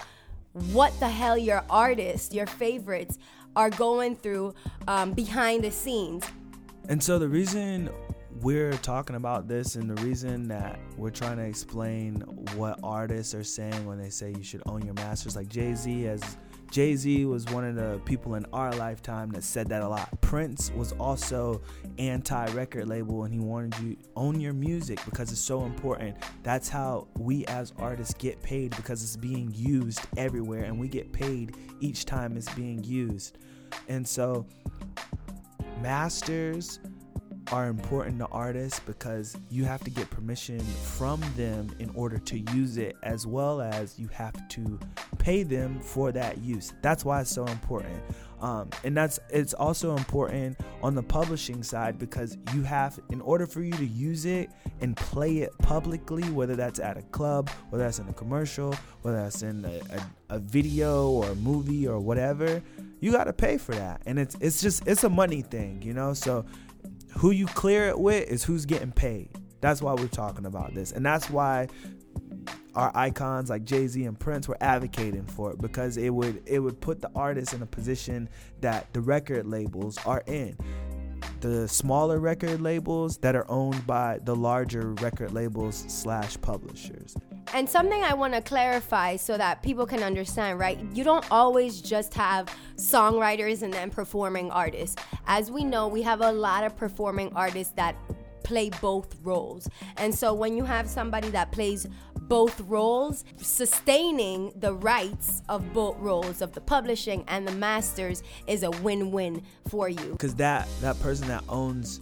what 0.53 0.99
the 0.99 1.09
hell 1.09 1.37
your 1.39 1.63
artists 1.71 2.35
your 2.35 2.47
favorites 2.47 3.19
are 3.55 3.71
going 3.71 4.15
through 4.17 4.55
um, 4.87 5.13
behind 5.13 5.65
the 5.65 5.71
scenes 5.71 6.25
And 6.89 7.03
so 7.03 7.19
the 7.19 7.29
reason 7.29 7.91
we're 8.41 8.73
talking 8.73 9.17
about 9.17 9.47
this 9.47 9.75
and 9.77 9.91
the 9.91 10.03
reason 10.03 10.49
that 10.49 10.79
we're 10.97 11.11
trying 11.11 11.37
to 11.37 11.45
explain 11.45 12.21
what 12.55 12.79
artists 12.83 13.35
are 13.35 13.45
saying 13.45 13.85
when 13.85 13.99
they 13.99 14.11
say 14.11 14.33
you 14.37 14.43
should 14.43 14.63
own 14.67 14.83
your 14.83 14.95
masters, 14.95 15.37
like 15.37 15.49
Jay 15.49 15.75
Z 15.75 16.07
as 16.07 16.39
Jay 16.71 16.95
Z 16.97 17.25
was 17.25 17.47
one 17.47 17.65
of 17.65 17.75
the 17.75 18.01
people 18.05 18.35
in 18.35 18.45
our 18.53 18.73
lifetime 18.73 19.31
that 19.31 19.43
said 19.43 19.69
that 19.69 19.83
a 19.83 19.89
lot. 19.89 20.09
Prince 20.21 20.71
was 20.73 20.93
also 20.93 21.61
anti 21.99 22.47
record 22.53 22.87
label 22.89 23.25
and 23.25 23.33
he 23.33 23.41
wanted 23.41 23.79
you 23.81 23.95
to 23.95 24.03
own 24.17 24.41
your 24.41 24.53
music 24.53 24.99
because 25.05 25.33
it's 25.33 25.41
so 25.41 25.65
important. 25.65 26.17
That's 26.43 26.69
how 26.69 27.09
we 27.19 27.45
as 27.47 27.73
artists 27.79 28.15
get 28.15 28.43
paid 28.43 28.77
because 28.77 29.03
it's 29.03 29.17
being 29.17 29.51
used 29.55 30.01
everywhere 30.17 30.65
and 30.65 30.79
we 30.79 30.89
get 30.89 31.13
paid 31.13 31.57
each 31.81 32.05
time 32.05 32.37
it's 32.37 32.53
being 32.55 32.85
used. 32.85 33.39
And 33.89 34.07
so 34.07 34.47
masters 35.83 36.81
are 37.53 37.69
important 37.69 38.19
to 38.19 38.27
artists 38.27 38.81
because 38.81 39.37
you 39.49 39.65
have 39.65 39.83
to 39.83 39.91
get 39.91 40.11
permission 40.11 40.61
from 40.61 41.21
them 41.37 41.75
in 41.79 41.91
order 41.95 42.19
to 42.19 42.39
use 42.55 42.77
it, 42.77 42.97
as 43.03 43.27
well 43.27 43.61
as 43.61 43.99
you 43.99 44.09
have 44.09 44.49
to 44.49 44.79
pay 45.19 45.43
them 45.43 45.81
for 45.81 46.13
that 46.13 46.39
use. 46.39 46.75
That's 46.83 47.05
why 47.05 47.23
it's 47.23 47.31
so 47.31 47.47
important. 47.47 48.03
Um, 48.41 48.71
and 48.85 48.97
that's 48.97 49.19
it's 49.31 49.53
also 49.53 49.97
important 49.97 50.59
on 50.83 50.95
the 50.95 51.03
publishing 51.03 51.63
side 51.63 51.99
because 51.99 52.39
you 52.55 52.63
have 52.63 52.99
in 53.11 53.21
order 53.21 53.47
for 53.47 53.63
you 53.63 53.73
to 53.73 53.87
use 53.87 54.27
it 54.27 54.51
and 54.81 54.97
play 54.97 55.39
it 55.39 55.51
publicly 55.59 56.23
whether 56.31 56.55
that's 56.55 56.79
at 56.79 56.97
a 56.97 57.03
club 57.03 57.51
whether 57.71 57.83
that's 57.83 57.99
in 57.99 58.09
a 58.09 58.13
commercial 58.13 58.75
whether 59.03 59.17
that's 59.17 59.43
in 59.43 59.65
a, 59.65 59.81
a, 60.31 60.37
a 60.37 60.39
video 60.39 61.11
or 61.11 61.31
a 61.31 61.35
movie 61.35 61.89
or 61.89 61.99
whatever 61.99 62.63
you 63.01 63.11
got 63.11 63.25
to 63.25 63.33
pay 63.33 63.59
for 63.59 63.75
that 63.75 64.01
and 64.07 64.21
it's 64.21 64.37
it's 64.41 64.61
just 64.61 64.87
it's 64.87 65.03
a 65.03 65.09
money 65.09 65.43
thing 65.43 65.83
you 65.83 65.93
know 65.93 66.15
so 66.15 66.45
who 67.19 67.31
you 67.33 67.47
clear 67.47 67.89
it 67.89 67.99
with 67.99 68.29
is 68.29 68.45
who's 68.45 68.65
getting 68.67 68.93
paid. 68.93 69.29
That's 69.61 69.83
why 69.83 69.95
we're 69.95 70.07
talking 70.07 70.47
about 70.47 70.75
this. 70.75 70.93
And 70.93 71.05
that's 71.05 71.29
why 71.29 71.69
our 72.79 72.93
icons 72.95 73.51
like 73.51 73.65
Jay-Z 73.65 74.05
and 74.05 74.19
Prince 74.19 74.47
were 74.47 74.57
advocating 74.61 75.27
for 75.27 75.51
it 75.51 75.61
because 75.61 75.97
it 75.97 76.11
would 76.11 76.41
it 76.47 76.61
would 76.61 76.81
put 76.81 77.01
the 77.01 77.11
artist 77.15 77.53
in 77.53 77.61
a 77.61 77.67
position 77.67 78.29
that 78.61 78.87
the 78.93 79.01
record 79.01 79.47
labels 79.47 79.99
are 80.07 80.23
in. 80.27 80.57
The 81.41 81.67
smaller 81.67 82.21
record 82.21 82.61
labels 82.61 83.17
that 83.19 83.35
are 83.35 83.51
owned 83.51 83.85
by 83.85 84.21
the 84.23 84.37
larger 84.37 84.93
record 84.95 85.33
labels 85.33 85.85
slash 85.89 86.41
publishers. 86.41 87.17
And 87.53 87.69
something 87.69 88.05
I 88.05 88.15
want 88.15 88.35
to 88.35 88.41
clarify 88.41 89.17
so 89.17 89.37
that 89.37 89.63
people 89.63 89.85
can 89.85 90.05
understand, 90.05 90.61
right? 90.61 90.79
You 90.93 91.03
don't 91.03 91.29
always 91.33 91.81
just 91.81 92.15
have 92.15 92.55
songwriters 92.77 93.63
and 93.63 93.73
then 93.73 93.91
performing 93.91 94.53
artists. 94.53 95.03
As 95.27 95.51
we 95.51 95.65
know, 95.65 95.89
we 95.89 96.03
have 96.03 96.21
a 96.21 96.31
lot 96.31 96.63
of 96.63 96.77
performing 96.77 97.33
artists 97.35 97.73
that 97.75 97.97
play 98.49 98.71
both 98.81 99.15
roles. 99.23 99.69
And 99.99 100.15
so 100.15 100.33
when 100.33 100.57
you 100.57 100.65
have 100.65 100.89
somebody 100.89 101.29
that 101.31 101.53
plays 101.53 101.87
both 102.29 102.61
roles, 102.61 103.25
sustaining 103.37 104.53
the 104.57 104.75
rights 104.75 105.43
of 105.49 105.73
both 105.73 105.97
roles 105.99 106.43
of 106.43 106.53
the 106.53 106.61
publishing 106.61 107.25
and 107.29 107.49
the 107.49 107.53
masters 107.53 108.23
is 108.47 108.63
a 108.63 108.71
win-win 108.71 109.43
for 109.69 109.89
you. 109.89 110.17
Cuz 110.19 110.35
that 110.35 110.69
that 110.81 111.01
person 111.01 111.29
that 111.29 111.43
owns 111.49 112.01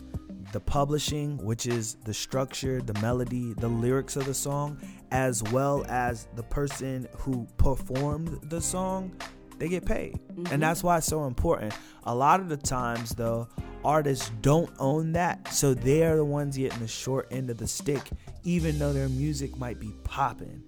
the 0.52 0.60
publishing, 0.60 1.38
which 1.38 1.66
is 1.66 1.96
the 2.04 2.14
structure, 2.14 2.80
the 2.80 2.94
melody, 3.00 3.52
the 3.54 3.68
lyrics 3.68 4.16
of 4.16 4.24
the 4.26 4.34
song, 4.34 4.78
as 5.10 5.42
well 5.44 5.84
as 5.88 6.28
the 6.34 6.42
person 6.42 7.06
who 7.18 7.46
performed 7.56 8.38
the 8.50 8.60
song, 8.60 9.14
they 9.58 9.68
get 9.68 9.84
paid. 9.84 10.14
Mm-hmm. 10.14 10.52
And 10.52 10.62
that's 10.62 10.82
why 10.82 10.98
it's 10.98 11.06
so 11.06 11.24
important. 11.26 11.74
A 12.04 12.14
lot 12.14 12.40
of 12.40 12.48
the 12.48 12.56
times, 12.56 13.14
though, 13.14 13.48
artists 13.86 14.30
don't 14.42 14.70
own 14.80 15.12
that. 15.12 15.52
So 15.52 15.72
they're 15.72 16.16
the 16.16 16.24
ones 16.24 16.56
getting 16.56 16.80
the 16.80 16.88
short 16.88 17.28
end 17.30 17.50
of 17.50 17.56
the 17.56 17.68
stick, 17.68 18.10
even 18.42 18.78
though 18.78 18.92
their 18.92 19.08
music 19.08 19.56
might 19.56 19.78
be 19.78 19.92
popping. 20.02 20.62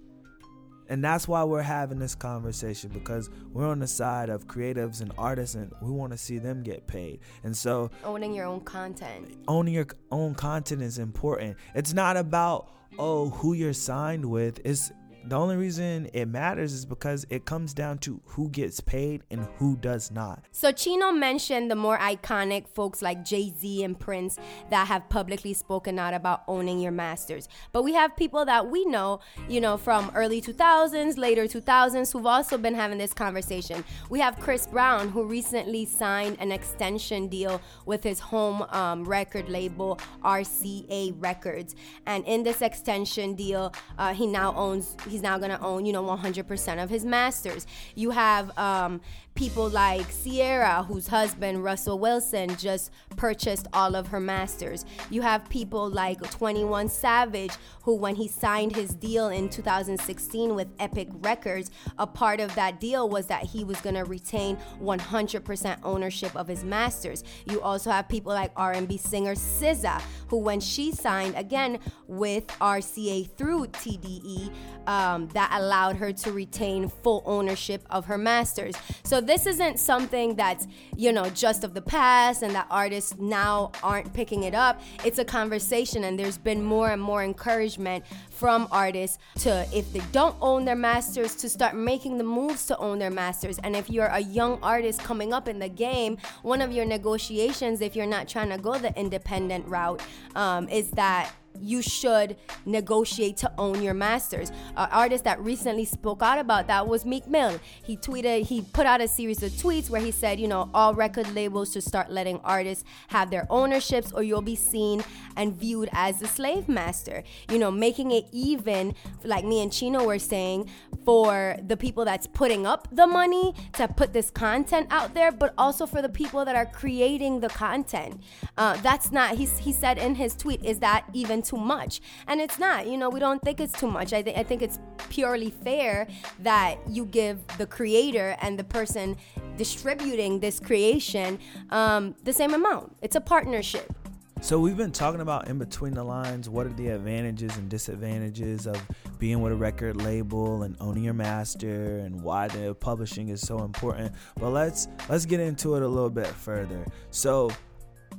And 0.88 1.04
that's 1.04 1.28
why 1.28 1.44
we're 1.44 1.60
having 1.60 1.98
this 1.98 2.14
conversation 2.14 2.90
because 2.90 3.28
we're 3.52 3.66
on 3.66 3.80
the 3.80 3.86
side 3.86 4.30
of 4.30 4.46
creatives 4.46 5.02
and 5.02 5.12
artists 5.18 5.54
and 5.54 5.70
we 5.82 5.90
want 5.90 6.12
to 6.12 6.16
see 6.16 6.38
them 6.38 6.62
get 6.62 6.86
paid. 6.86 7.20
And 7.42 7.54
so 7.54 7.90
owning 8.04 8.34
your 8.34 8.46
own 8.46 8.60
content. 8.60 9.36
Owning 9.48 9.74
your 9.74 9.88
own 10.10 10.34
content 10.34 10.80
is 10.80 10.98
important. 10.98 11.58
It's 11.74 11.92
not 11.92 12.16
about 12.16 12.70
oh 12.98 13.30
who 13.30 13.52
you're 13.52 13.74
signed 13.74 14.24
with. 14.24 14.60
It's 14.64 14.92
the 15.28 15.36
only 15.36 15.56
reason 15.56 16.08
it 16.12 16.26
matters 16.26 16.72
is 16.72 16.86
because 16.86 17.26
it 17.28 17.44
comes 17.44 17.74
down 17.74 17.98
to 17.98 18.20
who 18.24 18.48
gets 18.48 18.80
paid 18.80 19.22
and 19.30 19.46
who 19.56 19.76
does 19.76 20.10
not. 20.10 20.44
So 20.52 20.72
Chino 20.72 21.12
mentioned 21.12 21.70
the 21.70 21.76
more 21.76 21.98
iconic 21.98 22.66
folks 22.68 23.02
like 23.02 23.24
Jay-Z 23.24 23.82
and 23.84 23.98
Prince 23.98 24.38
that 24.70 24.88
have 24.88 25.08
publicly 25.08 25.52
spoken 25.52 25.98
out 25.98 26.14
about 26.14 26.44
owning 26.48 26.80
your 26.80 26.92
masters. 26.92 27.48
But 27.72 27.82
we 27.82 27.92
have 27.94 28.16
people 28.16 28.44
that 28.46 28.70
we 28.70 28.84
know, 28.86 29.20
you 29.48 29.60
know, 29.60 29.76
from 29.76 30.10
early 30.14 30.40
2000s, 30.40 31.18
later 31.18 31.44
2000s 31.44 32.12
who've 32.12 32.26
also 32.26 32.56
been 32.56 32.74
having 32.74 32.98
this 32.98 33.12
conversation. 33.12 33.84
We 34.08 34.20
have 34.20 34.38
Chris 34.38 34.66
Brown 34.66 35.10
who 35.10 35.24
recently 35.24 35.84
signed 35.84 36.36
an 36.40 36.52
extension 36.52 37.28
deal 37.28 37.60
with 37.84 38.02
his 38.02 38.20
home 38.20 38.62
um, 38.70 39.04
record 39.04 39.48
label 39.48 39.98
RCA 40.24 41.14
Records. 41.18 41.74
And 42.06 42.24
in 42.26 42.42
this 42.42 42.62
extension 42.62 43.34
deal, 43.34 43.74
uh, 43.98 44.14
he 44.14 44.26
now 44.26 44.54
owns 44.54 44.96
he's 45.18 45.22
now 45.22 45.36
going 45.36 45.50
to 45.50 45.60
own, 45.60 45.84
you 45.84 45.92
know, 45.92 46.04
100% 46.04 46.82
of 46.82 46.90
his 46.90 47.04
masters. 47.04 47.66
You 47.96 48.10
have 48.10 48.56
um, 48.56 49.00
people 49.38 49.68
like 49.68 50.04
Ciara, 50.24 50.82
whose 50.82 51.06
husband, 51.06 51.62
Russell 51.62 52.00
Wilson, 52.00 52.56
just 52.56 52.90
purchased 53.16 53.68
all 53.72 53.94
of 53.94 54.08
her 54.08 54.18
masters. 54.18 54.84
You 55.10 55.22
have 55.22 55.48
people 55.48 55.88
like 55.88 56.20
21 56.28 56.88
Savage, 56.88 57.52
who, 57.84 57.94
when 57.94 58.16
he 58.16 58.26
signed 58.26 58.74
his 58.74 58.96
deal 58.96 59.28
in 59.28 59.48
2016 59.48 60.56
with 60.56 60.66
Epic 60.80 61.08
Records, 61.20 61.70
a 61.98 62.06
part 62.06 62.40
of 62.40 62.52
that 62.56 62.80
deal 62.80 63.08
was 63.08 63.26
that 63.26 63.44
he 63.44 63.62
was 63.62 63.80
going 63.80 63.94
to 63.94 64.04
retain 64.04 64.58
100% 64.82 65.78
ownership 65.84 66.34
of 66.34 66.48
his 66.48 66.64
masters. 66.64 67.22
You 67.46 67.60
also 67.60 67.92
have 67.92 68.08
people 68.08 68.32
like 68.32 68.50
R&B 68.56 68.96
singer 68.96 69.36
SZA, 69.36 70.02
who, 70.26 70.38
when 70.38 70.58
she 70.58 70.90
signed 70.90 71.36
again 71.36 71.78
with 72.08 72.48
RCA 72.60 73.30
through 73.36 73.68
TDE, 73.68 74.52
um, 74.88 75.28
that 75.28 75.50
allowed 75.52 75.96
her 75.96 76.12
to 76.12 76.32
retain 76.32 76.88
full 76.88 77.22
ownership 77.24 77.84
of 77.88 78.06
her 78.06 78.18
masters. 78.18 78.74
So 79.04 79.20
this 79.28 79.46
isn't 79.46 79.78
something 79.78 80.34
that's, 80.34 80.66
you 80.96 81.12
know, 81.12 81.28
just 81.30 81.64
of 81.64 81.74
the 81.74 81.82
past 81.82 82.42
and 82.42 82.54
that 82.54 82.66
artists 82.70 83.16
now 83.18 83.70
aren't 83.82 84.12
picking 84.14 84.44
it 84.44 84.54
up. 84.54 84.80
It's 85.04 85.18
a 85.18 85.24
conversation, 85.24 86.04
and 86.04 86.18
there's 86.18 86.38
been 86.38 86.62
more 86.62 86.90
and 86.90 87.00
more 87.00 87.22
encouragement 87.22 88.04
from 88.30 88.68
artists 88.70 89.18
to, 89.40 89.66
if 89.72 89.92
they 89.92 90.02
don't 90.12 90.36
own 90.40 90.64
their 90.64 90.76
masters, 90.76 91.34
to 91.36 91.48
start 91.48 91.74
making 91.74 92.18
the 92.18 92.24
moves 92.24 92.66
to 92.66 92.78
own 92.78 92.98
their 92.98 93.10
masters. 93.10 93.58
And 93.58 93.76
if 93.76 93.90
you're 93.90 94.06
a 94.06 94.20
young 94.20 94.58
artist 94.62 95.02
coming 95.02 95.32
up 95.32 95.48
in 95.48 95.58
the 95.58 95.68
game, 95.68 96.18
one 96.42 96.62
of 96.62 96.72
your 96.72 96.84
negotiations, 96.84 97.80
if 97.80 97.94
you're 97.94 98.06
not 98.06 98.28
trying 98.28 98.50
to 98.50 98.58
go 98.58 98.78
the 98.78 98.98
independent 98.98 99.66
route, 99.66 100.00
um, 100.34 100.68
is 100.68 100.90
that 100.92 101.32
you 101.62 101.82
should 101.82 102.36
negotiate 102.66 103.36
to 103.38 103.52
own 103.58 103.82
your 103.82 103.94
masters. 103.94 104.50
An 104.76 104.88
artist 104.92 105.24
that 105.24 105.40
recently 105.40 105.84
spoke 105.84 106.22
out 106.22 106.38
about 106.38 106.66
that 106.66 106.86
was 106.86 107.04
Meek 107.04 107.26
Mill. 107.26 107.58
He 107.82 107.96
tweeted, 107.96 108.44
he 108.46 108.62
put 108.62 108.86
out 108.86 109.00
a 109.00 109.08
series 109.08 109.42
of 109.42 109.52
tweets 109.52 109.90
where 109.90 110.00
he 110.00 110.10
said, 110.10 110.38
you 110.38 110.48
know, 110.48 110.70
all 110.74 110.94
record 110.94 111.34
labels 111.34 111.72
should 111.72 111.84
start 111.84 112.10
letting 112.10 112.38
artists 112.44 112.84
have 113.08 113.30
their 113.30 113.46
ownerships 113.50 114.12
or 114.12 114.22
you'll 114.22 114.42
be 114.42 114.56
seen 114.56 115.02
and 115.36 115.54
viewed 115.54 115.88
as 115.92 116.18
the 116.18 116.26
slave 116.26 116.68
master. 116.68 117.22
You 117.50 117.58
know, 117.58 117.70
making 117.70 118.10
it 118.10 118.26
even, 118.32 118.94
like 119.24 119.44
me 119.44 119.62
and 119.62 119.72
Chino 119.72 120.04
were 120.04 120.18
saying, 120.18 120.70
for 121.04 121.56
the 121.66 121.76
people 121.76 122.04
that's 122.04 122.26
putting 122.26 122.66
up 122.66 122.88
the 122.92 123.06
money 123.06 123.54
to 123.74 123.88
put 123.88 124.12
this 124.12 124.30
content 124.30 124.86
out 124.90 125.14
there, 125.14 125.32
but 125.32 125.54
also 125.56 125.86
for 125.86 126.02
the 126.02 126.08
people 126.08 126.44
that 126.44 126.56
are 126.56 126.66
creating 126.66 127.40
the 127.40 127.48
content. 127.48 128.20
Uh, 128.56 128.76
that's 128.82 129.10
not, 129.10 129.36
he, 129.36 129.46
he 129.60 129.72
said 129.72 129.98
in 129.98 130.14
his 130.14 130.34
tweet, 130.34 130.62
is 130.64 130.78
that 130.80 131.04
even 131.12 131.42
too 131.48 131.56
much. 131.56 132.00
And 132.26 132.40
it's 132.40 132.58
not, 132.58 132.86
you 132.86 132.96
know, 132.96 133.08
we 133.08 133.20
don't 133.20 133.42
think 133.42 133.60
it's 133.60 133.76
too 133.82 133.90
much. 133.90 134.12
I, 134.12 134.22
th- 134.22 134.36
I 134.36 134.42
think 134.42 134.60
it's 134.62 134.78
purely 135.08 135.50
fair 135.50 136.06
that 136.40 136.76
you 136.88 137.06
give 137.06 137.38
the 137.56 137.66
creator 137.66 138.36
and 138.42 138.58
the 138.58 138.64
person 138.64 139.16
distributing 139.56 140.40
this 140.40 140.60
creation 140.60 141.38
um, 141.70 142.14
the 142.24 142.32
same 142.32 142.54
amount. 142.54 142.96
It's 143.02 143.16
a 143.16 143.20
partnership. 143.20 143.92
So 144.40 144.60
we've 144.60 144.76
been 144.76 144.92
talking 144.92 145.20
about 145.20 145.48
in 145.48 145.58
between 145.58 145.94
the 145.94 146.04
lines 146.04 146.48
what 146.48 146.64
are 146.64 146.72
the 146.74 146.88
advantages 146.90 147.56
and 147.56 147.68
disadvantages 147.68 148.68
of 148.68 148.80
being 149.18 149.40
with 149.42 149.52
a 149.52 149.56
record 149.56 150.00
label 150.00 150.62
and 150.62 150.76
owning 150.80 151.02
your 151.02 151.14
master 151.14 151.98
and 151.98 152.22
why 152.22 152.46
the 152.46 152.72
publishing 152.76 153.30
is 153.30 153.40
so 153.40 153.64
important. 153.64 154.12
But 154.38 154.50
let's 154.50 154.86
let's 155.08 155.26
get 155.26 155.40
into 155.40 155.74
it 155.74 155.82
a 155.82 155.88
little 155.88 156.08
bit 156.10 156.28
further. 156.28 156.86
So 157.10 157.50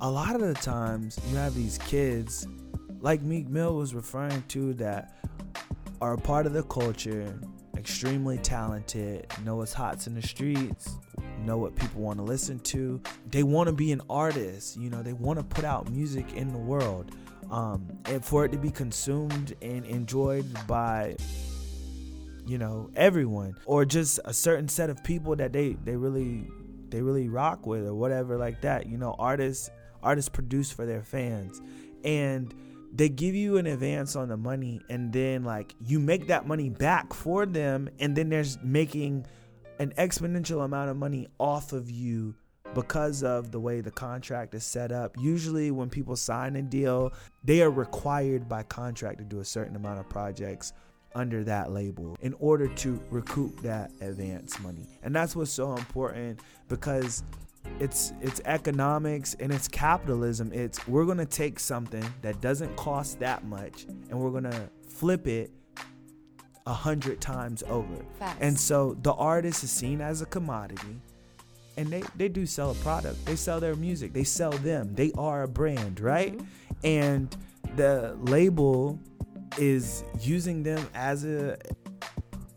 a 0.02 0.12
lot 0.12 0.36
of 0.36 0.42
the 0.42 0.56
times 0.56 1.18
you 1.30 1.38
have 1.38 1.56
these 1.56 1.78
kids 1.78 2.46
like 3.02 3.22
Meek 3.22 3.48
Mill 3.48 3.76
was 3.76 3.94
referring 3.94 4.44
to 4.50 4.74
that 4.76 5.16
are 6.02 6.14
a 6.14 6.18
part 6.18 6.46
of 6.46 6.54
the 6.54 6.64
culture, 6.64 7.40
extremely 7.78 8.38
talented, 8.38 9.28
know 9.44 9.58
what's 9.58 9.74
hot 9.74 10.06
in 10.08 10.16
the 10.16 10.22
streets, 10.22 10.98
know 11.46 11.58
what 11.58 11.76
people 11.76 12.02
want 12.02 12.18
to 12.18 12.24
listen 12.24 12.60
to. 12.60 13.02
They 13.30 13.44
want 13.44 13.68
to 13.68 13.74
be 13.74 13.92
an 13.92 14.02
artist, 14.10 14.78
you 14.78 14.90
know, 14.90 15.02
they 15.02 15.14
want 15.14 15.40
to 15.40 15.46
put 15.46 15.66
out 15.66 15.90
music 15.90 16.34
in 16.34 16.52
the 16.52 16.60
world. 16.60 17.12
Um, 17.52 17.88
and 18.06 18.24
for 18.24 18.46
it 18.46 18.52
to 18.52 18.60
be 18.60 18.70
consumed 18.70 19.56
and 19.62 19.84
enjoyed 19.86 20.46
by 20.68 21.16
you 22.46 22.58
know 22.58 22.90
everyone 22.96 23.56
or 23.66 23.86
just 23.86 24.20
a 24.26 24.34
certain 24.34 24.68
set 24.68 24.90
of 24.90 25.04
people 25.04 25.36
that 25.36 25.54
they 25.54 25.74
they 25.84 25.96
really 25.96 26.48
they 26.90 27.02
really 27.02 27.30
rock 27.30 27.68
with 27.68 27.86
or 27.86 27.94
whatever 27.94 28.38
like 28.38 28.62
that 28.62 28.88
you 28.88 28.98
know 28.98 29.16
artists 29.20 29.70
artists 30.02 30.30
produce 30.30 30.72
for 30.72 30.86
their 30.86 31.04
fans 31.04 31.62
and 32.04 32.56
they 32.92 33.10
give 33.10 33.36
you 33.36 33.58
an 33.58 33.68
advance 33.68 34.16
on 34.16 34.30
the 34.30 34.38
money 34.38 34.82
and 34.90 35.14
then 35.14 35.44
like 35.44 35.76
you 35.86 36.00
make 36.00 36.28
that 36.28 36.48
money 36.48 36.70
back 36.70 37.14
for 37.14 37.46
them 37.46 37.90
and 38.00 38.16
then 38.16 38.30
there's 38.30 38.58
making 38.64 39.26
an 39.80 39.94
exponential 39.98 40.66
amount 40.66 40.90
of 40.90 40.98
money 40.98 41.28
off 41.40 41.72
of 41.72 41.90
you 41.90 42.36
because 42.74 43.24
of 43.24 43.52
the 43.52 43.60
way 43.60 43.82
the 43.82 43.92
contract 43.92 44.54
is 44.54 44.64
set 44.64 44.92
up, 44.92 45.16
usually 45.18 45.72
when 45.72 45.90
people 45.90 46.16
sign 46.16 46.56
a 46.56 46.62
deal, 46.62 47.12
they 47.44 47.62
are 47.62 47.72
required 47.72 48.48
by 48.48 48.64
contract 48.64 49.18
to 49.20 49.24
do 49.24 49.40
a 49.40 49.46
certain 49.46 49.76
amount 49.76 50.00
of 50.00 50.08
projects 50.10 50.74
under 51.16 51.44
that 51.44 51.72
label 51.72 52.16
in 52.22 52.34
order 52.34 52.68
to 52.68 53.02
recoup 53.10 53.60
that 53.62 53.92
advance 54.02 54.60
money. 54.60 54.88
And 55.02 55.16
that's 55.16 55.36
what's 55.36 55.52
so 55.52 55.76
important 55.76 56.42
because 56.68 57.24
it's 57.80 58.14
it's 58.22 58.42
economics 58.46 59.36
and 59.40 59.52
it's 59.52 59.68
capitalism. 59.68 60.52
It's 60.54 60.88
we're 60.88 61.06
going 61.06 61.18
to 61.18 61.26
take 61.26 61.60
something 61.60 62.06
that 62.22 62.42
doesn't 62.42 62.76
cost 62.76 63.20
that 63.20 63.46
much 63.46 63.86
and 64.10 64.20
we're 64.20 64.32
going 64.32 64.44
to 64.44 64.70
flip 64.88 65.28
it 65.28 65.52
a 66.66 66.74
hundred 66.74 67.22
times 67.22 67.64
over. 67.68 68.06
Facts. 68.20 68.38
And 68.42 68.60
so 68.60 68.98
the 69.02 69.14
artist 69.14 69.64
is 69.64 69.72
seen 69.72 70.02
as 70.02 70.22
a 70.22 70.26
commodity 70.26 71.02
and 71.80 71.88
they, 71.88 72.04
they 72.18 72.28
do 72.28 72.46
sell 72.46 72.72
a 72.72 72.76
product. 72.76 73.26
They 73.26 73.38
sell 73.38 73.62
their 73.62 73.76
music. 73.76 74.12
They 74.12 74.26
sell 74.26 74.52
them. 74.52 74.94
They 74.96 75.14
are 75.18 75.44
a 75.44 75.48
brand, 75.48 76.02
right? 76.02 76.38
Mm-hmm. 76.38 76.46
And 76.84 77.38
the 77.78 78.18
label 78.24 79.00
is 79.58 80.04
using 80.20 80.62
them 80.62 80.86
as 80.94 81.24
a 81.24 81.58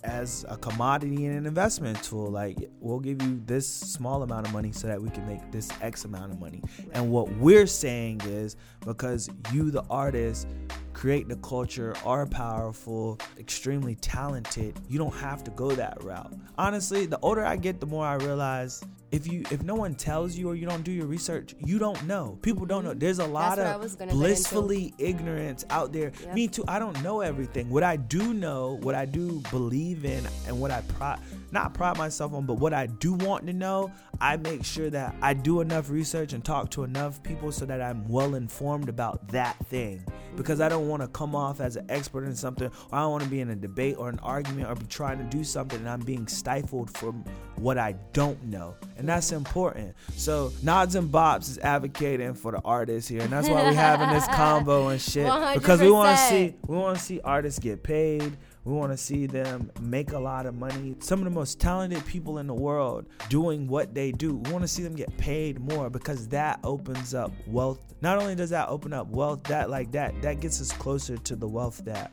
as 0.04 0.44
a 0.48 0.56
commodity 0.56 1.26
and 1.26 1.38
an 1.38 1.46
investment 1.46 2.02
tool. 2.02 2.30
Like 2.30 2.56
we'll 2.80 3.00
give 3.00 3.22
you 3.22 3.40
this 3.46 3.68
small 3.68 4.22
amount 4.22 4.46
of 4.46 4.52
money 4.52 4.72
so 4.72 4.86
that 4.86 5.00
we 5.00 5.10
can 5.10 5.26
make 5.26 5.50
this 5.50 5.70
X 5.80 6.04
amount 6.04 6.32
of 6.32 6.40
money. 6.40 6.62
And 6.92 7.10
what 7.10 7.30
we're 7.36 7.66
saying 7.66 8.22
is 8.24 8.56
because 8.80 9.30
you, 9.52 9.70
the 9.70 9.84
artist, 9.90 10.48
create 10.92 11.28
the 11.28 11.36
culture, 11.36 11.94
are 12.04 12.26
powerful, 12.26 13.18
extremely 13.38 13.94
talented, 13.96 14.78
you 14.88 14.98
don't 14.98 15.14
have 15.14 15.44
to 15.44 15.50
go 15.52 15.72
that 15.72 16.02
route. 16.02 16.32
Honestly, 16.58 17.06
the 17.06 17.18
older 17.20 17.44
I 17.44 17.56
get, 17.56 17.80
the 17.80 17.86
more 17.86 18.06
I 18.06 18.14
realize 18.14 18.82
if 19.12 19.30
you 19.30 19.44
if 19.50 19.62
no 19.62 19.74
one 19.74 19.94
tells 19.94 20.36
you 20.36 20.48
or 20.48 20.54
you 20.54 20.66
don't 20.66 20.82
do 20.82 20.90
your 20.90 21.06
research, 21.06 21.54
you 21.58 21.78
don't 21.78 22.02
know. 22.06 22.38
People 22.40 22.64
don't 22.64 22.82
know. 22.82 22.94
There's 22.94 23.18
a 23.18 23.26
lot 23.26 23.56
That's 23.56 23.68
what 23.68 23.74
I 23.74 23.76
was 23.76 23.92
of 23.92 23.98
gonna 23.98 24.10
get 24.10 24.14
into. 24.14 24.26
blissfully 24.26 24.94
ignorance 24.98 25.64
out 25.68 25.92
there. 25.92 26.12
Yep. 26.22 26.34
Me 26.34 26.48
too. 26.48 26.64
I 26.66 26.78
don't 26.78 27.00
know 27.02 27.20
everything. 27.20 27.68
What 27.68 27.82
I 27.82 27.96
do 27.96 28.32
know, 28.32 28.78
what 28.80 28.94
I 28.94 29.04
do 29.04 29.42
believe 29.50 30.06
in, 30.06 30.26
and 30.46 30.58
what 30.58 30.70
I 30.70 30.80
pride 30.82 31.18
not 31.52 31.74
pride 31.74 31.98
myself 31.98 32.32
on, 32.32 32.46
but 32.46 32.54
what 32.54 32.72
I 32.72 32.86
do 32.86 33.12
want 33.12 33.46
to 33.46 33.52
know, 33.52 33.92
I 34.20 34.38
make 34.38 34.64
sure 34.64 34.88
that 34.88 35.14
I 35.20 35.34
do 35.34 35.60
enough 35.60 35.90
research 35.90 36.32
and 36.32 36.42
talk 36.42 36.70
to 36.70 36.82
enough 36.82 37.22
people 37.22 37.52
so 37.52 37.66
that 37.66 37.82
I'm 37.82 38.08
well 38.08 38.34
informed 38.34 38.88
about 38.88 39.28
that 39.28 39.58
thing. 39.66 40.02
Because 40.34 40.62
I 40.62 40.64
mm-hmm. 40.64 40.78
don't 40.78 40.81
want 40.88 41.02
to 41.02 41.08
come 41.08 41.34
off 41.34 41.60
as 41.60 41.76
an 41.76 41.86
expert 41.88 42.24
in 42.24 42.34
something, 42.34 42.68
or 42.68 42.98
I 42.98 43.00
don't 43.00 43.12
want 43.12 43.24
to 43.24 43.30
be 43.30 43.40
in 43.40 43.50
a 43.50 43.56
debate 43.56 43.96
or 43.98 44.08
an 44.08 44.18
argument 44.20 44.68
or 44.68 44.74
be 44.74 44.86
trying 44.86 45.18
to 45.18 45.24
do 45.24 45.44
something 45.44 45.78
and 45.78 45.88
I'm 45.88 46.00
being 46.00 46.26
stifled 46.26 46.96
from 46.96 47.24
what 47.56 47.78
I 47.78 47.92
don't 48.12 48.42
know. 48.44 48.74
And 48.96 49.08
that's 49.08 49.32
important. 49.32 49.94
So 50.16 50.52
Nods 50.62 50.94
and 50.94 51.10
Bops 51.10 51.48
is 51.50 51.58
advocating 51.58 52.34
for 52.34 52.52
the 52.52 52.60
artists 52.64 53.08
here, 53.08 53.22
and 53.22 53.30
that's 53.30 53.48
why 53.48 53.62
we're 53.64 53.74
having 53.74 54.10
this 54.10 54.26
combo 54.34 54.88
and 54.88 55.00
shit. 55.00 55.30
Because 55.54 55.80
we 55.80 55.90
want 55.90 56.16
to 56.16 56.24
see 56.24 56.54
we 56.66 56.76
want 56.76 56.98
to 56.98 57.02
see 57.04 57.20
artists 57.20 57.58
get 57.58 57.82
paid. 57.82 58.36
We 58.64 58.72
want 58.72 58.92
to 58.92 58.96
see 58.96 59.26
them 59.26 59.72
make 59.80 60.12
a 60.12 60.18
lot 60.18 60.46
of 60.46 60.54
money. 60.54 60.94
Some 61.00 61.18
of 61.18 61.24
the 61.24 61.30
most 61.30 61.58
talented 61.58 62.04
people 62.06 62.38
in 62.38 62.46
the 62.46 62.54
world 62.54 63.06
doing 63.28 63.66
what 63.66 63.94
they 63.94 64.12
do. 64.12 64.36
We 64.36 64.52
want 64.52 64.62
to 64.62 64.68
see 64.68 64.82
them 64.82 64.94
get 64.94 65.16
paid 65.16 65.58
more 65.58 65.90
because 65.90 66.28
that 66.28 66.60
opens 66.62 67.12
up 67.12 67.32
wealth. 67.46 67.80
Not 68.00 68.18
only 68.18 68.34
does 68.34 68.50
that 68.50 68.68
open 68.68 68.92
up 68.92 69.08
wealth, 69.08 69.42
that 69.44 69.68
like 69.68 69.90
that 69.92 70.20
that 70.22 70.40
gets 70.40 70.60
us 70.60 70.72
closer 70.72 71.16
to 71.16 71.34
the 71.34 71.48
wealth 71.48 71.84
that 71.84 72.12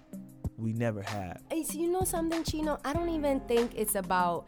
we 0.58 0.74
never 0.74 1.02
had. 1.02 1.42
Hey, 1.52 1.64
so 1.64 1.78
you 1.78 1.90
know 1.92 2.04
something, 2.04 2.44
Chino? 2.44 2.80
I 2.84 2.94
don't 2.94 3.10
even 3.10 3.40
think 3.42 3.74
it's 3.76 3.96
about 3.96 4.48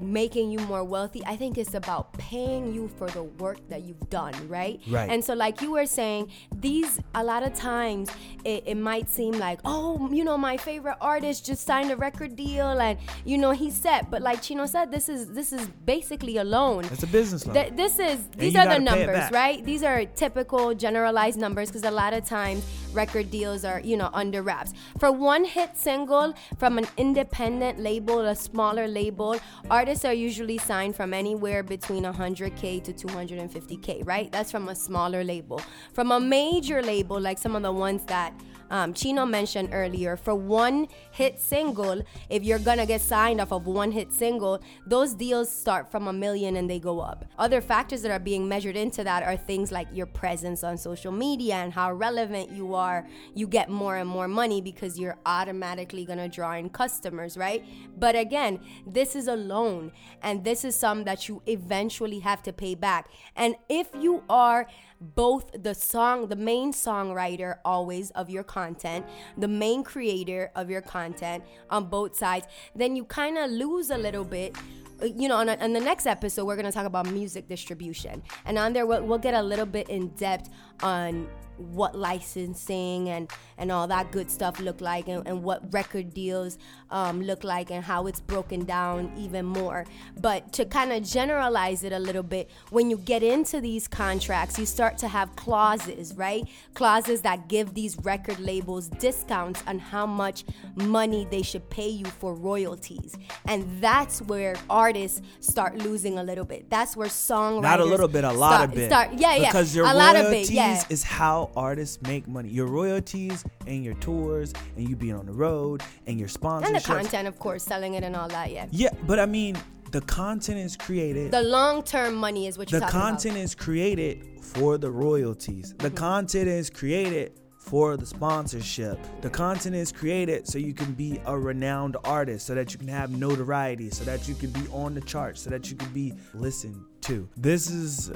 making 0.00 0.50
you 0.50 0.58
more 0.60 0.84
wealthy. 0.84 1.22
I 1.26 1.36
think 1.36 1.58
it's 1.58 1.74
about 1.74 2.12
paying 2.14 2.72
you 2.74 2.88
for 2.96 3.08
the 3.08 3.22
work 3.22 3.58
that 3.68 3.82
you've 3.82 4.08
done, 4.10 4.34
right? 4.48 4.80
Right. 4.88 5.10
And 5.10 5.24
so, 5.24 5.34
like 5.34 5.62
you 5.62 5.72
were 5.72 5.86
saying, 5.86 6.30
these 6.54 7.00
a 7.14 7.22
lot 7.22 7.42
of 7.42 7.54
times 7.54 8.10
it, 8.44 8.64
it 8.66 8.76
might 8.76 9.08
seem 9.10 9.32
like, 9.32 9.60
oh, 9.64 10.08
you 10.12 10.24
know, 10.24 10.38
my 10.38 10.56
favorite 10.56 10.96
artist 11.00 11.46
just 11.46 11.66
signed 11.66 11.90
a 11.90 11.96
record 11.96 12.36
deal, 12.36 12.80
and 12.80 12.98
you 13.24 13.38
know 13.38 13.50
he's 13.50 13.74
set. 13.74 14.10
But 14.10 14.22
like 14.22 14.42
Chino 14.42 14.66
said, 14.66 14.90
this 14.90 15.08
is 15.08 15.28
this 15.28 15.52
is 15.52 15.66
basically 15.84 16.38
a 16.38 16.44
loan. 16.44 16.84
It's 16.84 17.02
a 17.02 17.06
business 17.06 17.46
loan. 17.46 17.54
Th- 17.54 17.72
this 17.74 17.98
is 17.98 18.26
these 18.36 18.56
are 18.56 18.64
the 18.64 18.70
gotta 18.70 18.70
pay 18.70 19.02
it 19.02 19.06
numbers, 19.06 19.30
right? 19.30 19.64
These 19.64 19.82
are 19.82 20.04
typical 20.04 20.74
generalized 20.74 21.38
numbers 21.38 21.68
because 21.68 21.84
a 21.84 21.90
lot 21.90 22.12
of 22.12 22.24
times 22.24 22.64
record 22.92 23.30
deals 23.30 23.64
are 23.64 23.80
you 23.80 23.96
know 23.96 24.10
under 24.12 24.42
wraps. 24.42 24.72
For 24.98 25.12
one 25.12 25.44
hit 25.44 25.76
single 25.76 26.34
from 26.58 26.78
an 26.78 26.86
independent 26.96 27.78
label, 27.78 28.20
a 28.20 28.34
smaller 28.34 28.86
label, 28.88 29.36
artists 29.70 29.89
are 30.04 30.14
usually 30.14 30.56
signed 30.56 30.94
from 30.94 31.12
anywhere 31.12 31.62
between 31.62 32.04
100k 32.04 32.82
to 32.84 32.92
250k, 32.92 34.06
right? 34.06 34.30
That's 34.30 34.50
from 34.50 34.68
a 34.68 34.74
smaller 34.74 35.24
label. 35.24 35.60
From 35.92 36.12
a 36.12 36.20
major 36.20 36.80
label, 36.80 37.20
like 37.20 37.38
some 37.38 37.56
of 37.56 37.62
the 37.62 37.72
ones 37.72 38.04
that 38.06 38.32
um, 38.70 38.94
Chino 38.94 39.26
mentioned 39.26 39.70
earlier, 39.72 40.16
for 40.16 40.34
one 40.34 40.86
hit 41.10 41.40
single, 41.40 42.02
if 42.28 42.44
you're 42.44 42.58
gonna 42.58 42.86
get 42.86 43.00
signed 43.00 43.40
off 43.40 43.52
of 43.52 43.66
one 43.66 43.90
hit 43.90 44.12
single, 44.12 44.62
those 44.86 45.14
deals 45.14 45.50
start 45.50 45.90
from 45.90 46.08
a 46.08 46.12
million 46.12 46.56
and 46.56 46.70
they 46.70 46.78
go 46.78 47.00
up. 47.00 47.24
Other 47.38 47.60
factors 47.60 48.02
that 48.02 48.10
are 48.10 48.18
being 48.18 48.48
measured 48.48 48.76
into 48.76 49.02
that 49.04 49.22
are 49.22 49.36
things 49.36 49.72
like 49.72 49.88
your 49.92 50.06
presence 50.06 50.62
on 50.62 50.78
social 50.78 51.12
media 51.12 51.56
and 51.56 51.72
how 51.72 51.92
relevant 51.92 52.50
you 52.50 52.74
are. 52.74 53.06
You 53.34 53.46
get 53.46 53.68
more 53.68 53.96
and 53.96 54.08
more 54.08 54.28
money 54.28 54.60
because 54.60 54.98
you're 54.98 55.18
automatically 55.26 56.04
gonna 56.04 56.28
draw 56.28 56.52
in 56.54 56.70
customers, 56.70 57.36
right? 57.36 57.64
But 57.98 58.14
again, 58.14 58.60
this 58.86 59.16
is 59.16 59.26
a 59.26 59.36
loan 59.36 59.92
and 60.22 60.44
this 60.44 60.64
is 60.64 60.76
some 60.76 61.04
that 61.04 61.28
you 61.28 61.42
eventually 61.46 62.20
have 62.20 62.42
to 62.44 62.52
pay 62.52 62.74
back. 62.74 63.10
And 63.34 63.56
if 63.68 63.88
you 63.98 64.22
are 64.28 64.66
both 65.00 65.50
the 65.62 65.74
song, 65.74 66.28
the 66.28 66.36
main 66.36 66.72
songwriter 66.72 67.58
always 67.64 68.10
of 68.12 68.28
your 68.28 68.42
content, 68.42 69.06
the 69.38 69.48
main 69.48 69.82
creator 69.82 70.50
of 70.54 70.68
your 70.68 70.82
content 70.82 71.42
on 71.70 71.86
both 71.86 72.16
sides, 72.16 72.46
then 72.74 72.96
you 72.96 73.04
kind 73.04 73.38
of 73.38 73.50
lose 73.50 73.90
a 73.90 73.98
little 73.98 74.24
bit. 74.24 74.54
You 75.02 75.28
know, 75.28 75.36
on, 75.36 75.48
a, 75.48 75.56
on 75.56 75.72
the 75.72 75.80
next 75.80 76.06
episode, 76.06 76.44
we're 76.44 76.56
gonna 76.56 76.70
talk 76.70 76.84
about 76.84 77.06
music 77.06 77.48
distribution, 77.48 78.22
and 78.44 78.58
on 78.58 78.74
there 78.74 78.84
we'll, 78.84 79.02
we'll 79.02 79.18
get 79.18 79.32
a 79.32 79.42
little 79.42 79.64
bit 79.64 79.88
in 79.88 80.08
depth 80.08 80.50
on 80.82 81.26
what 81.60 81.96
licensing 81.96 83.08
and 83.08 83.30
and 83.58 83.70
all 83.70 83.86
that 83.86 84.10
good 84.10 84.30
stuff 84.30 84.58
look 84.58 84.80
like 84.80 85.08
and, 85.08 85.26
and 85.26 85.42
what 85.42 85.72
record 85.72 86.14
deals 86.14 86.58
um, 86.90 87.22
look 87.22 87.44
like 87.44 87.70
and 87.70 87.84
how 87.84 88.06
it's 88.06 88.20
broken 88.20 88.64
down 88.64 89.12
even 89.18 89.44
more. 89.44 89.84
But 90.20 90.52
to 90.54 90.64
kind 90.64 90.92
of 90.92 91.04
generalize 91.04 91.84
it 91.84 91.92
a 91.92 91.98
little 91.98 92.22
bit 92.22 92.50
when 92.70 92.90
you 92.90 92.96
get 92.96 93.22
into 93.22 93.60
these 93.60 93.86
contracts 93.86 94.58
you 94.58 94.66
start 94.66 94.98
to 94.98 95.08
have 95.08 95.34
clauses 95.36 96.14
right? 96.16 96.46
Clauses 96.74 97.22
that 97.22 97.48
give 97.48 97.74
these 97.74 97.96
record 97.98 98.38
labels 98.40 98.88
discounts 98.88 99.62
on 99.66 99.78
how 99.78 100.06
much 100.06 100.44
money 100.74 101.26
they 101.30 101.42
should 101.42 101.68
pay 101.70 101.88
you 101.88 102.06
for 102.06 102.34
royalties. 102.34 103.16
And 103.46 103.66
that's 103.80 104.22
where 104.22 104.54
artists 104.68 105.20
start 105.40 105.76
losing 105.78 106.18
a 106.18 106.22
little 106.22 106.44
bit. 106.44 106.70
That's 106.70 106.96
where 106.96 107.08
songwriters 107.08 107.62
Not 107.62 107.80
a 107.80 107.84
little 107.84 108.08
bit, 108.08 108.24
a 108.24 108.32
lot 108.32 108.54
start, 108.54 108.68
of 108.70 108.74
bit. 108.74 108.90
start 108.90 109.12
yeah 109.14 109.36
yeah. 109.36 109.48
Because 109.50 109.74
your 109.74 109.86
a 109.86 109.94
lot 109.94 110.14
royalties 110.14 110.48
of 110.48 110.54
bit 110.54 110.54
yeah. 110.54 110.82
is 110.88 111.02
how 111.02 111.49
artists 111.56 112.00
make 112.02 112.26
money. 112.28 112.48
Your 112.48 112.66
royalties 112.66 113.44
and 113.66 113.84
your 113.84 113.94
tours 113.94 114.52
and 114.76 114.88
you 114.88 114.96
being 114.96 115.14
on 115.14 115.26
the 115.26 115.32
road 115.32 115.82
and 116.06 116.18
your 116.18 116.28
sponsorships. 116.28 116.66
and 116.66 116.76
the 116.76 116.80
content 116.80 117.28
of 117.28 117.38
course 117.38 117.62
selling 117.62 117.94
it 117.94 118.02
and 118.04 118.16
all 118.16 118.28
that 118.28 118.50
yeah 118.50 118.66
Yeah, 118.70 118.90
but 119.06 119.18
I 119.18 119.26
mean, 119.26 119.56
the 119.90 120.00
content 120.02 120.58
is 120.58 120.76
created. 120.76 121.32
the 121.32 121.42
long-term 121.42 122.14
money 122.14 122.46
is 122.46 122.56
what 122.56 122.70
you're 122.70 122.80
the 122.80 122.86
talking 122.86 123.00
content 123.00 123.36
is 123.36 123.54
created 123.54 124.24
for 124.42 124.78
the 124.78 124.90
royalties. 124.90 125.72
Mm-hmm. 125.74 125.88
The 125.88 125.90
content 125.90 126.48
is 126.48 126.70
created 126.70 127.32
for 127.60 127.96
the 127.96 128.06
sponsorship. 128.06 128.98
The 129.20 129.30
content 129.30 129.76
is 129.76 129.92
created 129.92 130.48
so 130.48 130.58
you 130.58 130.72
can 130.72 130.92
be 130.92 131.20
a 131.26 131.38
renowned 131.38 131.96
artist, 132.04 132.46
so 132.46 132.54
that 132.54 132.72
you 132.72 132.78
can 132.78 132.88
have 132.88 133.10
notoriety, 133.10 133.90
so 133.90 134.02
that 134.04 134.26
you 134.26 134.34
can 134.34 134.50
be 134.50 134.66
on 134.72 134.94
the 134.94 135.02
charts, 135.02 135.42
so 135.42 135.50
that 135.50 135.70
you 135.70 135.76
can 135.76 135.92
be 135.92 136.14
listened 136.34 136.82
to. 137.02 137.28
This 137.36 137.70
is 137.70 138.10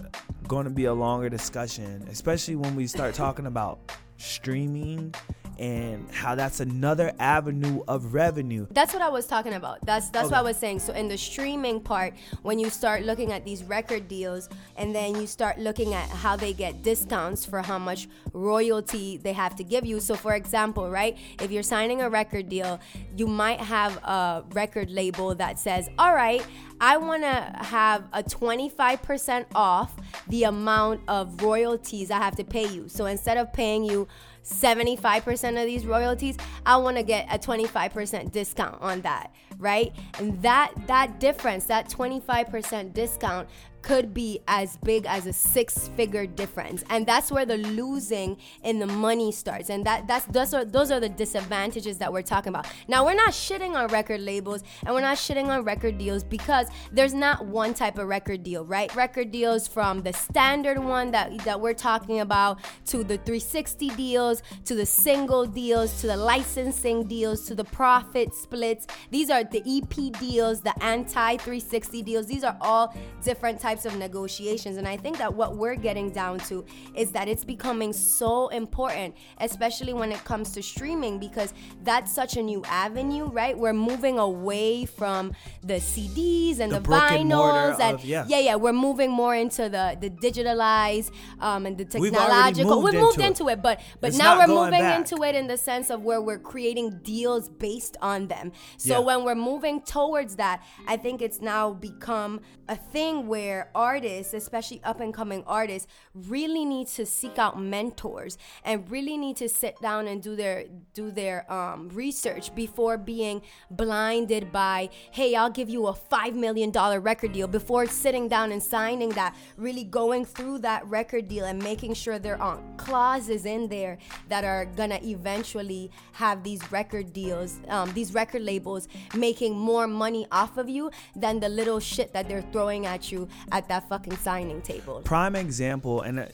going 0.48 0.64
to 0.64 0.70
be 0.70 0.86
a 0.86 0.94
longer 0.94 1.28
discussion, 1.28 2.06
especially 2.10 2.56
when 2.56 2.74
we 2.74 2.86
start 2.86 3.14
talking 3.14 3.46
about 3.46 3.92
streaming 4.16 5.14
and 5.58 6.10
how 6.10 6.34
that's 6.34 6.60
another 6.60 7.12
avenue 7.18 7.82
of 7.88 8.14
revenue. 8.14 8.66
That's 8.70 8.92
what 8.92 9.02
I 9.02 9.08
was 9.08 9.26
talking 9.26 9.54
about. 9.54 9.84
That's 9.84 10.10
that's 10.10 10.30
what 10.30 10.38
I 10.38 10.42
was 10.42 10.56
saying. 10.56 10.80
So 10.80 10.92
in 10.92 11.08
the 11.08 11.18
streaming 11.18 11.80
part, 11.80 12.14
when 12.42 12.58
you 12.58 12.70
start 12.70 13.04
looking 13.04 13.32
at 13.32 13.44
these 13.44 13.62
record 13.64 14.08
deals, 14.08 14.48
and 14.76 14.94
then 14.94 15.14
you 15.14 15.26
start 15.26 15.58
looking 15.58 15.94
at 15.94 16.08
how 16.08 16.36
they 16.36 16.52
get 16.52 16.82
discounts 16.82 17.44
for 17.44 17.62
how 17.62 17.78
much 17.78 18.08
royalty 18.32 19.18
they 19.18 19.32
have 19.32 19.54
to 19.56 19.64
give 19.64 19.84
you. 19.84 20.00
So 20.00 20.14
for 20.14 20.34
example, 20.34 20.90
right, 20.90 21.16
if 21.40 21.50
you're 21.50 21.62
signing 21.62 22.02
a 22.02 22.10
record 22.10 22.48
deal, 22.48 22.80
you 23.16 23.26
might 23.26 23.60
have 23.60 23.96
a 24.04 24.44
record 24.52 24.90
label 24.90 25.34
that 25.36 25.58
says, 25.58 25.88
"All 25.98 26.14
right, 26.14 26.44
I 26.80 26.96
want 26.96 27.22
to 27.22 27.64
have 27.64 28.04
a 28.12 28.22
25% 28.22 29.46
off 29.54 29.94
the 30.28 30.44
amount 30.44 31.00
of 31.08 31.42
royalties 31.42 32.10
I 32.10 32.18
have 32.18 32.36
to 32.36 32.44
pay 32.44 32.66
you. 32.66 32.88
So 32.88 33.06
instead 33.06 33.36
of 33.36 33.52
paying 33.52 33.84
you 33.84 34.08
75% 34.44 35.60
of 35.60 35.66
these 35.66 35.86
royalties, 35.86 36.36
I 36.66 36.76
want 36.76 36.96
to 36.96 37.02
get 37.02 37.26
a 37.34 37.38
25% 37.38 38.30
discount 38.30 38.80
on 38.80 39.00
that, 39.00 39.32
right? 39.58 39.92
And 40.18 40.40
that 40.42 40.72
that 40.86 41.18
difference, 41.18 41.64
that 41.64 41.88
25% 41.88 42.92
discount 42.92 43.48
could 43.84 44.14
be 44.14 44.40
as 44.48 44.78
big 44.78 45.04
as 45.04 45.26
a 45.26 45.32
six 45.32 45.88
figure 45.88 46.26
difference. 46.26 46.82
And 46.88 47.06
that's 47.06 47.30
where 47.30 47.44
the 47.44 47.58
losing 47.58 48.38
in 48.62 48.78
the 48.78 48.86
money 48.86 49.30
starts. 49.30 49.68
And 49.68 49.84
that 49.84 50.08
that's 50.08 50.24
those 50.26 50.54
are 50.54 50.64
those 50.64 50.90
are 50.90 51.00
the 51.00 51.10
disadvantages 51.10 51.98
that 51.98 52.10
we're 52.10 52.22
talking 52.22 52.48
about. 52.48 52.66
Now 52.88 53.04
we're 53.04 53.14
not 53.14 53.32
shitting 53.32 53.74
on 53.74 53.88
record 53.88 54.22
labels 54.22 54.64
and 54.86 54.94
we're 54.94 55.02
not 55.02 55.18
shitting 55.18 55.48
on 55.48 55.64
record 55.64 55.98
deals 55.98 56.24
because 56.24 56.68
there's 56.92 57.12
not 57.12 57.44
one 57.44 57.74
type 57.74 57.98
of 57.98 58.08
record 58.08 58.42
deal, 58.42 58.64
right? 58.64 58.94
Record 58.96 59.30
deals 59.30 59.68
from 59.68 60.00
the 60.02 60.14
standard 60.14 60.78
one 60.78 61.10
that 61.10 61.38
that 61.44 61.60
we're 61.60 61.74
talking 61.74 62.20
about 62.20 62.60
to 62.86 63.04
the 63.04 63.18
360 63.18 63.88
deals, 63.90 64.42
to 64.64 64.74
the 64.74 64.86
single 64.86 65.44
deals, 65.44 66.00
to 66.00 66.06
the 66.06 66.16
licensing 66.16 67.04
deals, 67.04 67.46
to 67.48 67.54
the 67.54 67.64
profit 67.64 68.34
splits. 68.34 68.86
These 69.10 69.28
are 69.28 69.44
the 69.44 69.62
EP 69.66 70.18
deals, 70.18 70.62
the 70.62 70.72
anti 70.82 71.36
360 71.36 72.02
deals. 72.02 72.26
These 72.26 72.44
are 72.44 72.56
all 72.62 72.96
different 73.22 73.60
types 73.60 73.73
of 73.86 73.96
negotiations. 73.96 74.76
And 74.76 74.86
I 74.86 74.96
think 74.96 75.18
that 75.18 75.32
what 75.34 75.56
we're 75.56 75.74
getting 75.88 76.10
down 76.10 76.38
to 76.50 76.64
is 76.94 77.10
that 77.12 77.26
it's 77.28 77.44
becoming 77.44 77.92
so 77.92 78.48
important, 78.48 79.14
especially 79.40 79.92
when 79.92 80.10
it 80.12 80.22
comes 80.24 80.52
to 80.52 80.62
streaming, 80.62 81.18
because 81.18 81.52
that's 81.82 82.10
such 82.20 82.36
a 82.36 82.42
new 82.42 82.62
avenue, 82.66 83.26
right? 83.26 83.56
We're 83.58 83.72
moving 83.90 84.18
away 84.18 84.86
from 84.86 85.32
the 85.62 85.74
CDs 85.90 86.60
and 86.60 86.70
The 86.72 86.80
the, 86.80 86.94
and 86.94 87.30
vinyls 87.30 87.80
and 87.80 87.94
of- 87.96 88.04
yeah. 88.04 88.24
yeah, 88.28 88.38
yeah, 88.48 88.54
we're 88.64 88.72
moving 88.88 89.10
more 89.10 89.34
into 89.34 89.68
the 89.68 89.84
the 90.00 90.10
digitalized 90.10 91.10
um, 91.40 91.66
and 91.66 91.76
the 91.76 91.84
technological. 91.84 92.82
We've 92.82 92.94
moved 92.94 92.94
We've 92.94 93.02
moved 93.02 93.18
into 93.20 93.24
it. 93.24 93.26
into 93.26 93.48
it, 93.48 93.62
but 93.62 93.80
but 94.00 94.08
It's 94.08 94.18
now 94.18 94.38
we're 94.38 94.46
moving 94.46 94.80
back. 94.80 94.98
into 94.98 95.22
it 95.24 95.34
in 95.34 95.46
the 95.46 95.56
sense 95.56 95.90
of 95.90 96.02
where 96.02 96.20
we're 96.20 96.38
creating 96.38 97.00
deals 97.02 97.48
based 97.48 97.96
on 98.02 98.28
them. 98.28 98.52
So 98.76 98.94
Yeah. 98.94 98.98
when 99.00 99.24
we're 99.24 99.34
moving 99.34 99.80
towards 99.82 100.36
that, 100.36 100.62
I 100.86 100.96
think 100.96 101.22
it's 101.22 101.40
now 101.40 101.72
become 101.72 102.40
a 102.68 102.76
thing 102.76 103.26
where 103.26 103.63
artists, 103.74 104.34
especially 104.34 104.80
up 104.84 105.00
and 105.00 105.12
coming 105.12 105.44
artists, 105.46 105.88
really 106.14 106.64
need 106.64 106.88
to 106.88 107.06
seek 107.06 107.38
out 107.38 107.60
mentors 107.60 108.38
and 108.64 108.90
really 108.90 109.16
need 109.16 109.36
to 109.36 109.48
sit 109.48 109.80
down 109.80 110.06
and 110.06 110.22
do 110.22 110.36
their 110.36 110.64
do 110.92 111.10
their 111.10 111.50
um, 111.52 111.88
research 111.90 112.54
before 112.54 112.96
being 112.96 113.42
blinded 113.70 114.52
by, 114.52 114.88
hey, 115.10 115.34
I'll 115.34 115.50
give 115.50 115.68
you 115.68 115.86
a 115.86 115.94
five 115.94 116.34
million 116.34 116.70
dollar 116.70 117.00
record 117.00 117.32
deal 117.32 117.48
before 117.48 117.86
sitting 117.86 118.28
down 118.28 118.52
and 118.52 118.62
signing 118.62 119.10
that. 119.10 119.34
Really 119.56 119.84
going 119.84 120.24
through 120.24 120.58
that 120.58 120.86
record 120.86 121.28
deal 121.28 121.44
and 121.44 121.62
making 121.62 121.94
sure 121.94 122.18
there 122.18 122.40
aren't 122.40 122.76
clauses 122.76 123.46
in 123.46 123.68
there 123.68 123.98
that 124.28 124.44
are 124.44 124.66
gonna 124.66 125.00
eventually 125.02 125.90
have 126.12 126.42
these 126.42 126.60
record 126.72 127.12
deals, 127.12 127.60
um, 127.68 127.92
these 127.92 128.14
record 128.14 128.42
labels 128.42 128.88
making 129.14 129.56
more 129.56 129.86
money 129.86 130.26
off 130.30 130.56
of 130.56 130.68
you 130.68 130.90
than 131.16 131.40
the 131.40 131.48
little 131.48 131.80
shit 131.80 132.12
that 132.12 132.28
they're 132.28 132.44
throwing 132.52 132.86
at 132.86 133.10
you 133.12 133.28
at 133.54 133.68
that 133.68 133.88
fucking 133.88 134.16
signing 134.16 134.60
table. 134.60 135.00
prime 135.04 135.36
example, 135.36 136.00
and 136.00 136.28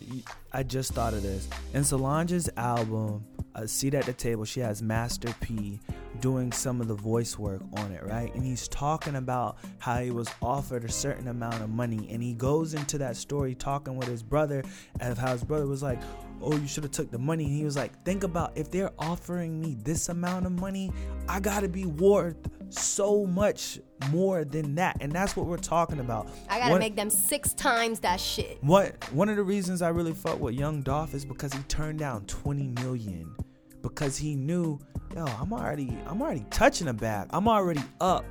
I 0.52 0.62
just 0.62 0.94
thought 0.94 1.12
of 1.12 1.22
this. 1.22 1.48
In 1.74 1.84
Solange's 1.84 2.48
album, 2.56 3.26
A 3.54 3.68
Seat 3.68 3.92
at 3.92 4.06
the 4.06 4.14
Table, 4.14 4.46
she 4.46 4.60
has 4.60 4.82
Master 4.82 5.28
P 5.40 5.78
doing 6.20 6.50
some 6.50 6.80
of 6.80 6.88
the 6.88 6.94
voice 6.94 7.38
work 7.38 7.60
on 7.74 7.92
it, 7.92 8.02
right? 8.06 8.34
And 8.34 8.42
he's 8.42 8.68
talking 8.68 9.16
about 9.16 9.58
how 9.78 10.00
he 10.00 10.10
was 10.10 10.28
offered 10.40 10.82
a 10.84 10.90
certain 10.90 11.28
amount 11.28 11.62
of 11.62 11.68
money, 11.68 12.08
and 12.10 12.22
he 12.22 12.32
goes 12.32 12.72
into 12.72 12.96
that 12.98 13.16
story 13.16 13.54
talking 13.54 13.96
with 13.96 14.08
his 14.08 14.22
brother, 14.22 14.62
and 14.98 15.18
how 15.18 15.32
his 15.32 15.44
brother 15.44 15.66
was 15.66 15.82
like, 15.82 16.00
"Oh, 16.40 16.56
you 16.56 16.66
should 16.66 16.84
have 16.84 16.92
took 16.92 17.10
the 17.10 17.18
money." 17.18 17.44
And 17.44 17.52
he 17.54 17.64
was 17.64 17.76
like, 17.76 18.02
"Think 18.02 18.24
about 18.24 18.52
if 18.56 18.70
they're 18.70 18.92
offering 18.98 19.60
me 19.60 19.76
this 19.82 20.08
amount 20.08 20.46
of 20.46 20.52
money, 20.52 20.90
I 21.28 21.38
gotta 21.38 21.68
be 21.68 21.84
worth 21.84 22.48
so 22.70 23.26
much." 23.26 23.78
More 24.10 24.44
than 24.44 24.74
that, 24.76 24.96
and 25.00 25.12
that's 25.12 25.36
what 25.36 25.46
we're 25.46 25.58
talking 25.58 26.00
about. 26.00 26.28
I 26.48 26.58
gotta 26.58 26.70
One- 26.72 26.80
make 26.80 26.96
them 26.96 27.10
six 27.10 27.52
times 27.52 28.00
that 28.00 28.18
shit. 28.20 28.58
what 28.62 28.94
one 29.12 29.28
of 29.28 29.36
the 29.36 29.42
reasons 29.42 29.82
I 29.82 29.88
really 29.90 30.14
fuck 30.14 30.40
with 30.40 30.54
Young 30.54 30.80
Dolph 30.82 31.14
is 31.14 31.24
because 31.24 31.52
he 31.52 31.62
turned 31.64 31.98
down 31.98 32.24
20 32.26 32.68
million 32.82 33.34
because 33.82 34.16
he 34.16 34.34
knew, 34.34 34.78
yo, 35.14 35.24
I'm 35.26 35.52
already 35.52 35.96
I'm 36.06 36.20
already 36.22 36.46
touching 36.50 36.88
a 36.88 36.94
bag. 36.94 37.28
I'm 37.30 37.46
already 37.48 37.82
up 38.00 38.24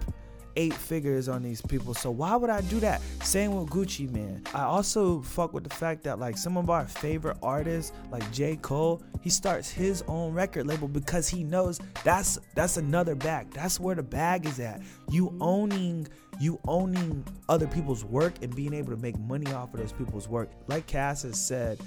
eight 0.56 0.74
figures 0.74 1.28
on 1.30 1.44
these 1.44 1.62
people. 1.62 1.94
So 1.94 2.12
why 2.12 2.36
would 2.36 2.50
I 2.50 2.62
do 2.62 2.80
that? 2.80 3.02
Same 3.24 3.56
with 3.56 3.70
Gucci 3.70 4.10
Mane. 4.10 4.44
I 4.54 4.64
also 4.64 5.22
fuck 5.22 5.54
with 5.54 5.64
the 5.64 5.76
fact 5.76 6.04
that 6.04 6.20
like 6.20 6.38
some 6.38 6.58
of 6.58 6.70
our 6.70 6.86
favorite 6.86 7.38
artists, 7.42 7.92
like 8.12 8.30
J. 8.32 8.58
Cole, 8.58 9.02
he 9.22 9.30
starts 9.30 9.70
his 9.70 10.04
own 10.08 10.34
record 10.34 10.68
label 10.68 10.88
because 10.88 11.28
he 11.28 11.44
knows 11.44 11.80
that's 12.04 12.40
that's 12.56 12.78
another 12.78 13.16
bag. 13.16 13.52
That's 13.52 13.80
where 13.80 13.96
the 13.96 14.04
bag 14.04 14.46
is 14.46 14.60
at. 14.60 14.82
You 15.10 15.36
owning 15.42 16.08
you 16.40 16.60
owning 16.68 17.26
other 17.50 17.68
people's 17.68 18.06
work 18.06 18.34
and 18.42 18.56
being 18.56 18.74
able 18.74 18.92
to 18.92 19.02
make 19.02 19.20
money 19.20 19.52
off 19.52 19.74
of 19.74 19.80
those 19.80 19.92
people's 19.92 20.30
work. 20.30 20.50
Like 20.68 20.88
Cass 20.88 21.24
has 21.24 21.40
said, 21.40 21.80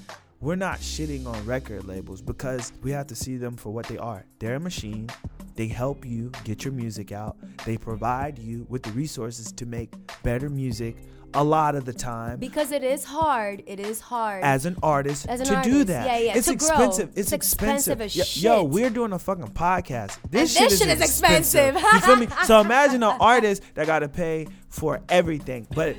we're 0.43 0.57
not 0.57 0.81
shitting 0.81 1.25
on 1.27 1.45
record 1.47 1.85
labels 1.87 2.21
because 2.21 2.73
we 2.83 2.91
have 2.91 3.07
to 3.07 3.15
see 3.15 3.37
them 3.37 3.57
for 3.57 3.71
what 3.71 3.87
they 3.87 3.97
are. 3.97 4.27
They're 4.41 4.57
a 4.57 4.61
machine. 4.61 5.09
They 5.55 5.69
help 5.69 6.05
you 6.05 6.33
get 6.45 6.65
your 6.65 6.73
music 6.73 7.13
out. 7.13 7.37
They 7.65 7.77
provide 7.77 8.39
you 8.39 8.67
with 8.69 8.83
the 8.83 8.91
resources 8.91 9.53
to 9.53 9.67
make 9.67 9.95
better 10.23 10.49
music 10.51 10.97
a 11.35 11.43
lot 11.43 11.75
of 11.75 11.87
the 11.87 11.93
time 11.95 12.39
Because 12.39 12.73
it 12.73 12.85
is 12.85 13.05
hard. 13.05 13.63
It 13.67 13.81
is 13.81 14.01
hard. 14.01 14.45
as 14.45 14.67
an 14.67 14.77
artist 14.83 15.27
As 15.29 15.41
an 15.41 15.63
to 15.63 15.71
do 15.71 15.85
that. 15.85 16.07
yeah, 16.07 16.19
yeah, 16.19 16.37
It's 16.37 16.49
to 16.49 16.53
expensive. 16.53 17.09
It's, 17.11 17.19
It's 17.21 17.33
expensive 17.33 18.01
expensive. 18.03 18.21
as 18.37 18.43
Yo, 18.43 18.57
yo, 18.57 18.65
we're 18.65 18.91
doing 18.91 19.13
a 19.13 19.19
fucking 19.19 19.49
podcast. 19.49 20.19
And 20.25 20.33
This, 20.33 20.53
this 20.55 20.71
shit, 20.79 20.79
shit 20.79 20.89
is 20.89 21.01
is 21.01 21.09
expensive. 21.11 21.75
you 21.77 22.01
feel 22.01 22.17
me? 22.17 22.29
So 22.45 22.61
imagine 22.61 23.03
an 23.03 23.17
artist 23.21 23.63
that 23.75 23.87
got 23.87 24.01
to 24.01 24.09
pay 24.09 24.47
for 24.69 25.01
everything. 25.09 25.67
But 25.75 25.97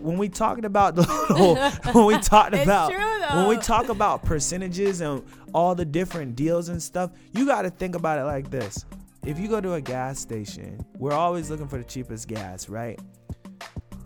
when 0.00 0.18
we 0.18 0.28
talking 0.28 0.64
about 0.64 0.94
the 0.94 1.02
little, 1.02 1.56
when 1.92 2.06
we 2.06 2.18
talked 2.18 2.54
about 2.54 2.90
true, 2.90 3.36
when 3.36 3.48
we 3.48 3.56
talk 3.56 3.88
about 3.88 4.22
percentages 4.22 5.00
and 5.00 5.24
all 5.52 5.74
the 5.74 5.84
different 5.84 6.36
deals 6.36 6.68
and 6.68 6.82
stuff, 6.82 7.10
you 7.32 7.46
got 7.46 7.62
to 7.62 7.70
think 7.70 7.94
about 7.94 8.18
it 8.18 8.24
like 8.24 8.50
this. 8.50 8.84
If 9.24 9.38
you 9.38 9.48
go 9.48 9.60
to 9.60 9.74
a 9.74 9.80
gas 9.80 10.18
station, 10.18 10.84
we're 10.98 11.14
always 11.14 11.50
looking 11.50 11.68
for 11.68 11.78
the 11.78 11.84
cheapest 11.84 12.28
gas, 12.28 12.68
right? 12.68 13.00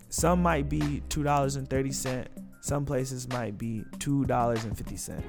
Some 0.09 0.41
might 0.41 0.69
be 0.69 1.01
two 1.09 1.23
dollars 1.23 1.55
and 1.55 1.69
thirty 1.69 1.91
cent. 1.91 2.29
Some 2.61 2.85
places 2.85 3.27
might 3.29 3.57
be 3.57 3.83
two 3.99 4.25
dollars 4.25 4.63
and 4.63 4.77
fifty 4.77 4.97
cent 4.97 5.23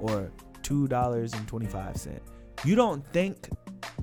or 0.00 0.30
two 0.62 0.88
dollars 0.88 1.32
and 1.32 1.46
twenty 1.48 1.66
five 1.66 1.96
cent. 1.96 2.22
You 2.64 2.74
don't 2.74 3.06
think 3.12 3.48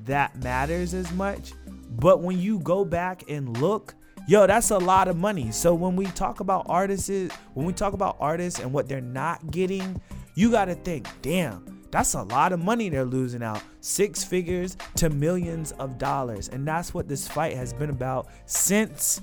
that 0.06 0.36
matters 0.42 0.94
as 0.94 1.12
much, 1.12 1.54
but 1.92 2.22
when 2.22 2.40
you 2.40 2.60
go 2.60 2.84
back 2.86 3.24
and 3.30 3.58
look, 3.58 3.96
yo, 4.28 4.48
that's 4.48 4.72
a 4.72 4.78
lot 4.78 5.08
of 5.08 5.18
money. 5.18 5.52
So 5.52 5.74
when 5.74 5.96
we 5.96 6.06
talk 6.06 6.40
about 6.40 6.66
artists, 6.70 7.10
when 7.54 7.66
we 7.66 7.74
talk 7.74 7.94
about 7.94 8.18
artists 8.20 8.60
and 8.60 8.72
what 8.72 8.88
they're 8.88 9.02
not 9.02 9.52
getting, 9.52 10.02
you 10.36 10.52
got 10.52 10.66
to 10.66 10.76
think, 10.76 11.08
damn. 11.22 11.82
That's 11.92 12.16
a 12.16 12.24
lot 12.24 12.54
of 12.54 12.60
money 12.60 12.90
they're 12.90 13.06
losing 13.06 13.44
out. 13.44 13.62
Six 13.80 14.24
figures 14.24 14.78
to 14.96 15.12
millions 15.12 15.74
of 15.74 16.00
dollars. 16.00 16.50
And 16.50 16.68
that's 16.68 16.92
what 16.92 17.08
this 17.08 17.28
fight 17.28 17.56
has 17.56 17.72
been 17.72 17.92
about 17.92 18.30
since 18.48 19.22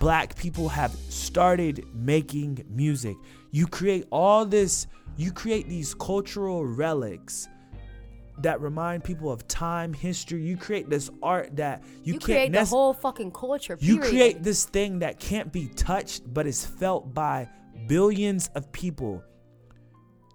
black 0.00 0.36
people 0.36 0.68
have 0.68 0.90
started 1.08 1.86
making 1.94 2.62
music. 2.68 3.16
You 3.52 3.66
create 3.66 4.06
all 4.10 4.44
this, 4.44 4.86
you 5.16 5.32
create 5.32 5.66
these 5.66 5.94
cultural 5.94 6.66
relics 6.66 7.48
that 8.38 8.60
remind 8.60 9.04
people 9.04 9.30
of 9.30 9.46
time, 9.48 9.92
history. 9.92 10.42
You 10.42 10.56
create 10.56 10.90
this 10.90 11.10
art 11.22 11.56
that 11.56 11.82
you, 12.02 12.14
you 12.14 12.18
can't 12.18 12.24
create 12.24 12.52
the 12.52 12.64
whole 12.64 12.92
fucking 12.92 13.32
culture. 13.32 13.76
you 13.80 13.98
create 14.00 14.42
this 14.42 14.64
thing 14.64 15.00
that 15.00 15.20
can't 15.20 15.52
be 15.52 15.68
touched 15.68 16.22
but 16.32 16.46
is 16.46 16.64
felt 16.64 17.14
by 17.14 17.48
billions 17.86 18.48
of 18.54 18.70
people. 18.72 19.22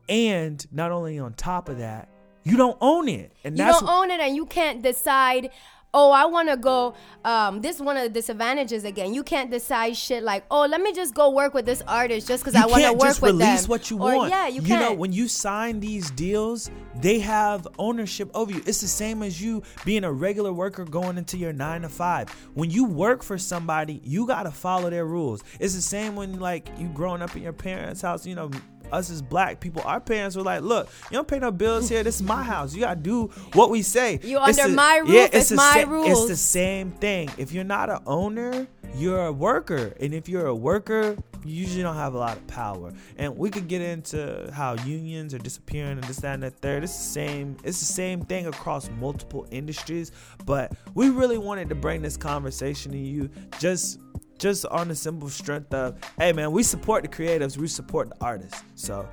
And 0.07 0.65
not 0.71 0.91
only 0.91 1.19
on 1.19 1.33
top 1.33 1.69
of 1.69 1.77
that, 1.79 2.09
you 2.43 2.57
don't 2.57 2.77
own 2.81 3.07
it. 3.09 3.33
And 3.43 3.57
You 3.57 3.65
don't 3.65 3.87
own 3.87 4.11
it, 4.11 4.19
and 4.19 4.35
you 4.35 4.45
can't 4.45 4.81
decide. 4.81 5.51
Oh, 5.91 6.11
I 6.11 6.25
want 6.25 6.49
to 6.49 6.57
go. 6.57 6.93
Um, 7.25 7.61
this 7.61 7.77
is 7.77 7.81
one 7.81 7.97
of 7.97 8.03
the 8.03 8.09
disadvantages 8.09 8.83
again. 8.83 9.11
You 9.13 9.23
can't 9.23 9.49
decide 9.49 9.97
shit 9.97 10.21
like, 10.21 10.45
oh, 10.51 10.67
let 10.67 10.81
me 10.81 10.93
just 10.93 11.15
go 11.15 11.31
work 11.31 11.55
with 11.55 11.65
this 11.65 11.81
artist 11.87 12.27
just 12.27 12.43
because 12.43 12.55
I 12.55 12.67
want 12.67 12.75
to 12.75 12.79
can't 12.81 12.97
work 12.97 13.07
just 13.09 13.21
with 13.23 13.31
release 13.31 13.61
them. 13.61 13.69
what 13.69 13.89
you 13.89 13.97
Or, 13.97 14.15
want. 14.15 14.29
Yeah, 14.29 14.47
you, 14.47 14.61
you 14.61 14.75
know, 14.77 14.93
when 14.93 15.11
you 15.11 15.27
sign 15.27 15.79
these 15.79 16.11
deals, 16.11 16.69
they 16.95 17.17
have 17.19 17.67
ownership 17.79 18.29
over 18.35 18.51
you. 18.51 18.61
It's 18.67 18.81
the 18.81 18.87
same 18.87 19.23
as 19.23 19.41
you 19.41 19.63
being 19.83 20.03
a 20.03 20.11
regular 20.11 20.53
worker 20.53 20.85
going 20.85 21.17
into 21.17 21.37
your 21.37 21.53
nine 21.53 21.81
to 21.81 21.89
five. 21.89 22.29
When 22.53 22.69
you 22.69 22.85
work 22.85 23.23
for 23.23 23.39
somebody, 23.39 23.99
you 24.03 24.27
gotta 24.27 24.51
follow 24.51 24.91
their 24.91 25.05
rules. 25.05 25.43
It's 25.59 25.73
the 25.73 25.81
same 25.81 26.15
when 26.15 26.39
like 26.39 26.67
you 26.77 26.87
growing 26.89 27.23
up 27.23 27.35
in 27.35 27.41
your 27.41 27.53
parents' 27.53 28.01
house. 28.03 28.27
You 28.27 28.35
know, 28.35 28.51
us 28.91 29.09
as 29.09 29.21
black 29.21 29.59
people, 29.59 29.81
our 29.85 29.99
parents 29.99 30.35
were 30.35 30.43
like, 30.43 30.61
"Look, 30.61 30.89
you 31.09 31.15
don't 31.15 31.27
pay 31.27 31.39
no 31.39 31.51
bills 31.51 31.89
here. 31.89 32.03
This 32.03 32.15
is 32.15 32.23
my 32.23 32.43
house. 32.43 32.73
You 32.73 32.81
gotta 32.81 32.99
do 32.99 33.27
what 33.53 33.69
we 33.69 33.81
say. 33.81 34.19
You 34.23 34.37
It's 34.45 34.57
under 34.59 34.69
the- 34.69 34.75
my 34.75 34.97
roof, 34.97 35.09
Yeah, 35.09 35.27
it's 35.31 35.49
the 35.49 35.55
my 35.55 35.83
sa- 35.83 36.03
It's 36.05 36.27
the 36.27 36.35
same 36.35 36.91
thing. 36.91 37.29
If 37.37 37.51
you're 37.51 37.63
not 37.63 37.89
an 37.89 37.99
owner, 38.05 38.67
you're 38.95 39.25
a 39.25 39.31
worker, 39.31 39.93
and 39.99 40.13
if 40.13 40.27
you're 40.27 40.47
a 40.47 40.55
worker, 40.55 41.15
you 41.45 41.55
usually 41.55 41.83
don't 41.83 41.95
have 41.95 42.15
a 42.15 42.17
lot 42.17 42.35
of 42.35 42.45
power. 42.47 42.91
And 43.17 43.37
we 43.37 43.49
could 43.49 43.67
get 43.69 43.81
into 43.81 44.49
how 44.53 44.73
unions 44.85 45.33
are 45.33 45.37
disappearing 45.37 45.93
and 45.93 46.03
this, 46.03 46.17
that, 46.17 46.33
and 46.33 46.43
the 46.43 46.49
third. 46.49 46.83
It's 46.83 46.97
the 46.97 47.03
same. 47.03 47.55
It's 47.63 47.79
the 47.79 47.85
same 47.85 48.21
thing 48.25 48.47
across 48.47 48.89
multiple 48.99 49.47
industries. 49.49 50.11
But 50.45 50.73
we 50.95 51.09
really 51.09 51.37
wanted 51.37 51.69
to 51.69 51.75
bring 51.75 52.01
this 52.01 52.17
conversation 52.17 52.91
to 52.91 52.97
you, 52.97 53.29
just 53.57 53.99
just 54.39 54.65
on 54.65 54.87
the 54.87 54.95
simple 54.95 55.29
strength 55.29 55.73
of, 55.73 55.97
hey 56.17 56.33
man, 56.33 56.51
we 56.51 56.63
support 56.63 57.03
the 57.03 57.09
creatives, 57.09 57.57
we 57.57 57.67
support 57.67 58.09
the 58.09 58.15
artists. 58.21 58.63
So 58.75 59.07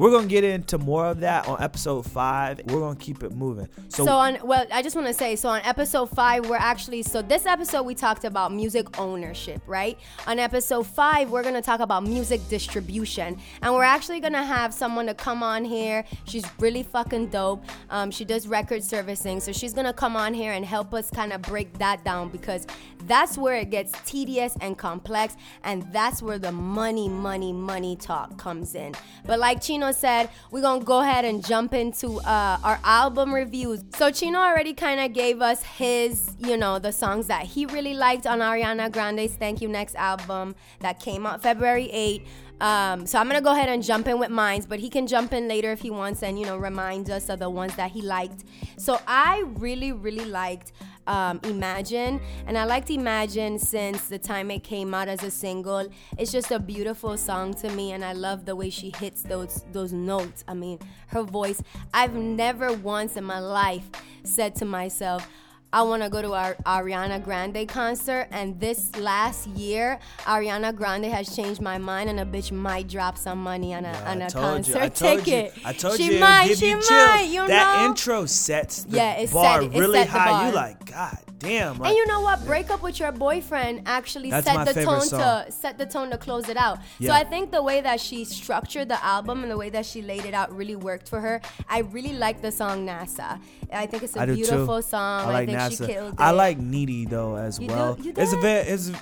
we're 0.00 0.10
gonna 0.10 0.26
get 0.26 0.44
into 0.44 0.78
more 0.78 1.08
of 1.08 1.20
that 1.20 1.46
on 1.46 1.62
episode 1.62 2.06
five. 2.06 2.58
We're 2.68 2.80
gonna 2.80 2.96
keep 2.96 3.22
it 3.22 3.32
moving. 3.32 3.68
So, 3.88 4.06
So 4.06 4.16
on 4.16 4.38
well, 4.42 4.66
I 4.72 4.80
just 4.80 4.96
want 4.96 5.06
to 5.08 5.12
say 5.12 5.36
so 5.36 5.50
on 5.50 5.60
episode 5.60 6.06
5 6.06 6.48
we're 6.48 6.56
actually 6.56 7.02
so 7.02 7.20
this 7.20 7.44
episode 7.44 7.82
we 7.82 7.94
talked 7.94 8.24
about 8.24 8.50
music 8.50 8.98
ownership, 8.98 9.60
right? 9.66 9.98
On 10.26 10.38
episode 10.38 10.86
5 10.86 11.28
we're 11.28 11.42
to 11.54 11.60
talk 11.60 11.80
about 11.80 12.04
music 12.04 12.40
distribution 12.48 13.36
and 13.60 13.74
we're 13.74 13.82
actually 13.82 14.20
to 14.32 14.42
have 14.42 14.72
someone 14.72 15.04
to 15.04 15.12
come 15.12 15.42
on 15.42 15.66
here. 15.66 16.06
She's 16.24 16.46
really 16.58 16.82
fucking 16.82 17.26
dope. 17.26 17.62
Um, 17.90 18.10
she 18.10 18.24
does 18.24 18.48
record 18.48 18.82
servicing. 18.82 19.38
So 19.40 19.52
she's 19.52 19.74
to 19.84 19.92
come 19.92 20.16
on 20.16 20.32
here 20.32 20.52
and 20.52 20.64
help 20.64 20.94
us 20.94 21.10
kind 21.10 21.30
of 21.30 21.42
break 21.42 21.76
that 21.76 22.04
down 22.04 22.30
because 22.30 22.66
that's 23.04 23.36
where 23.36 23.56
it 23.56 23.68
gets 23.68 23.92
tedious 24.06 24.56
and 24.62 24.78
complex 24.78 25.36
and 25.62 25.86
that's 25.92 26.22
where 26.22 26.38
the 26.38 26.52
money 26.52 27.08
money 27.08 27.52
money 27.52 27.96
talk 27.96 28.38
comes 28.38 28.74
in. 28.74 28.94
But 29.26 29.38
like 29.38 29.60
Chino 29.60 29.89
said, 29.92 30.30
we're 30.50 30.62
to 30.62 30.84
go 30.84 31.00
ahead 31.00 31.24
and 31.24 31.44
jump 31.44 31.74
into 31.74 32.20
uh, 32.20 32.58
our 32.62 32.78
album 32.84 33.34
reviews. 33.34 33.82
So 33.96 34.10
Chino 34.10 34.38
already 34.38 34.74
kind 34.74 35.00
of 35.00 35.12
gave 35.12 35.40
us 35.40 35.62
his, 35.62 36.34
you 36.38 36.56
know, 36.56 36.78
the 36.78 36.92
songs 36.92 37.26
that 37.26 37.44
he 37.44 37.66
really 37.66 37.94
liked 37.94 38.26
on 38.26 38.40
Ariana 38.40 38.90
Grande's 38.90 39.34
Thank 39.34 39.60
You 39.60 39.68
Next 39.68 39.94
album 39.96 40.54
that 40.80 41.00
came 41.00 41.26
out 41.26 41.42
February 41.42 41.90
8. 41.90 42.26
Um, 42.60 43.06
so 43.06 43.18
I'm 43.18 43.26
gonna 43.26 43.40
go 43.40 43.52
ahead 43.52 43.70
and 43.70 43.82
jump 43.82 44.06
in 44.06 44.18
with 44.18 44.28
mines, 44.28 44.66
but 44.66 44.78
he 44.78 44.90
can 44.90 45.06
jump 45.06 45.32
in 45.32 45.48
later 45.48 45.72
if 45.72 45.80
he 45.80 45.90
wants 45.90 46.22
and 46.22 46.38
you 46.38 46.44
know 46.44 46.58
remind 46.58 47.08
us 47.10 47.30
of 47.30 47.38
the 47.38 47.48
ones 47.48 47.74
that 47.76 47.90
he 47.90 48.02
liked. 48.02 48.44
So 48.76 49.00
I 49.06 49.44
really, 49.54 49.92
really 49.92 50.26
liked 50.26 50.72
um, 51.06 51.40
Imagine, 51.44 52.20
and 52.46 52.56
I 52.56 52.64
liked 52.64 52.90
Imagine 52.90 53.58
since 53.58 54.08
the 54.08 54.18
time 54.18 54.50
it 54.50 54.62
came 54.62 54.94
out 54.94 55.08
as 55.08 55.22
a 55.22 55.30
single. 55.30 55.88
It's 56.18 56.32
just 56.32 56.50
a 56.50 56.58
beautiful 56.58 57.16
song 57.16 57.54
to 57.54 57.70
me, 57.70 57.92
and 57.92 58.04
I 58.04 58.12
love 58.12 58.44
the 58.44 58.56
way 58.56 58.70
she 58.70 58.92
hits 58.96 59.22
those 59.22 59.64
those 59.72 59.92
notes. 59.92 60.44
I 60.46 60.54
mean, 60.54 60.78
her 61.08 61.22
voice. 61.22 61.62
I've 61.92 62.14
never 62.14 62.72
once 62.72 63.16
in 63.16 63.24
my 63.24 63.40
life 63.40 63.88
said 64.24 64.54
to 64.56 64.64
myself. 64.64 65.28
I 65.72 65.82
want 65.82 66.02
to 66.02 66.08
go 66.08 66.20
to 66.20 66.32
our 66.32 66.54
Ariana 66.66 67.22
Grande 67.22 67.68
concert, 67.68 68.26
and 68.32 68.58
this 68.58 68.94
last 68.96 69.46
year, 69.48 70.00
Ariana 70.20 70.74
Grande 70.74 71.04
has 71.04 71.34
changed 71.36 71.60
my 71.60 71.78
mind, 71.78 72.10
and 72.10 72.18
a 72.18 72.24
bitch 72.24 72.50
might 72.50 72.88
drop 72.88 73.16
some 73.16 73.40
money 73.40 73.72
on 73.72 73.84
a 73.84 73.92
Yeah, 73.92 74.10
on 74.10 74.22
a 74.22 74.30
concert 74.30 74.74
you, 74.78 74.80
I 74.82 74.88
told 74.88 75.24
ticket. 75.24 75.56
You, 75.56 75.62
I 75.64 75.72
told 75.72 75.96
she 75.96 76.14
you, 76.14 76.20
might, 76.20 76.48
give 76.48 76.58
she 76.58 76.68
you 76.70 76.76
might, 76.76 77.18
chills. 77.22 77.34
you 77.34 77.46
that 77.46 77.86
intro 77.88 78.26
sets 78.26 78.82
the 78.82 78.96
Yeah, 78.96 79.12
it 79.12 79.32
bar 79.32 79.62
set- 79.62 79.72
it 79.72 79.78
really 79.78 79.98
set 80.00 80.06
the 80.12 80.18
high. 80.18 80.48
You 80.48 80.54
like, 80.54 80.84
god 80.86 81.18
damn. 81.40 81.78
Like, 81.78 81.88
And 81.88 81.96
you 81.96 82.06
know 82.06 82.20
what? 82.20 82.44
Break 82.46 82.70
up 82.70 82.82
with 82.82 83.00
your 83.00 83.10
boyfriend 83.10 83.82
actually 83.86 84.30
That's 84.30 84.46
set 84.46 84.64
the 84.74 84.84
tone 84.84 85.00
song. 85.00 85.20
to 85.46 85.50
set 85.50 85.76
the 85.78 85.86
tone 85.86 86.10
to 86.10 86.18
close 86.18 86.48
it 86.48 86.56
out. 86.56 86.78
So 87.02 87.10
I 87.10 87.24
think 87.24 87.50
the 87.50 87.62
way 87.62 87.80
that 87.80 87.98
she 88.00 88.24
structured 88.24 88.88
the 88.88 89.02
album 89.04 89.42
and 89.42 89.50
the 89.50 89.56
way 89.56 89.70
that 89.70 89.84
she 89.86 90.00
laid 90.02 90.24
it 90.24 90.34
out 90.34 90.54
really 90.56 90.76
worked 90.76 91.08
for 91.08 91.20
her. 91.20 91.40
I 91.68 91.78
really 91.80 92.12
like 92.12 92.40
the 92.42 92.52
song 92.52 92.86
NASA. 92.86 93.40
I 93.72 93.86
think 93.86 94.02
it's 94.04 94.14
a 94.16 94.20
I 94.20 94.26
do 94.26 94.34
beautiful 94.36 94.80
too. 94.82 94.88
song. 94.88 95.28
I 95.28 95.32
like 95.32 95.48
think 95.48 95.58
NASA. 95.58 95.86
she 95.86 95.92
killed 95.92 96.14
it. 96.14 96.20
I 96.20 96.30
like 96.30 96.58
Needy 96.58 97.06
though 97.06 97.34
as 97.36 97.58
You 97.58 97.68
do- 97.68 97.74
well. 97.74 97.98
you 98.00 98.12
It's 98.16 98.32
a 98.32 98.36
very 98.36 98.68
it's 98.68 98.92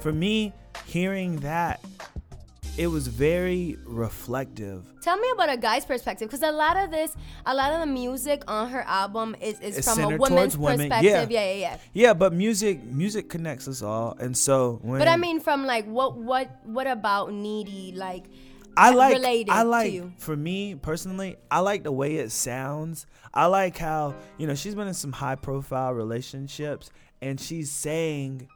for 0.00 0.12
me 0.12 0.52
hearing 0.86 1.36
that 1.40 1.80
it 2.78 2.86
was 2.88 3.06
very 3.08 3.78
reflective. 3.84 4.84
Tell 5.00 5.16
me 5.16 5.28
about 5.34 5.50
a 5.50 5.56
guy's 5.56 5.84
perspective, 5.84 6.28
because 6.28 6.42
a 6.42 6.52
lot 6.52 6.76
of 6.76 6.90
this, 6.90 7.14
a 7.46 7.54
lot 7.54 7.72
of 7.72 7.80
the 7.80 7.86
music 7.86 8.42
on 8.48 8.70
her 8.70 8.82
album 8.82 9.34
is, 9.40 9.58
is 9.60 9.78
It's 9.78 9.94
from 9.94 10.12
a 10.12 10.16
woman's 10.16 10.58
women, 10.58 10.90
perspective. 10.90 11.30
yeah. 11.30 11.40
Yeah, 11.44 11.52
yeah, 11.52 11.54
yeah. 11.54 11.78
Yeah, 11.92 12.14
but 12.14 12.32
music 12.32 12.82
music 12.84 13.28
connects 13.28 13.68
us 13.68 13.82
all, 13.82 14.16
and 14.18 14.36
so 14.36 14.78
when 14.82 14.98
But 14.98 15.08
I 15.08 15.16
mean, 15.16 15.40
from 15.40 15.64
like, 15.66 15.86
what, 15.86 16.16
what, 16.16 16.50
what 16.64 16.86
about 16.86 17.32
needy? 17.32 17.92
Like, 17.96 18.24
I 18.76 18.90
like 18.90 19.14
related 19.14 19.52
I 19.52 19.62
to 19.62 19.68
like 19.68 19.92
you? 19.92 20.12
for 20.18 20.36
me 20.36 20.74
personally, 20.74 21.36
I 21.50 21.60
like 21.60 21.82
the 21.82 21.92
way 21.92 22.16
it 22.16 22.30
sounds. 22.30 23.06
I 23.32 23.46
like 23.46 23.78
how, 23.78 24.14
you 24.36 24.46
know, 24.46 24.54
she's 24.54 24.74
been 24.74 24.86
in 24.86 24.92
some 24.94 25.12
high 25.12 25.36
profile 25.36 25.94
relationships 25.94 26.90
and 27.22 27.40
she's 27.40 27.70
saying 27.70 28.48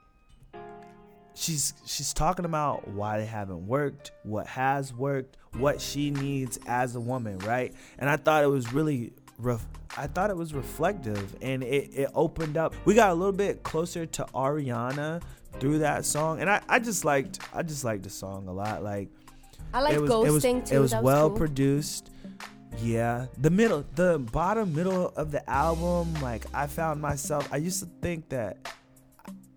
she's 1.35 1.74
she's 1.85 2.12
talking 2.12 2.45
about 2.45 2.87
why 2.89 3.18
they 3.18 3.26
haven't 3.26 3.66
worked, 3.66 4.12
what 4.22 4.47
has 4.47 4.93
worked, 4.93 5.37
what 5.59 5.81
she 5.81 6.11
needs 6.11 6.59
as 6.66 6.97
a 6.97 7.01
woman, 7.01 7.39
right? 7.41 7.74
And 7.99 8.09
I 8.09 8.16
thought 8.16 8.45
it 8.45 8.49
was 8.49 8.72
really 8.72 9.12
ref- 9.39 9.66
I 9.97 10.07
thought 10.07 10.31
it 10.31 10.37
was 10.37 10.55
reflective 10.55 11.37
and 11.43 11.62
it, 11.62 11.91
it 11.93 12.11
opened 12.14 12.57
up. 12.57 12.74
We 12.85 12.95
got 12.95 13.11
a 13.11 13.14
little 13.14 13.33
bit 13.33 13.62
closer 13.62 14.07
to 14.07 14.24
Ariana 14.35 15.22
through 15.59 15.81
that 15.81 16.05
song 16.05 16.41
and 16.41 16.49
I, 16.49 16.61
I 16.68 16.78
just 16.78 17.05
liked 17.05 17.41
I 17.53 17.62
just 17.62 17.85
liked 17.85 18.05
the 18.05 18.11
song 18.11 18.47
a 18.49 18.53
lot. 18.53 18.83
Like 18.83 19.09
I 19.72 19.81
like 19.81 19.95
it 19.95 20.01
was, 20.01 20.11
ghosting 20.11 20.26
it 20.26 20.31
was, 20.31 20.70
too. 20.70 20.76
It 20.76 20.78
was 20.78 20.91
that 20.93 21.03
well 21.03 21.28
cool. 21.28 21.39
produced. 21.39 22.11
Yeah, 22.78 23.26
the 23.37 23.51
middle, 23.51 23.85
the 23.97 24.18
bottom 24.18 24.72
middle 24.74 25.09
of 25.16 25.33
the 25.33 25.49
album, 25.51 26.14
like 26.22 26.45
I 26.55 26.66
found 26.66 27.03
myself. 27.03 27.49
I 27.53 27.57
used 27.57 27.81
to 27.81 27.89
think 28.01 28.28
that 28.28 28.72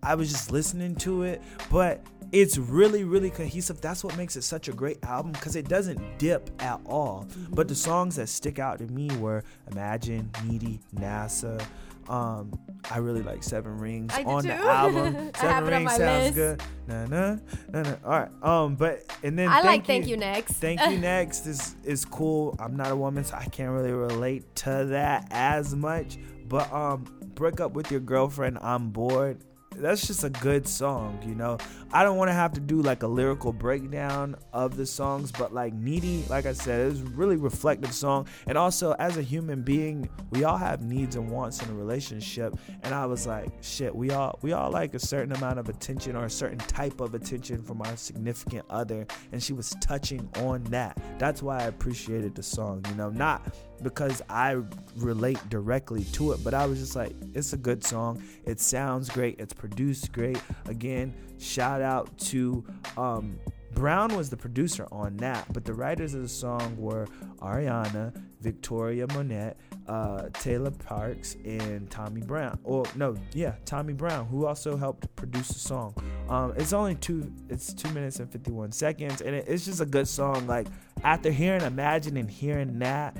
I 0.04 0.14
was 0.14 0.30
just 0.30 0.52
listening 0.52 0.94
to 0.96 1.22
it, 1.22 1.42
but 1.70 2.02
it's 2.32 2.58
really, 2.58 3.04
really 3.04 3.30
cohesive. 3.30 3.80
That's 3.80 4.02
what 4.02 4.16
makes 4.16 4.36
it 4.36 4.42
such 4.42 4.68
a 4.68 4.72
great 4.72 4.98
album 5.04 5.32
because 5.32 5.56
it 5.56 5.68
doesn't 5.68 6.18
dip 6.18 6.50
at 6.62 6.80
all. 6.86 7.26
But 7.50 7.68
the 7.68 7.74
songs 7.74 8.16
that 8.16 8.28
stick 8.28 8.58
out 8.58 8.78
to 8.78 8.86
me 8.86 9.08
were 9.18 9.44
Imagine, 9.70 10.30
Needy, 10.44 10.80
NASA. 10.96 11.64
Um, 12.08 12.52
I 12.90 12.98
really 12.98 13.22
like 13.22 13.42
Seven 13.42 13.78
Rings 13.78 14.12
on 14.26 14.42
the 14.42 14.54
too. 14.54 14.68
album. 14.68 15.30
I 15.34 15.38
Seven 15.38 15.50
have 15.54 15.66
it 15.68 15.72
on 15.72 15.84
Rings 15.84 15.84
my 15.92 15.96
sounds 15.96 16.24
list. 16.24 16.34
good. 16.34 16.62
Nah, 16.86 17.06
nah, 17.06 17.36
nah, 17.72 17.82
nah. 17.82 17.94
All 18.04 18.10
right. 18.10 18.42
Um, 18.42 18.74
but 18.74 19.04
and 19.22 19.38
then 19.38 19.48
I 19.48 19.54
thank 19.62 19.66
like 19.66 19.86
Thank 19.86 20.06
You 20.08 20.16
Next. 20.18 20.52
Thank 20.54 20.80
you 20.82 20.98
next 20.98 21.46
is 21.46 21.76
is 21.84 22.04
cool. 22.04 22.56
I'm 22.58 22.76
not 22.76 22.90
a 22.90 22.96
woman, 22.96 23.24
so 23.24 23.36
I 23.36 23.46
can't 23.46 23.70
really 23.70 23.92
relate 23.92 24.54
to 24.56 24.86
that 24.90 25.28
as 25.30 25.74
much. 25.74 26.18
But 26.46 26.70
um, 26.72 27.04
break 27.34 27.60
up 27.60 27.72
with 27.72 27.90
your 27.90 28.00
girlfriend. 28.00 28.58
I'm 28.60 28.90
bored. 28.90 29.38
That's 29.76 30.06
just 30.06 30.24
a 30.24 30.30
good 30.30 30.66
song, 30.66 31.18
you 31.26 31.34
know. 31.34 31.58
I 31.92 32.02
don't 32.02 32.16
want 32.16 32.28
to 32.28 32.34
have 32.34 32.52
to 32.54 32.60
do 32.60 32.82
like 32.82 33.02
a 33.02 33.06
lyrical 33.06 33.52
breakdown 33.52 34.36
of 34.52 34.76
the 34.76 34.86
songs, 34.86 35.30
but 35.30 35.54
like 35.54 35.74
Needy, 35.74 36.24
like 36.28 36.46
I 36.46 36.52
said, 36.52 36.80
it 36.80 36.90
was 36.90 37.00
a 37.00 37.04
really 37.04 37.36
reflective 37.36 37.92
song. 37.92 38.26
And 38.46 38.58
also, 38.58 38.92
as 38.98 39.16
a 39.16 39.22
human 39.22 39.62
being, 39.62 40.08
we 40.30 40.44
all 40.44 40.56
have 40.56 40.82
needs 40.82 41.16
and 41.16 41.30
wants 41.30 41.62
in 41.62 41.70
a 41.70 41.74
relationship. 41.74 42.56
And 42.82 42.94
I 42.94 43.06
was 43.06 43.26
like, 43.26 43.48
shit, 43.60 43.94
we 43.94 44.10
all 44.10 44.38
we 44.42 44.52
all 44.52 44.70
like 44.70 44.94
a 44.94 44.98
certain 44.98 45.32
amount 45.36 45.58
of 45.58 45.68
attention 45.68 46.16
or 46.16 46.24
a 46.24 46.30
certain 46.30 46.58
type 46.58 47.00
of 47.00 47.14
attention 47.14 47.62
from 47.62 47.82
our 47.82 47.96
significant 47.96 48.64
other. 48.70 49.06
And 49.32 49.42
she 49.42 49.52
was 49.52 49.74
touching 49.80 50.28
on 50.38 50.64
that. 50.64 50.98
That's 51.18 51.42
why 51.42 51.60
I 51.60 51.64
appreciated 51.64 52.34
the 52.34 52.42
song, 52.42 52.84
you 52.88 52.94
know, 52.96 53.10
not 53.10 53.54
because 53.84 54.20
I 54.28 54.60
relate 54.96 55.38
directly 55.48 56.02
to 56.14 56.32
it, 56.32 56.42
but 56.42 56.54
I 56.54 56.66
was 56.66 56.80
just 56.80 56.96
like, 56.96 57.12
it's 57.34 57.52
a 57.52 57.56
good 57.56 57.84
song. 57.84 58.22
It 58.44 58.58
sounds 58.58 59.08
great. 59.08 59.38
It's 59.38 59.52
produced 59.52 60.10
great. 60.10 60.40
Again, 60.66 61.14
shout 61.38 61.80
out 61.80 62.16
to 62.30 62.64
um, 62.96 63.38
Brown 63.74 64.16
was 64.16 64.30
the 64.30 64.36
producer 64.36 64.86
on 64.92 65.16
that, 65.18 65.52
but 65.52 65.64
the 65.64 65.74
writers 65.74 66.14
of 66.14 66.22
the 66.22 66.28
song 66.28 66.76
were 66.76 67.06
Ariana, 67.40 68.14
Victoria 68.40 69.06
Monét, 69.08 69.54
uh, 69.88 70.28
Taylor 70.34 70.70
Parks, 70.70 71.36
and 71.44 71.90
Tommy 71.90 72.20
Brown. 72.20 72.58
Or 72.62 72.84
no, 72.94 73.16
yeah, 73.32 73.54
Tommy 73.64 73.92
Brown, 73.92 74.26
who 74.26 74.46
also 74.46 74.76
helped 74.76 75.14
produce 75.16 75.48
the 75.48 75.58
song. 75.58 75.94
Um, 76.28 76.54
it's 76.56 76.72
only 76.72 76.94
two. 76.94 77.30
It's 77.48 77.74
two 77.74 77.90
minutes 77.92 78.20
and 78.20 78.30
fifty 78.30 78.52
one 78.52 78.70
seconds, 78.70 79.20
and 79.20 79.34
it, 79.34 79.46
it's 79.48 79.64
just 79.64 79.80
a 79.80 79.86
good 79.86 80.06
song. 80.06 80.46
Like 80.46 80.68
after 81.02 81.30
hearing 81.30 81.62
Imagine 81.62 82.16
and 82.16 82.30
hearing 82.30 82.78
that, 82.78 83.16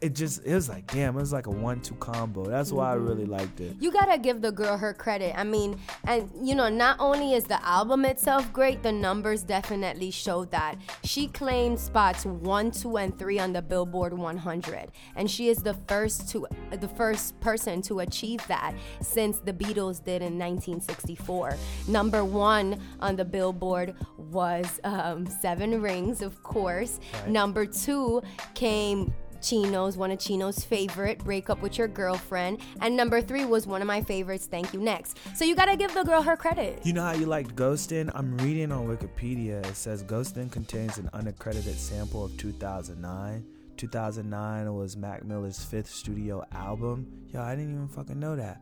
it 0.00 0.14
just 0.14 0.44
it 0.44 0.54
was 0.54 0.68
like 0.68 0.86
damn, 0.92 1.16
it 1.16 1.20
was 1.20 1.32
like 1.32 1.46
a 1.46 1.50
one 1.50 1.80
two 1.80 1.94
combo. 1.96 2.44
That's 2.44 2.70
why 2.70 2.90
I 2.90 2.94
really 2.94 3.26
liked 3.26 3.60
it. 3.60 3.76
You 3.80 3.90
gotta 3.90 4.18
give 4.18 4.40
the 4.40 4.52
girl 4.52 4.76
her 4.76 4.94
credit. 4.94 5.36
I 5.36 5.44
mean, 5.44 5.78
and 6.04 6.30
you 6.40 6.54
know, 6.54 6.68
not 6.68 6.96
only 7.00 7.34
is 7.34 7.44
the 7.44 7.64
album 7.66 8.04
itself 8.04 8.52
great, 8.52 8.82
the 8.82 8.92
numbers 8.92 9.42
definitely 9.42 10.10
show 10.10 10.44
that. 10.46 10.76
She 11.02 11.26
claimed 11.26 11.80
spots 11.80 12.24
one, 12.24 12.70
two, 12.70 12.96
and 12.96 13.18
three 13.18 13.38
on 13.38 13.52
the 13.52 13.62
Billboard 13.62 14.12
100, 14.16 14.92
and 15.16 15.30
she 15.30 15.48
is 15.48 15.58
the 15.58 15.74
first 15.88 16.28
to 16.30 16.46
the 16.70 16.88
first 16.88 17.38
person 17.40 17.82
to 17.82 18.00
achieve 18.00 18.46
that 18.46 18.74
since 19.00 19.38
the 19.40 19.52
Beatles 19.52 20.02
did 20.02 20.22
in 20.22 20.38
1964. 20.38 21.56
Number 21.88 22.24
one 22.24 22.80
on 23.00 23.16
the 23.16 23.24
Billboard 23.24 23.94
was 24.16 24.80
um, 24.84 25.26
Seven 25.26 25.80
Rings, 25.82 26.22
of 26.22 26.42
course. 26.42 27.00
Right. 27.14 27.28
Number 27.28 27.66
two 27.66 28.22
came 28.54 29.12
Chino's, 29.40 29.96
one 29.96 30.10
of 30.10 30.18
Chino's 30.18 30.64
favorite, 30.64 31.18
Break 31.24 31.50
Up 31.50 31.60
With 31.62 31.78
Your 31.78 31.88
Girlfriend. 31.88 32.60
And 32.80 32.96
number 32.96 33.20
three 33.20 33.44
was 33.44 33.66
one 33.66 33.80
of 33.80 33.86
my 33.86 34.02
favorites, 34.02 34.46
Thank 34.46 34.72
You 34.74 34.80
Next. 34.80 35.18
So 35.34 35.44
you 35.44 35.54
gotta 35.54 35.76
give 35.76 35.92
the 35.94 36.02
girl 36.04 36.22
her 36.22 36.36
credit. 36.36 36.80
You 36.84 36.92
know 36.92 37.02
how 37.02 37.12
you 37.12 37.26
liked 37.26 37.54
Ghostin'? 37.56 38.10
I'm 38.14 38.36
reading 38.38 38.72
on 38.72 38.86
Wikipedia. 38.86 39.64
It 39.66 39.76
says 39.76 40.02
Ghostin' 40.04 40.50
contains 40.50 40.98
an 40.98 41.08
unaccredited 41.12 41.78
sample 41.78 42.24
of 42.24 42.36
2009. 42.36 43.44
2009 43.76 44.74
was 44.74 44.96
Mac 44.96 45.24
Miller's 45.24 45.62
fifth 45.64 45.88
studio 45.90 46.44
album. 46.52 47.06
Yo, 47.32 47.40
I 47.40 47.54
didn't 47.54 47.74
even 47.74 47.88
fucking 47.88 48.18
know 48.18 48.34
that. 48.36 48.60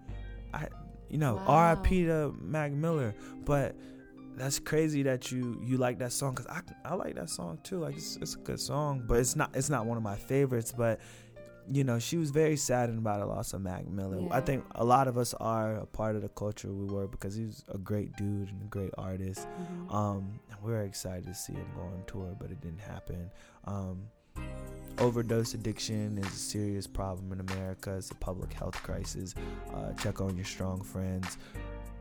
I, 0.53 0.69
you 1.09 1.19
know, 1.19 1.37
Wow. 1.37 1.45
R.I.P. 1.47 2.05
to 2.07 2.35
Mac 2.41 2.73
Miller. 2.73 3.15
But 3.45 3.77
that's 4.37 4.59
crazy 4.59 5.03
that 5.05 5.33
you 5.33 5.61
you 5.65 5.79
like 5.79 5.99
that 5.99 6.13
song 6.13 6.35
because 6.35 6.47
I 6.47 6.61
I 6.85 6.95
like 6.95 7.15
that 7.17 7.31
song 7.31 7.59
too. 7.63 7.79
Like 7.81 7.97
it's, 7.97 8.17
it's 8.17 8.35
a 8.35 8.39
good 8.39 8.61
song, 8.61 9.03
but 9.07 9.19
it's 9.19 9.35
not 9.37 9.51
it's 9.55 9.71
not 9.71 9.87
one 9.87 9.97
of 9.97 10.03
my 10.03 10.17
favorites. 10.17 10.73
But 10.77 11.01
you 11.69 11.83
know, 11.83 11.99
she 11.99 12.17
was 12.17 12.31
very 12.31 12.57
saddened 12.57 12.99
about 12.99 13.19
the 13.21 13.27
loss 13.27 13.53
of 13.53 13.61
Mac 13.61 13.89
Miller. 13.89 14.21
Yeah. 14.21 14.29
I 14.31 14.41
think 14.41 14.65
a 14.77 14.85
lot 14.85 15.09
of 15.09 15.19
us 15.19 15.35
are 15.35 15.75
a 15.77 15.87
part 15.87 16.15
of 16.15 16.23
the 16.23 16.29
culture 16.29 16.73
we 16.73 16.87
were 16.87 17.09
because 17.09 17.35
he 17.35 17.45
was 17.45 17.65
a 17.75 17.79
great 17.79 18.15
dude 18.17 18.49
and 18.49 18.63
a 18.63 18.67
great 18.67 18.93
artist. 18.97 19.49
Mhm. 19.49 19.93
Um, 19.93 20.41
we 20.63 20.71
were 20.73 20.83
excited 20.83 21.25
to 21.25 21.35
see 21.35 21.55
him 21.55 21.67
go 21.75 21.83
on 21.83 22.03
tour, 22.07 22.37
but 22.39 22.51
it 22.51 22.61
didn't 22.61 22.81
happen. 22.81 23.31
Um, 23.65 24.07
overdose 24.99 25.55
addiction 25.55 26.19
is 26.19 26.27
a 26.27 26.31
serious 26.31 26.87
problem 26.87 27.33
in 27.33 27.41
America. 27.41 27.95
It's 27.97 28.11
a 28.11 28.15
public 28.15 28.53
health 28.53 28.81
crisis. 28.83 29.35
Uh, 29.75 29.93
check 29.95 30.21
on 30.21 30.37
your 30.37 30.45
strong 30.47 30.83
friends. 30.83 31.37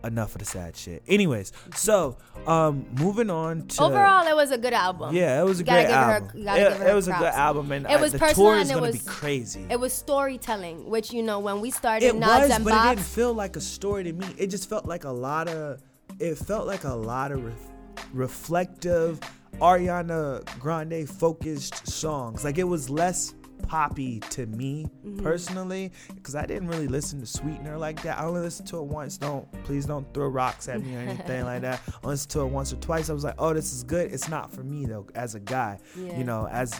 Enough 0.05 0.35
of 0.35 0.39
the 0.39 0.45
sad 0.45 0.75
shit. 0.77 1.03
Anyways, 1.07 1.51
so 1.75 2.17
um, 2.47 2.85
moving 2.99 3.29
on 3.29 3.67
to 3.67 3.83
Overall, 3.83 4.27
it 4.27 4.35
was 4.35 4.51
a 4.51 4.57
good 4.57 4.73
album. 4.73 5.15
yeah, 5.15 5.41
it 5.41 5.45
was 5.45 5.59
a 5.59 5.63
great 5.63 5.87
her- 5.87 5.91
album. 5.93 6.31
it 6.47 6.93
was 6.93 7.07
a 7.07 7.11
good 7.13 7.33
album, 7.33 7.71
and 7.71 7.85
It 7.85 7.93
uh, 7.95 7.99
was 7.99 8.11
the 8.11 8.19
personal 8.19 8.51
tour 8.51 8.55
is 8.57 8.61
and 8.69 8.71
it 8.71 8.73
gonna 8.81 8.91
was- 8.91 9.01
be 9.01 9.05
crazy. 9.09 9.65
It 9.69 9.79
was 9.79 9.93
storytelling, 9.93 10.89
which 10.89 11.11
you 11.11 11.23
know 11.23 11.39
when 11.39 11.59
we 11.61 11.71
started 11.71 12.05
It 12.05 12.15
Nods 12.15 12.49
was, 12.49 12.59
but 12.59 12.73
it 12.73 12.89
didn't 12.95 13.05
feel 13.05 13.33
like 13.33 13.55
a 13.55 13.61
story 13.61 14.03
to 14.03 14.13
me. 14.13 14.27
It 14.37 14.47
just 14.47 14.69
felt 14.69 14.85
like 14.85 15.03
a 15.05 15.11
lot 15.11 15.47
of. 15.49 15.81
It 16.19 16.35
felt 16.37 16.65
like 16.67 16.83
a 16.85 16.93
lot 16.93 17.31
of 17.31 17.43
ref, 17.43 17.71
reflective, 18.13 19.19
Ariana 19.59 20.43
Grande 20.59 21.07
focused 21.09 21.87
songs. 21.87 22.43
Like 22.43 22.57
it 22.57 22.63
was 22.63 22.89
less 22.89 23.33
poppy 23.67 24.19
to 24.31 24.45
me 24.45 24.85
Mm-hmm. 25.05 25.23
personally, 25.23 25.91
because 26.15 26.35
I 26.35 26.45
didn't 26.45 26.67
really 26.67 26.87
listen 26.87 27.19
to 27.19 27.25
Sweetener 27.25 27.77
like 27.77 28.01
that. 28.03 28.17
I 28.19 28.25
only 28.25 28.41
listened 28.41 28.67
to 28.69 28.77
it 28.79 28.85
once. 28.85 29.17
Don't 29.17 29.49
please 29.63 29.85
don't 29.85 30.11
throw 30.13 30.27
rocks 30.27 30.67
at 30.67 30.81
me 30.81 30.95
or 30.95 30.99
anything 30.99 31.43
like 31.45 31.61
that. 31.61 31.79
I 32.03 32.07
listened 32.07 32.31
to 32.31 32.41
it 32.41 32.47
once 32.47 32.73
or 32.73 32.77
twice. 32.77 33.09
I 33.09 33.13
was 33.13 33.23
like, 33.23 33.35
oh, 33.37 33.53
this 33.53 33.71
is 33.73 33.83
good. 33.83 34.11
It's 34.11 34.27
not 34.29 34.51
for 34.51 34.63
me 34.63 34.85
though, 34.85 35.05
as 35.15 35.35
a 35.35 35.39
guy. 35.39 35.79
Yeah. 35.95 36.17
You 36.17 36.23
know, 36.23 36.47
as 36.49 36.73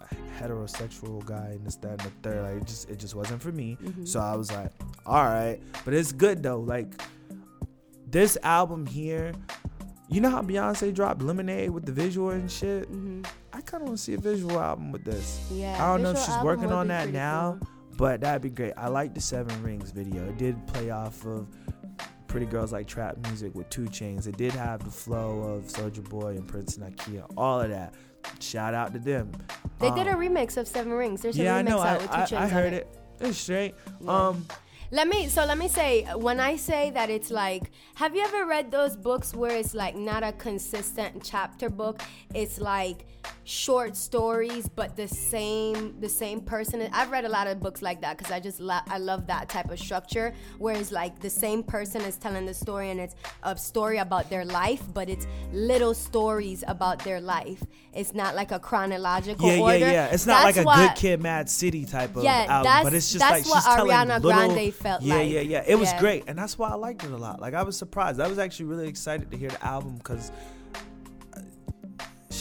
a 0.00 0.42
heterosexual 0.42 1.24
guy 1.24 1.48
and 1.52 1.66
this, 1.66 1.76
that, 1.76 1.90
and 1.90 2.00
the 2.00 2.10
third. 2.22 2.42
Like 2.42 2.62
it 2.62 2.66
just 2.68 2.88
it 2.90 2.98
just 2.98 3.14
wasn't 3.14 3.42
for 3.42 3.52
me. 3.52 3.76
Mm-hmm. 3.82 4.04
So 4.04 4.20
I 4.20 4.36
was 4.36 4.50
like, 4.52 4.70
all 5.04 5.24
right. 5.24 5.58
But 5.84 5.94
it's 5.94 6.12
good 6.12 6.42
though. 6.42 6.60
Like 6.60 6.86
this 8.08 8.38
album 8.42 8.86
here, 8.86 9.32
you 10.08 10.20
know 10.20 10.30
how 10.30 10.42
Beyonce 10.42 10.94
dropped 10.94 11.20
Lemonade 11.22 11.70
with 11.70 11.84
the 11.86 11.92
visual 11.92 12.30
and 12.30 12.50
shit? 12.50 12.88
Mhm. 13.62 13.68
I 13.68 13.70
kinda 13.70 13.84
wanna 13.86 13.96
see 13.98 14.14
a 14.14 14.18
visual 14.18 14.58
album 14.60 14.92
with 14.92 15.04
this. 15.04 15.40
Yeah. 15.52 15.74
I 15.82 15.92
don't 15.92 16.02
know 16.02 16.10
if 16.10 16.18
she's 16.18 16.36
working 16.42 16.72
on 16.72 16.88
that 16.88 17.08
now, 17.10 17.58
cool. 17.58 17.68
but 17.96 18.20
that'd 18.20 18.42
be 18.42 18.50
great. 18.50 18.72
I 18.76 18.88
like 18.88 19.14
the 19.14 19.20
Seven 19.20 19.62
Rings 19.62 19.90
video. 19.90 20.24
It 20.28 20.38
did 20.38 20.66
play 20.68 20.90
off 20.90 21.24
of 21.26 21.46
Pretty 22.26 22.46
Girls 22.46 22.72
Like 22.72 22.86
Trap 22.86 23.18
Music 23.26 23.54
with 23.54 23.68
2 23.70 23.82
Chainz. 23.84 24.26
It 24.26 24.36
did 24.38 24.52
have 24.52 24.82
the 24.84 24.90
flow 24.90 25.42
of 25.42 25.64
Soulja 25.64 26.02
Boy 26.08 26.30
and 26.36 26.48
Princess 26.48 26.78
Nokia. 26.78 27.24
All 27.36 27.60
of 27.60 27.68
that. 27.70 27.94
Shout 28.40 28.72
out 28.72 28.92
to 28.94 28.98
them. 28.98 29.32
They 29.78 29.90
did 29.90 30.06
a 30.06 30.12
Um, 30.12 30.20
remix 30.20 30.56
of 30.56 30.66
Seven 30.68 30.92
Rings. 30.92 31.20
There's 31.22 31.36
yeah, 31.36 31.56
a 31.56 31.58
I 31.58 31.62
remix 31.62 31.68
know. 31.68 31.78
out 31.80 31.86
I, 31.86 31.96
with 31.98 32.06
two 32.06 32.12
I, 32.12 32.24
chains 32.24 32.32
I 32.42 32.48
heard 32.48 32.72
it. 32.72 32.98
It's 33.20 33.38
straight. 33.38 33.74
Um, 34.08 34.46
Let 34.90 35.08
me 35.08 35.28
so 35.28 35.46
let 35.46 35.56
me 35.56 35.68
say 35.68 36.04
when 36.16 36.38
I 36.38 36.56
say 36.56 36.90
that 36.90 37.08
it's 37.08 37.30
like 37.30 37.70
have 37.94 38.14
you 38.14 38.22
ever 38.22 38.44
read 38.44 38.70
those 38.70 38.94
books 38.94 39.34
where 39.34 39.50
it's 39.56 39.72
like 39.74 39.96
not 39.96 40.22
a 40.22 40.32
consistent 40.32 41.24
chapter 41.24 41.70
book 41.70 42.02
it's 42.34 42.60
like 42.60 43.06
short 43.44 43.96
stories 43.96 44.68
but 44.68 44.96
the 44.96 45.08
same 45.08 45.98
the 46.00 46.08
same 46.08 46.40
person 46.40 46.88
I've 46.92 47.10
read 47.10 47.24
a 47.24 47.28
lot 47.28 47.46
of 47.46 47.60
books 47.60 47.82
like 47.82 48.00
that 48.02 48.18
cuz 48.18 48.30
I 48.30 48.40
just 48.40 48.60
lo- 48.60 48.86
I 48.88 48.98
love 48.98 49.26
that 49.26 49.48
type 49.48 49.70
of 49.70 49.78
structure 49.78 50.32
where 50.58 50.76
it's 50.76 50.92
like 50.92 51.18
the 51.20 51.30
same 51.30 51.62
person 51.62 52.02
is 52.02 52.16
telling 52.16 52.46
the 52.46 52.54
story 52.54 52.90
and 52.90 53.00
it's 53.00 53.14
a 53.42 53.56
story 53.56 53.98
about 53.98 54.30
their 54.30 54.44
life 54.44 54.82
but 54.94 55.08
it's 55.08 55.26
little 55.52 55.94
stories 55.94 56.62
about 56.68 57.00
their 57.04 57.20
life 57.20 57.62
it's 57.94 58.14
not 58.14 58.34
like 58.34 58.52
a 58.52 58.58
chronological 58.58 59.46
yeah, 59.48 59.58
order 59.60 59.78
yeah, 59.78 59.92
yeah. 59.92 60.06
It's 60.14 60.24
not 60.26 60.44
That's 60.44 60.56
like 60.56 60.64
a 60.64 60.66
what- 60.66 60.76
Good 60.94 60.96
Kid, 60.96 61.20
Mad 61.20 61.50
City 61.50 61.84
type 61.84 62.16
of 62.16 62.24
Yeah, 62.24 62.46
album, 62.48 62.64
that's- 62.64 62.84
but 62.84 62.94
it's 62.94 63.12
just 63.12 63.18
that's 63.20 63.44
like 63.44 63.54
what 63.54 63.64
she's 63.64 63.74
telling 63.74 63.90
Ariana 63.90 64.22
little, 64.22 64.54
Grande 64.54 64.74
felt 64.74 65.02
yeah, 65.02 65.14
like. 65.16 65.30
Yeah, 65.30 65.40
yeah, 65.40 65.64
It 65.66 65.74
was 65.78 65.90
Yeah. 65.92 66.00
great, 66.00 66.24
and 66.26 66.38
that's 66.38 66.58
why 66.58 66.70
I 66.70 66.74
liked 66.74 67.04
it 67.04 67.10
a 67.10 67.16
lot. 67.18 67.38
Like 67.40 67.52
I 67.52 67.62
was 67.62 67.76
surprised. 67.76 68.18
I 68.18 68.28
was 68.28 68.38
actually 68.38 68.64
really 68.66 68.88
excited 68.88 69.30
to 69.30 69.36
hear 69.36 69.50
the 69.50 69.62
album 69.64 69.96
because 69.96 70.32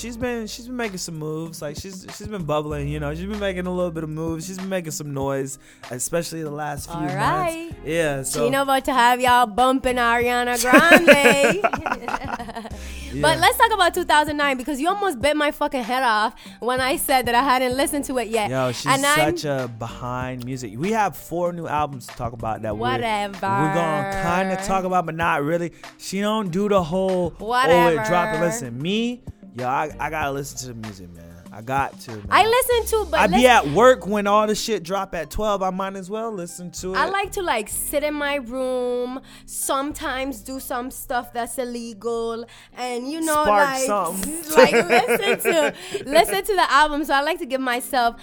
she's 0.01 0.17
been 0.17 0.47
she's 0.47 0.67
been 0.67 0.75
making 0.75 0.97
some 0.97 1.15
moves. 1.15 1.61
Like 1.61 1.77
she's 1.77 2.05
she's 2.17 2.27
been 2.27 2.43
bubbling. 2.43 2.87
You 2.87 2.99
know, 2.99 3.13
she's 3.13 3.25
been 3.25 3.39
making 3.39 3.67
a 3.67 3.71
little 3.71 3.91
bit 3.91 4.03
of 4.03 4.09
moves. 4.09 4.47
She's 4.47 4.57
been 4.57 4.69
making 4.69 4.91
some 4.91 5.13
noise, 5.13 5.59
especially 5.91 6.41
the 6.43 6.51
last 6.51 6.89
few 6.89 6.99
All 6.99 7.05
months. 7.05 7.75
Yeah. 7.85 8.23
So 8.23 8.45
Chino 8.45 8.63
about 8.63 8.85
to 8.85 8.93
have 8.93 9.21
y'all 9.21 9.45
bumping 9.45 9.97
Ariana 9.97 10.59
Grande. 10.61 11.61
yeah. 13.13 13.21
But 13.21 13.39
let's 13.39 13.57
talk 13.57 13.71
about 13.71 13.93
2009 13.93 14.57
because 14.57 14.81
you 14.81 14.89
almost 14.89 15.21
bit 15.21 15.37
my 15.37 15.51
fucking 15.51 15.83
head 15.83 16.03
off 16.03 16.33
when 16.59 16.81
I 16.81 16.95
said 16.95 17.27
that 17.27 17.35
I 17.35 17.43
hadn't 17.43 17.77
listened 17.77 18.05
to 18.05 18.17
it 18.17 18.29
yet. 18.29 18.49
Yo, 18.49 18.71
she's 18.71 18.87
and 18.87 19.05
I'm- 19.05 19.37
such 19.37 19.45
a 19.45 19.67
behind 19.67 20.45
music. 20.45 20.73
We 20.77 20.91
have 20.91 21.15
four 21.15 21.53
new 21.53 21.67
albums 21.67 22.07
to 22.07 22.15
talk 22.15 22.33
about 22.33 22.63
that 22.63 22.75
we're- 22.75 22.93
Whatever. 22.93 23.33
we're, 23.33 23.73
gonna 23.73 24.19
kind 24.23 24.51
of 24.51 24.63
talk 24.65 24.83
about, 24.83 25.05
but 25.05 25.15
not 25.15 25.43
really. 25.43 25.71
She 25.97 26.21
don't 26.21 26.49
do 26.51 26.67
the 26.69 26.81
whole 26.81 27.33
oh 27.39 27.87
it 27.87 28.05
drop 28.05 28.35
it. 28.35 28.41
Listen, 28.41 28.81
me, 28.81 29.21
yo, 29.55 29.67
I, 29.67 29.91
I 29.99 30.09
gotta 30.09 30.31
listen 30.31 30.57
to 30.59 30.67
the 30.67 30.87
music, 30.87 31.09
man. 31.13 31.25
I 31.53 31.61
got 31.61 31.99
to. 32.01 32.11
Man. 32.11 32.27
I 32.29 32.45
listen 32.45 32.99
to, 32.99 33.11
but 33.11 33.19
I 33.19 33.27
be 33.27 33.45
at 33.45 33.67
work 33.67 34.07
when 34.07 34.25
all 34.25 34.47
the 34.47 34.55
shit 34.55 34.83
drop 34.83 35.13
at 35.13 35.29
twelve. 35.29 35.61
I 35.61 35.69
might 35.69 35.95
as 35.95 36.09
well 36.09 36.31
listen 36.31 36.71
to 36.71 36.93
it. 36.93 36.97
I 36.97 37.09
like 37.09 37.33
to 37.33 37.41
like 37.41 37.67
sit 37.67 38.03
in 38.03 38.13
my 38.13 38.35
room, 38.35 39.19
sometimes 39.45 40.41
do 40.41 40.61
some 40.61 40.89
stuff 40.91 41.33
that's 41.33 41.57
illegal, 41.57 42.45
and 42.73 43.11
you 43.11 43.19
know, 43.19 43.43
Spark 43.43 43.69
like, 43.69 43.83
something. 43.83 44.43
like 44.55 44.71
listen 44.87 45.39
to 45.39 45.75
listen 46.05 46.43
to 46.45 46.55
the 46.55 46.71
album. 46.71 47.03
So 47.03 47.13
I 47.13 47.21
like 47.21 47.39
to 47.39 47.45
give 47.45 47.61
myself 47.61 48.15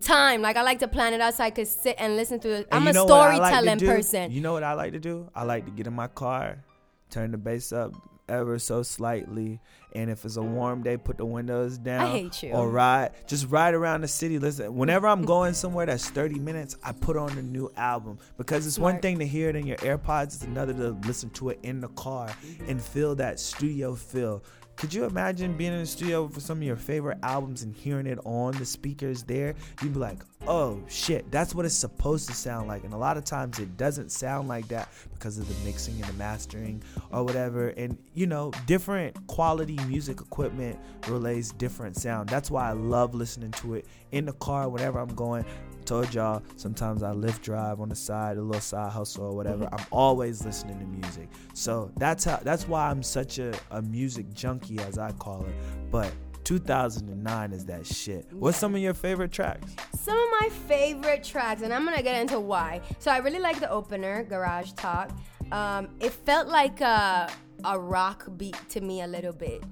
time. 0.00 0.42
Like 0.42 0.56
I 0.56 0.62
like 0.62 0.80
to 0.80 0.88
plan 0.88 1.14
it 1.14 1.20
out 1.20 1.34
so 1.34 1.44
I 1.44 1.50
could 1.50 1.68
sit 1.68 1.94
and 1.98 2.16
listen 2.16 2.40
to 2.40 2.48
it. 2.50 2.68
I'm 2.72 2.88
a 2.88 2.90
I 2.90 2.92
like 2.92 3.06
storytelling 3.06 3.78
person. 3.78 4.32
You 4.32 4.40
know 4.40 4.52
what 4.52 4.64
I 4.64 4.72
like 4.72 4.92
to 4.92 5.00
do? 5.00 5.30
I 5.32 5.44
like 5.44 5.64
to 5.66 5.70
get 5.70 5.86
in 5.86 5.94
my 5.94 6.08
car, 6.08 6.64
turn 7.08 7.30
the 7.30 7.38
bass 7.38 7.72
up 7.72 7.92
ever 8.28 8.58
so 8.58 8.82
slightly, 8.82 9.60
and 9.94 10.10
if 10.10 10.24
it's 10.24 10.36
a 10.36 10.42
warm 10.42 10.82
day, 10.82 10.96
put 10.96 11.16
the 11.16 11.24
windows 11.24 11.78
down. 11.78 12.02
I 12.02 12.10
hate 12.10 12.42
you. 12.42 12.52
Or 12.52 12.68
ride, 12.68 13.12
just 13.26 13.48
ride 13.48 13.74
around 13.74 14.00
the 14.00 14.08
city. 14.08 14.38
Listen, 14.38 14.74
whenever 14.74 15.06
I'm 15.06 15.22
going 15.22 15.54
somewhere 15.54 15.86
that's 15.86 16.10
30 16.10 16.38
minutes, 16.38 16.76
I 16.82 16.92
put 16.92 17.16
on 17.16 17.36
a 17.38 17.42
new 17.42 17.70
album 17.76 18.18
because 18.36 18.66
it's 18.66 18.78
one 18.78 18.98
thing 19.00 19.18
to 19.20 19.26
hear 19.26 19.48
it 19.48 19.56
in 19.56 19.66
your 19.66 19.76
AirPods, 19.78 20.34
it's 20.34 20.42
another 20.42 20.72
to 20.74 20.90
listen 21.06 21.30
to 21.30 21.50
it 21.50 21.60
in 21.62 21.80
the 21.80 21.88
car 21.88 22.34
and 22.66 22.82
feel 22.82 23.14
that 23.16 23.38
studio 23.38 23.94
feel. 23.94 24.42
Could 24.76 24.92
you 24.92 25.04
imagine 25.04 25.56
being 25.56 25.72
in 25.72 25.80
the 25.80 25.86
studio 25.86 26.26
for 26.26 26.40
some 26.40 26.58
of 26.58 26.64
your 26.64 26.76
favorite 26.76 27.18
albums 27.22 27.62
and 27.62 27.74
hearing 27.74 28.06
it 28.06 28.18
on 28.24 28.52
the 28.52 28.66
speakers 28.66 29.22
there? 29.22 29.54
You'd 29.80 29.94
be 29.94 30.00
like, 30.00 30.18
oh 30.48 30.82
shit, 30.88 31.30
that's 31.30 31.54
what 31.54 31.64
it's 31.64 31.74
supposed 31.74 32.28
to 32.28 32.34
sound 32.34 32.66
like. 32.66 32.84
And 32.84 32.92
a 32.92 32.96
lot 32.96 33.16
of 33.16 33.24
times 33.24 33.58
it 33.60 33.76
doesn't 33.76 34.10
sound 34.10 34.48
like 34.48 34.66
that 34.68 34.88
because 35.12 35.38
of 35.38 35.48
the 35.48 35.64
mixing 35.64 35.94
and 35.94 36.04
the 36.04 36.12
mastering 36.14 36.82
or 37.12 37.22
whatever. 37.22 37.68
And 37.68 37.96
you 38.14 38.26
know, 38.26 38.50
different 38.66 39.26
quality 39.28 39.78
music 39.86 40.20
equipment 40.20 40.78
relays 41.08 41.52
different 41.52 41.96
sound. 41.96 42.28
That's 42.28 42.50
why 42.50 42.68
I 42.68 42.72
love 42.72 43.14
listening 43.14 43.52
to 43.52 43.74
it 43.74 43.86
in 44.10 44.24
the 44.26 44.32
car 44.34 44.68
whenever 44.68 44.98
I'm 44.98 45.14
going. 45.14 45.44
Told 45.84 46.14
y'all 46.14 46.42
sometimes 46.56 47.02
I 47.02 47.12
lift 47.12 47.42
drive 47.42 47.80
on 47.80 47.90
the 47.90 47.94
side, 47.94 48.38
a 48.38 48.42
little 48.42 48.60
side 48.60 48.90
hustle 48.90 49.26
or 49.26 49.36
whatever. 49.36 49.68
I'm 49.70 49.84
always 49.90 50.44
listening 50.44 50.78
to 50.78 50.86
music. 50.86 51.28
So 51.52 51.90
that's 51.96 52.24
how 52.24 52.40
that's 52.42 52.66
why 52.66 52.90
I'm 52.90 53.02
such 53.02 53.38
a, 53.38 53.52
a 53.70 53.82
music 53.82 54.32
junkie 54.32 54.78
as 54.78 54.98
I 54.98 55.12
call 55.12 55.44
it. 55.44 55.54
But 55.90 56.12
2009 56.44 57.52
is 57.52 57.64
that 57.66 57.86
shit. 57.86 58.26
What's 58.32 58.58
some 58.58 58.74
of 58.74 58.80
your 58.80 58.94
favorite 58.94 59.32
tracks? 59.32 59.74
Some 59.94 60.16
of 60.16 60.28
my 60.40 60.48
favorite 60.68 61.24
tracks, 61.24 61.62
and 61.62 61.72
I'm 61.72 61.84
gonna 61.84 62.02
get 62.02 62.20
into 62.20 62.40
why. 62.40 62.80
So 62.98 63.10
I 63.10 63.18
really 63.18 63.40
like 63.40 63.60
the 63.60 63.70
opener, 63.70 64.24
Garage 64.24 64.72
Talk. 64.72 65.10
Um, 65.52 65.88
it 66.00 66.12
felt 66.12 66.48
like 66.48 66.80
a, 66.80 67.30
a 67.64 67.78
rock 67.78 68.26
beat 68.36 68.56
to 68.70 68.80
me 68.80 69.02
a 69.02 69.06
little 69.06 69.32
bit. 69.32 69.62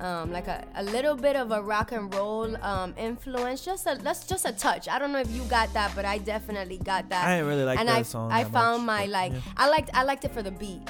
Um, 0.00 0.30
like 0.30 0.46
a, 0.46 0.64
a 0.76 0.82
little 0.82 1.16
bit 1.16 1.34
of 1.34 1.50
a 1.50 1.60
rock 1.60 1.90
and 1.92 2.12
roll 2.14 2.56
um, 2.62 2.94
influence, 2.96 3.64
just 3.64 3.86
a 3.86 3.98
that's 4.00 4.24
just 4.24 4.44
a 4.44 4.52
touch. 4.52 4.88
I 4.88 4.98
don't 4.98 5.12
know 5.12 5.18
if 5.18 5.30
you 5.30 5.42
got 5.44 5.72
that, 5.74 5.92
but 5.96 6.04
I 6.04 6.18
definitely 6.18 6.78
got 6.78 7.08
that. 7.08 7.26
I 7.26 7.36
didn't 7.36 7.48
really 7.48 7.64
like 7.64 7.78
and 7.80 7.88
that 7.88 7.98
I, 7.98 8.02
song 8.02 8.30
I 8.30 8.44
found 8.44 8.86
much, 8.86 8.86
my 8.86 9.02
but, 9.06 9.10
like 9.10 9.32
yeah. 9.32 9.38
Mm-hmm. 9.38 9.60
I 9.62 9.68
liked 9.68 9.90
I 9.94 10.02
liked 10.04 10.24
it 10.24 10.32
for 10.32 10.42
the 10.42 10.52
beat. 10.52 10.82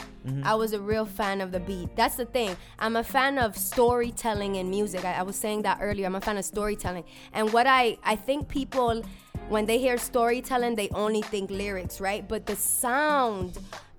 I 0.43 0.55
was 0.57 0.75
a 0.75 0.81
real 0.81 1.07
fan 1.07 1.41
of 1.41 1.53
the 1.53 1.61
beat. 1.61 1.97
That's 1.97 2.17
the 2.17 2.27
thing. 2.27 2.55
I'm 2.79 2.97
a 2.97 3.05
fan 3.05 3.39
of 3.39 3.57
storytelling 3.57 4.57
in 4.57 4.69
music. 4.69 5.05
I, 5.05 5.15
I 5.15 5.23
was 5.23 5.37
saying 5.37 5.63
that 5.63 5.79
earlier. 5.81 6.05
I'm 6.05 6.17
a 6.17 6.21
fan 6.21 6.37
of 6.37 6.45
storytelling. 6.45 7.05
And 7.33 7.51
what 7.53 7.67
I 7.67 7.97
I 8.05 8.17
think 8.17 8.49
people 8.49 9.03
when 9.49 9.65
they 9.65 9.79
hear 9.79 9.97
storytelling, 9.97 10.75
they 10.75 10.91
only 10.91 11.23
think 11.23 11.51
lyrics, 11.51 12.01
right? 12.01 12.27
But 12.29 12.45
the 12.45 12.57
sound 12.57 13.59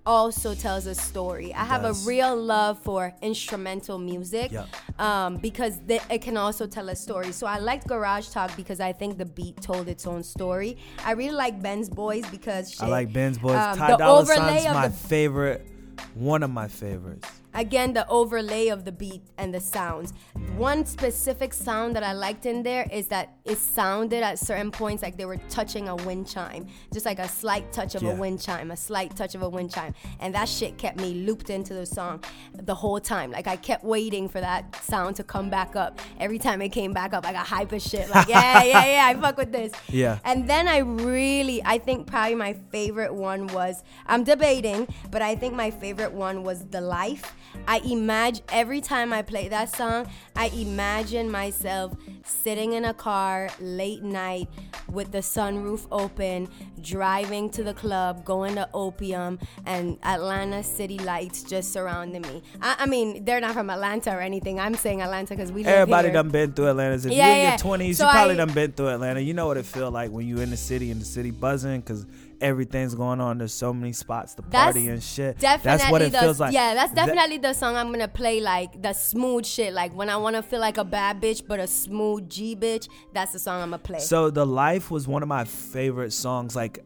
also 0.10 0.56
tells 0.56 0.88
a 0.88 0.96
story. 0.96 1.54
I 1.54 1.64
have 1.64 1.84
does. 1.84 2.04
a 2.04 2.10
real 2.10 2.36
love 2.36 2.80
for 2.80 3.14
instrumental 3.22 4.00
music 4.00 4.52
Yep. 4.52 4.68
um, 5.00 5.38
because 5.38 5.78
th- 5.88 6.02
it 6.10 6.22
can 6.24 6.36
also 6.36 6.66
tell 6.66 6.90
a 6.90 6.96
story. 6.96 7.32
So 7.32 7.46
I 7.46 7.60
liked 7.60 7.86
Garage 7.88 8.30
Talk 8.30 8.50
because 8.58 8.80
I 8.80 8.92
think 8.92 9.20
the 9.20 9.26
beat 9.26 9.62
told 9.62 9.88
its 9.88 10.08
own 10.08 10.24
story. 10.24 10.78
I 11.06 11.12
really 11.12 11.36
like 11.46 11.62
Benz 11.62 11.90
Boys 11.90 12.26
because 12.32 12.72
shit, 12.72 12.82
I 12.82 12.88
like 12.88 13.14
Benz 13.14 13.38
Boys. 13.38 13.56
um, 13.56 13.78
Ty 13.78 13.98
Dolla 13.98 14.26
Sign's 14.26 14.66
my 14.74 14.88
the 14.88 14.94
favorite, 14.96 15.68
one 16.16 16.42
of 16.42 16.50
my 16.50 16.68
favorites. 16.68 17.30
Again 17.54 17.94
the 17.94 18.08
overlay 18.08 18.68
of 18.68 18.86
the 18.86 18.92
beat 18.92 19.22
and 19.38 19.54
the 19.54 19.60
sounds. 19.60 20.14
One 20.56 20.86
specific 20.86 21.54
sound 21.54 21.96
that 21.96 22.04
i 22.04 22.14
liked 22.14 22.46
in 22.46 22.64
there 22.64 22.88
is 22.92 23.08
that 23.08 23.34
it 23.46 23.58
sounded 23.58 24.24
at 24.24 24.38
certain 24.40 24.72
points 24.72 25.02
like 25.02 25.18
they 25.18 25.26
were 25.26 25.38
touching 25.50 25.88
a 25.90 25.96
wind 25.96 26.28
chime. 26.28 26.68
Just 26.94 27.06
like 27.06 27.18
a 27.20 27.28
slight 27.28 27.72
touch 27.72 27.96
of 27.96 28.04
Yeah. 28.04 28.12
a 28.12 28.16
wind 28.16 28.40
chime 28.42 28.72
a 28.72 28.78
slight 28.78 29.16
touch 29.16 29.36
of 29.36 29.42
a 29.42 29.50
wind 29.50 29.72
chime. 29.74 29.94
And 30.20 30.34
that 30.36 30.48
shit 30.48 30.78
kept 30.78 31.00
me 31.00 31.26
looped 31.26 31.50
into 31.50 31.74
the 31.74 31.86
song 31.86 32.24
the 32.54 32.76
whole 32.76 33.00
time. 33.00 33.32
Like 33.32 33.48
i 33.48 33.56
kept 33.56 33.84
waiting 33.84 34.30
for 34.30 34.40
that 34.42 34.76
sound 34.84 35.16
to 35.18 35.24
come 35.24 35.50
back 35.50 35.76
up. 35.76 36.00
Every 36.20 36.38
time 36.40 36.62
it 36.62 36.70
came 36.70 36.94
back 36.94 37.14
up 37.14 37.26
i 37.26 37.32
got 37.34 37.48
hype 37.48 37.74
as 37.74 37.84
shit. 37.88 38.10
Like 38.10 38.28
yeah 38.28 38.64
yeah 38.64 38.86
yeah 38.86 39.06
i 39.08 39.16
fuck 39.20 39.38
with 39.38 39.52
this. 39.52 39.72
Yeah. 39.90 40.20
and 40.24 40.48
then 40.48 40.68
I 40.68 40.80
really, 40.80 41.62
I 41.66 41.78
think 41.80 42.06
probably 42.08 42.36
my 42.36 42.54
favorite 42.72 43.14
one 43.14 43.48
was, 43.48 43.84
I'm 44.06 44.24
debating, 44.24 44.88
but 45.10 45.22
I 45.22 45.36
think 45.36 45.56
my 45.56 45.72
favorite 45.72 46.12
one 46.14 46.44
was 46.44 46.66
The 46.66 46.80
Life. 46.82 47.36
I 47.68 47.80
imagine, 47.80 48.44
every 48.52 48.82
time 48.82 49.14
I 49.14 49.22
play 49.22 49.48
that 49.50 49.76
song, 49.76 50.08
I 50.36 50.48
imagine 50.50 51.30
myself 51.32 51.94
sitting 52.26 52.74
in 52.74 52.86
a 52.86 52.94
car 52.94 53.50
late 53.60 54.02
night 54.04 54.48
with 54.92 55.12
the 55.12 55.20
sunroof 55.20 55.86
open, 55.92 56.48
driving 56.82 57.50
to 57.52 57.64
the 57.64 57.74
club, 57.74 58.26
going 58.26 58.56
to 58.56 58.68
Opium, 58.74 59.40
and 59.66 59.98
Atlanta 60.04 60.64
city 60.64 60.98
lights 61.00 61.44
just 61.44 61.72
surrounding 61.74 62.22
me. 62.24 62.42
I, 62.62 62.76
I 62.80 62.86
mean, 62.86 63.24
they're 63.26 63.40
not 63.42 63.54
from 63.54 63.70
Atlanta 63.70 64.12
or 64.16 64.22
anything. 64.22 64.60
I'm 64.60 64.74
saying 64.76 65.02
Atlanta 65.02 65.36
because 65.36 65.52
we 65.52 65.64
Everybody 65.66 66.08
here. 66.08 66.14
done 66.14 66.30
been 66.30 66.54
through 66.54 66.68
Atlanta. 66.70 66.96
If 66.96 67.06
Yeah, 67.06 67.28
you're 67.28 67.36
in 67.36 67.42
yeah. 67.44 67.50
your 67.52 67.58
twenties, 67.60 67.98
So 67.98 68.06
you 68.06 68.12
probably 68.12 68.34
I- 68.34 68.38
done 68.38 68.54
been 68.54 68.72
through 68.72 68.90
Atlanta. 68.90 69.20
You 69.20 69.34
know 69.34 69.48
what 69.48 69.58
it 69.58 69.66
feel 69.66 69.92
like 69.92 70.12
when 70.12 70.26
you 70.28 70.40
in 70.40 70.50
the 70.50 70.58
city 70.58 70.90
and 70.92 71.00
the 71.00 71.06
city 71.06 71.32
buzzing 71.32 71.82
because 71.82 72.06
everything's 72.42 72.96
going 72.96 73.20
on. 73.22 73.38
There's 73.38 73.54
so 73.54 73.74
many 73.74 73.94
spots 73.94 74.34
to 74.36 74.42
That's 74.44 74.74
party 74.74 74.88
and 74.88 75.02
shit. 75.02 75.38
Definitely 75.40 75.78
That's 75.78 75.92
what 75.92 76.02
it 76.02 76.12
the, 76.12 76.20
feels 76.20 76.40
like. 76.40 76.54
Yeah, 76.54 76.74
that's 76.74 76.94
That- 76.94 77.08
definitely 77.08 77.38
the 77.38 77.54
song 77.54 77.76
I'm 77.76 77.92
gonna 77.92 78.08
play 78.08 78.40
like 78.42 78.82
the 78.82 78.94
smooth 78.94 79.46
shit. 79.46 79.74
Like 79.74 79.94
when 79.94 80.10
I 80.10 80.18
wanna 80.18 80.42
feel 80.42 80.60
like 80.60 80.78
a 80.78 80.84
bad 80.84 81.22
bitch 81.22 81.44
but 81.48 81.60
a 81.60 81.68
smooth 81.68 82.30
G 82.30 82.56
bitch, 82.56 82.88
that's 83.14 83.34
the 83.34 83.40
song 83.40 83.62
I'm 83.62 83.70
gonna 83.70 83.80
play. 83.80 84.00
So 84.00 84.30
the 84.30 84.46
life 84.46 84.90
was 84.92 85.08
one 85.08 85.22
of 85.22 85.30
my 85.30 85.44
favorite 85.44 86.14
songs. 86.14 86.56
Like 86.56 86.84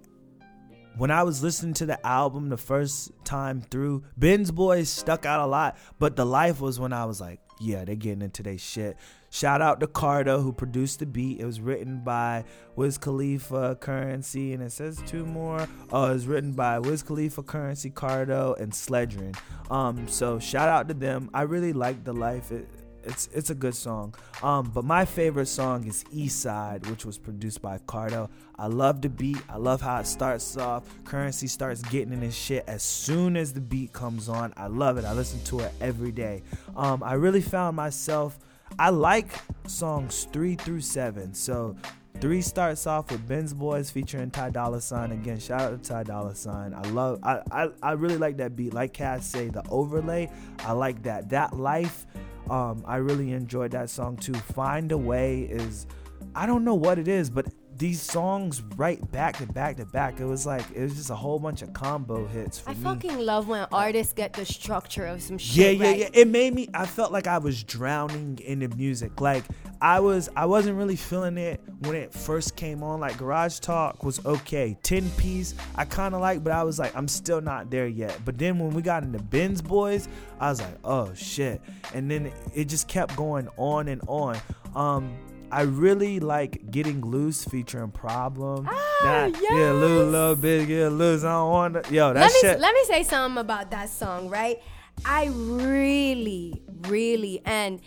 when 0.97 1.10
I 1.12 1.24
was 1.24 1.41
listening 1.41 1.74
to 1.76 1.86
the 1.86 2.06
album 2.06 2.49
the 2.49 2.58
first 2.58 3.12
time 3.24 3.62
through, 3.62 4.04
Benz 4.18 4.51
Boys 4.51 4.89
stuck 4.89 5.26
out 5.26 5.39
a 5.39 5.47
lot, 5.47 5.78
but 5.99 6.16
the 6.16 6.26
life 6.26 6.62
was 6.62 6.80
when 6.80 6.93
I 6.93 7.06
was 7.06 7.20
like, 7.20 7.39
yeah, 7.60 7.84
they're 7.86 7.95
getting 7.95 8.22
into 8.22 8.43
their 8.43 8.58
shit. 8.58 8.97
Shout 9.34 9.64
out 9.64 9.80
to 9.80 9.88
Cardo 9.88 10.44
who 10.44 10.54
produced 10.54 11.00
the 11.00 11.08
beat. 11.08 11.40
It 11.40 11.46
was 11.46 11.60
written 11.60 12.02
by 12.02 12.46
Wiz 12.76 13.00
Khalifa, 13.00 13.76
Currency, 13.82 14.54
and 14.54 14.62
it 14.62 14.72
says 14.72 15.02
two 15.08 15.26
more. 15.26 15.68
Oh, 15.92 16.12
it 16.12 16.14
was 16.14 16.28
written 16.28 16.52
by 16.52 16.78
Wiz 16.78 17.02
Khalifa, 17.02 17.42
Currency, 17.42 17.90
Cardo, 17.90 18.56
and 18.60 18.72
Sledgren. 18.72 19.36
Um, 19.72 20.08
so 20.08 20.38
shout 20.38 20.70
out 20.70 20.88
to 20.90 20.94
them. 20.94 21.32
I 21.34 21.42
really 21.42 21.74
like 21.74 22.04
the 22.04 22.14
life. 22.14 22.52
It, 22.52 22.70
it's 23.04 23.28
it's 23.34 23.50
a 23.50 23.56
good 23.56 23.74
song. 23.74 24.14
Um, 24.44 24.70
but 24.70 24.86
my 24.86 25.04
favorite 25.04 25.48
song 25.48 25.88
is 25.88 26.06
East 26.12 26.40
Side, 26.40 26.86
which 26.86 27.04
was 27.04 27.18
produced 27.18 27.60
by 27.60 27.80
Cardo. 27.88 28.30
I 28.60 28.68
love 28.68 29.02
the 29.02 29.10
beat. 29.10 29.42
I 29.50 29.58
love 29.58 29.82
how 29.82 29.98
it 29.98 30.06
starts 30.06 30.58
off. 30.58 30.84
Currency 31.06 31.48
starts 31.48 31.82
getting 31.82 32.14
in 32.14 32.22
his 32.22 32.38
shit 32.38 32.66
as 32.68 32.84
soon 32.84 33.36
as 33.36 33.52
the 33.52 33.62
beat 33.62 33.94
comes 33.94 34.30
on. 34.30 34.54
I 34.56 34.68
love 34.68 35.00
it. 35.00 35.06
I 35.06 35.14
listen 35.14 35.44
to 35.46 35.62
it 35.62 35.72
every 35.82 36.12
day. 36.12 36.44
Um, 36.78 37.02
I 37.02 37.14
really 37.14 37.42
found 37.42 37.76
myself. 37.76 38.38
I 38.80 38.90
like 38.90 39.30
songs 39.68 40.28
three 40.32 40.56
through 40.56 40.82
seven. 40.82 41.34
So 41.34 41.76
three 42.20 42.42
starts 42.42 42.88
off 42.88 43.12
with 43.12 43.28
Benz 43.28 43.54
Boys 43.54 43.92
featuring 43.92 44.32
Ty 44.32 44.52
Dolla 44.52 44.82
Sign. 44.82 45.12
Again, 45.12 45.40
shout 45.40 45.62
out 45.62 45.84
to 45.84 45.90
Ty 45.90 46.04
Dolla 46.04 46.36
Sign. 46.36 46.74
I 46.74 46.82
love. 46.90 47.20
I 47.24 47.42
I, 47.52 47.70
I 47.82 47.92
really 47.94 48.18
like 48.18 48.38
that 48.38 48.56
beat. 48.56 48.74
Like 48.74 48.94
Cass 48.94 49.26
say, 49.26 49.50
the 49.50 49.64
overlay. 49.70 50.30
I 50.60 50.72
like 50.74 51.04
that. 51.04 51.30
That 51.30 51.56
life. 51.56 52.06
Um, 52.50 52.84
I 52.86 52.98
really 52.98 53.32
enjoyed 53.32 53.72
that 53.72 53.90
song 53.90 54.18
too. 54.18 54.34
Find 54.34 54.92
a 54.92 54.98
Way 54.98 55.44
is, 55.44 55.88
I 56.36 56.46
don't 56.46 56.66
know 56.66 56.76
what 56.76 57.00
it 57.00 57.08
is, 57.08 57.30
but 57.30 57.46
these 57.78 58.02
songs 58.02 58.62
right 58.76 59.00
back 59.12 59.38
to 59.38 59.46
back 59.46 59.78
to 59.78 59.86
back, 59.86 60.20
it 60.20 60.26
was 60.26 60.46
like 60.46 60.64
it 60.74 60.82
was 60.82 60.96
just 60.96 61.10
a 61.10 61.16
whole 61.16 61.40
bunch 61.40 61.62
of 61.62 61.74
combo 61.74 62.26
hits 62.28 62.60
for 62.60 62.70
I 62.70 62.74
me. 62.74 62.84
fucking 62.84 63.20
love 63.20 63.48
when 63.48 63.66
artists 63.72 64.14
get 64.14 64.34
the 64.34 64.46
structure 64.46 65.06
of 65.06 65.22
some 65.22 65.38
shit. 65.38 65.56
Yeah, 65.56 65.70
yeah, 65.84 65.90
right. 65.90 66.00
yeah. 66.00 66.10
It 66.14 66.28
made 66.28 66.54
me. 66.54 66.70
I 66.74 66.86
felt 66.86 67.12
like 67.12 67.28
I 67.28 67.38
was 67.38 67.64
drowning 67.64 68.40
in 68.44 68.60
the 68.60 68.70
music. 68.70 69.20
Like 69.20 69.44
I 69.82 70.00
was. 70.00 70.30
I 70.36 70.46
wasn't 70.46 70.78
really 70.78 70.96
feeling 70.96 71.38
it 71.38 71.62
when 71.80 71.96
it 71.96 72.14
first 72.14 72.56
came 72.56 72.84
on. 72.84 73.00
Like 73.00 73.18
Garage 73.18 73.60
Talk 73.60 74.04
was 74.04 74.24
okay. 74.26 74.78
Ten 74.84 75.10
piece 75.12 75.56
I 75.76 75.86
kind 75.86 76.14
of 76.14 76.22
like, 76.22 76.44
but 76.44 76.54
I 76.54 76.64
was 76.64 76.80
like, 76.80 76.96
I'm 76.96 77.08
still 77.08 77.42
not 77.42 77.70
there 77.70 77.88
yet. 77.88 78.20
But 78.24 78.38
then 78.38 78.60
when 78.60 78.72
we 78.72 78.82
got 78.82 79.04
into 79.04 79.20
Benz 79.20 79.62
Boys, 79.62 80.08
I 80.40 80.50
was 80.50 80.62
like, 80.62 80.78
oh 80.84 81.14
shit. 81.14 81.62
And 81.94 82.10
then 82.10 82.32
it 82.54 82.66
just 82.66 82.88
kept 82.88 83.16
going 83.16 83.48
on 83.58 83.88
and 83.88 84.02
on. 84.08 84.38
Um. 84.76 85.16
I 85.54 85.62
really 85.62 86.20
like 86.20 86.72
getting 86.72 87.01
loose 87.01 87.45
featuring 87.45 87.91
problem. 87.91 88.68
Ah, 88.68 88.99
that, 89.04 89.39
Yeah, 89.39 89.72
loose, 89.72 90.12
little 90.12 90.36
bit, 90.36 90.68
get 90.68 90.89
loose. 90.89 91.24
I 91.24 91.34
don't 91.34 91.51
want 91.51 91.84
to. 91.84 91.93
Yo, 91.93 92.12
that 92.12 92.22
let 92.22 92.43
me 92.43 92.60
let 92.60 92.74
me 92.74 92.84
say 92.86 93.04
something 93.04 93.39
about 93.39 93.70
that 93.70 93.89
song, 93.89 94.30
right? 94.30 94.60
I 95.06 95.30
really, 95.32 96.62
really, 96.88 97.41
and 97.45 97.82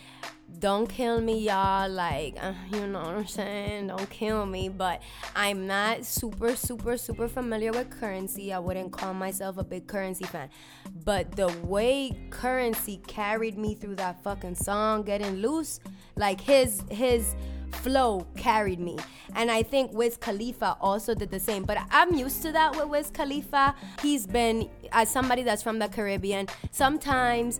don't 0.59 0.87
kill 0.87 1.21
me, 1.21 1.39
y'all. 1.39 1.89
Like, 1.89 2.37
uh, 2.41 2.53
you 2.71 2.87
know 2.87 2.99
what 2.99 3.09
I'm 3.09 3.27
saying? 3.27 3.87
Don't 3.87 4.09
kill 4.09 4.45
me. 4.45 4.69
But 4.69 5.01
I'm 5.35 5.67
not 5.67 6.05
super, 6.05 6.55
super, 6.55 6.97
super 6.97 7.27
familiar 7.27 7.71
with 7.71 7.89
currency. 7.89 8.53
I 8.53 8.59
wouldn't 8.59 8.91
call 8.91 9.13
myself 9.13 9.57
a 9.57 9.63
big 9.63 9.87
currency 9.87 10.25
fan. 10.25 10.49
But 11.03 11.35
the 11.35 11.49
way 11.63 12.17
currency 12.29 13.01
carried 13.07 13.57
me 13.57 13.75
through 13.75 13.95
that 13.95 14.23
fucking 14.23 14.55
song, 14.55 15.03
getting 15.03 15.35
loose, 15.41 15.79
like 16.15 16.41
his 16.41 16.81
his 16.89 17.35
flow 17.71 18.25
carried 18.35 18.79
me. 18.79 18.97
And 19.35 19.51
I 19.51 19.63
think 19.63 19.93
Wiz 19.93 20.17
Khalifa 20.17 20.77
also 20.81 21.13
did 21.13 21.31
the 21.31 21.39
same. 21.39 21.63
But 21.63 21.77
I'm 21.91 22.13
used 22.15 22.41
to 22.43 22.51
that 22.51 22.75
with 22.75 22.87
Wiz 22.87 23.09
Khalifa. 23.11 23.75
He's 24.01 24.25
been, 24.25 24.69
as 24.91 25.09
somebody 25.09 25.43
that's 25.43 25.63
from 25.63 25.79
the 25.79 25.87
Caribbean, 25.87 26.47
sometimes 26.71 27.59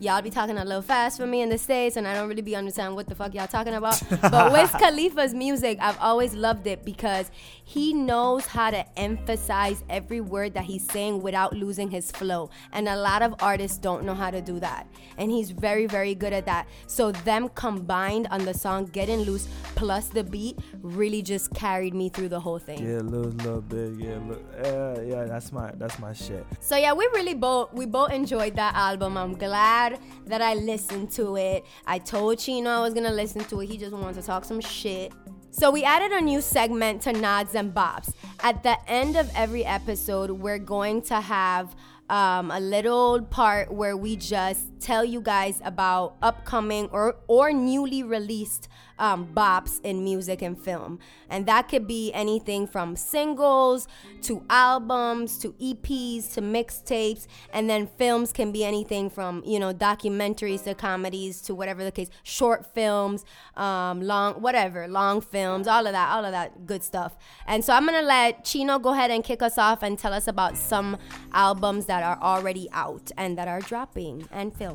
y'all 0.00 0.22
be 0.22 0.30
talking 0.30 0.56
a 0.56 0.64
little 0.64 0.82
fast 0.82 1.18
for 1.18 1.26
me 1.26 1.42
in 1.42 1.48
the 1.48 1.58
States, 1.58 1.96
and 1.96 2.06
I 2.06 2.14
don't 2.14 2.28
really 2.28 2.42
be 2.42 2.54
understanding 2.54 2.94
what 2.94 3.08
the 3.08 3.14
fuck 3.14 3.34
y'all 3.34 3.46
talking 3.46 3.74
about. 3.74 4.00
but 4.22 4.52
Wiz 4.52 4.70
Khalifa's 4.70 5.34
music, 5.34 5.78
I've 5.80 5.98
always 5.98 6.34
loved 6.34 6.66
it 6.66 6.84
because 6.84 7.30
he 7.64 7.92
knows 7.92 8.46
how 8.46 8.70
to 8.70 8.98
emphasize 8.98 9.82
every 9.88 10.20
word 10.20 10.54
that 10.54 10.64
he's 10.64 10.84
saying 10.90 11.22
without 11.22 11.54
losing 11.54 11.90
his 11.90 12.10
flow. 12.10 12.50
And 12.72 12.88
a 12.88 12.96
lot 12.96 13.22
of 13.22 13.34
artists 13.40 13.78
don't 13.78 14.04
know 14.04 14.14
how 14.14 14.30
to 14.30 14.40
do 14.40 14.60
that. 14.60 14.86
And 15.16 15.30
he's 15.30 15.50
very, 15.50 15.86
very 15.86 16.14
good 16.14 16.32
at 16.32 16.46
that. 16.46 16.68
So 16.86 17.12
them 17.12 17.48
combined 17.50 18.28
on 18.30 18.44
the 18.44 18.54
song 18.54 18.86
Getting 18.86 19.20
Loose 19.20 19.48
plus 19.74 20.08
the 20.08 20.24
beat 20.24 20.58
really 20.80 21.22
just 21.22 21.52
carried 21.54 21.94
me 21.94 22.08
through 22.08 22.28
the 22.28 22.40
whole 22.40 22.58
thing. 22.58 22.86
Yeah, 22.86 22.98
a 22.98 23.00
little 23.00 23.60
bit. 23.62 23.94
Yeah, 23.98 24.18
look, 24.26 24.44
uh, 24.64 25.00
yeah, 25.02 25.24
that's 25.24 25.52
my 25.52 25.72
that's 25.76 25.98
my 25.98 26.12
shit. 26.12 26.44
So 26.60 26.76
yeah, 26.76 26.92
we 26.92 27.06
really 27.14 27.34
both 27.34 27.72
we 27.72 27.86
both 27.86 28.10
enjoyed 28.12 28.56
that 28.56 28.74
album. 28.74 29.16
I'm 29.16 29.34
glad 29.34 29.87
that 30.26 30.42
I 30.42 30.54
listened 30.54 31.10
to 31.12 31.36
it. 31.36 31.64
I 31.86 31.98
told 31.98 32.38
Chino 32.38 32.70
I 32.70 32.80
was 32.80 32.94
gonna 32.94 33.12
listen 33.12 33.44
to 33.44 33.60
it. 33.60 33.66
He 33.66 33.78
just 33.78 33.92
wanted 33.92 34.20
to 34.20 34.26
talk 34.26 34.44
some 34.44 34.60
shit. 34.60 35.12
So 35.50 35.70
we 35.70 35.82
added 35.82 36.12
a 36.12 36.20
new 36.20 36.40
segment 36.40 37.02
to 37.02 37.12
Nods 37.12 37.54
and 37.54 37.74
Bops. 37.74 38.12
At 38.40 38.62
the 38.62 38.76
end 38.88 39.16
of 39.16 39.30
every 39.34 39.64
episode, 39.64 40.30
we're 40.30 40.58
going 40.58 41.02
to 41.02 41.20
have 41.20 41.74
um, 42.10 42.50
a 42.50 42.60
little 42.60 43.22
part 43.22 43.72
where 43.72 43.96
we 43.96 44.16
just 44.16 44.77
tell 44.80 45.04
you 45.04 45.20
guys 45.20 45.60
about 45.64 46.16
upcoming 46.22 46.88
or 46.92 47.16
or 47.26 47.52
newly 47.52 48.02
released 48.02 48.68
um, 48.98 49.28
bops 49.32 49.80
in 49.84 50.02
music 50.02 50.42
and 50.42 50.58
film, 50.58 50.98
and 51.30 51.46
that 51.46 51.68
could 51.68 51.86
be 51.86 52.12
anything 52.12 52.66
from 52.66 52.96
singles 52.96 53.86
to 54.22 54.42
albums 54.50 55.38
to 55.38 55.52
EPs 55.52 56.32
to 56.34 56.40
mixtapes, 56.40 57.26
and 57.52 57.70
then 57.70 57.86
films 57.86 58.32
can 58.32 58.50
be 58.50 58.64
anything 58.64 59.08
from 59.08 59.42
you 59.44 59.58
know 59.58 59.72
documentaries 59.72 60.64
to 60.64 60.74
comedies 60.74 61.40
to 61.42 61.54
whatever 61.54 61.84
the 61.84 61.92
case, 61.92 62.10
short 62.22 62.66
films, 62.74 63.24
um, 63.56 64.00
long 64.02 64.34
whatever, 64.34 64.88
long 64.88 65.20
films, 65.20 65.66
all 65.66 65.86
of 65.86 65.92
that, 65.92 66.10
all 66.10 66.24
of 66.24 66.32
that 66.32 66.66
good 66.66 66.82
stuff. 66.82 67.16
And 67.46 67.64
so 67.64 67.72
I'm 67.72 67.84
gonna 67.86 68.02
let 68.02 68.44
Chino 68.44 68.78
go 68.78 68.92
ahead 68.92 69.10
and 69.10 69.22
kick 69.22 69.42
us 69.42 69.58
off 69.58 69.82
and 69.82 69.98
tell 69.98 70.12
us 70.12 70.26
about 70.26 70.56
some 70.56 70.96
albums 71.32 71.86
that 71.86 72.02
are 72.02 72.18
already 72.22 72.68
out 72.72 73.10
and 73.16 73.38
that 73.38 73.48
are 73.48 73.60
dropping 73.60 74.28
and 74.32 74.54
films. 74.54 74.67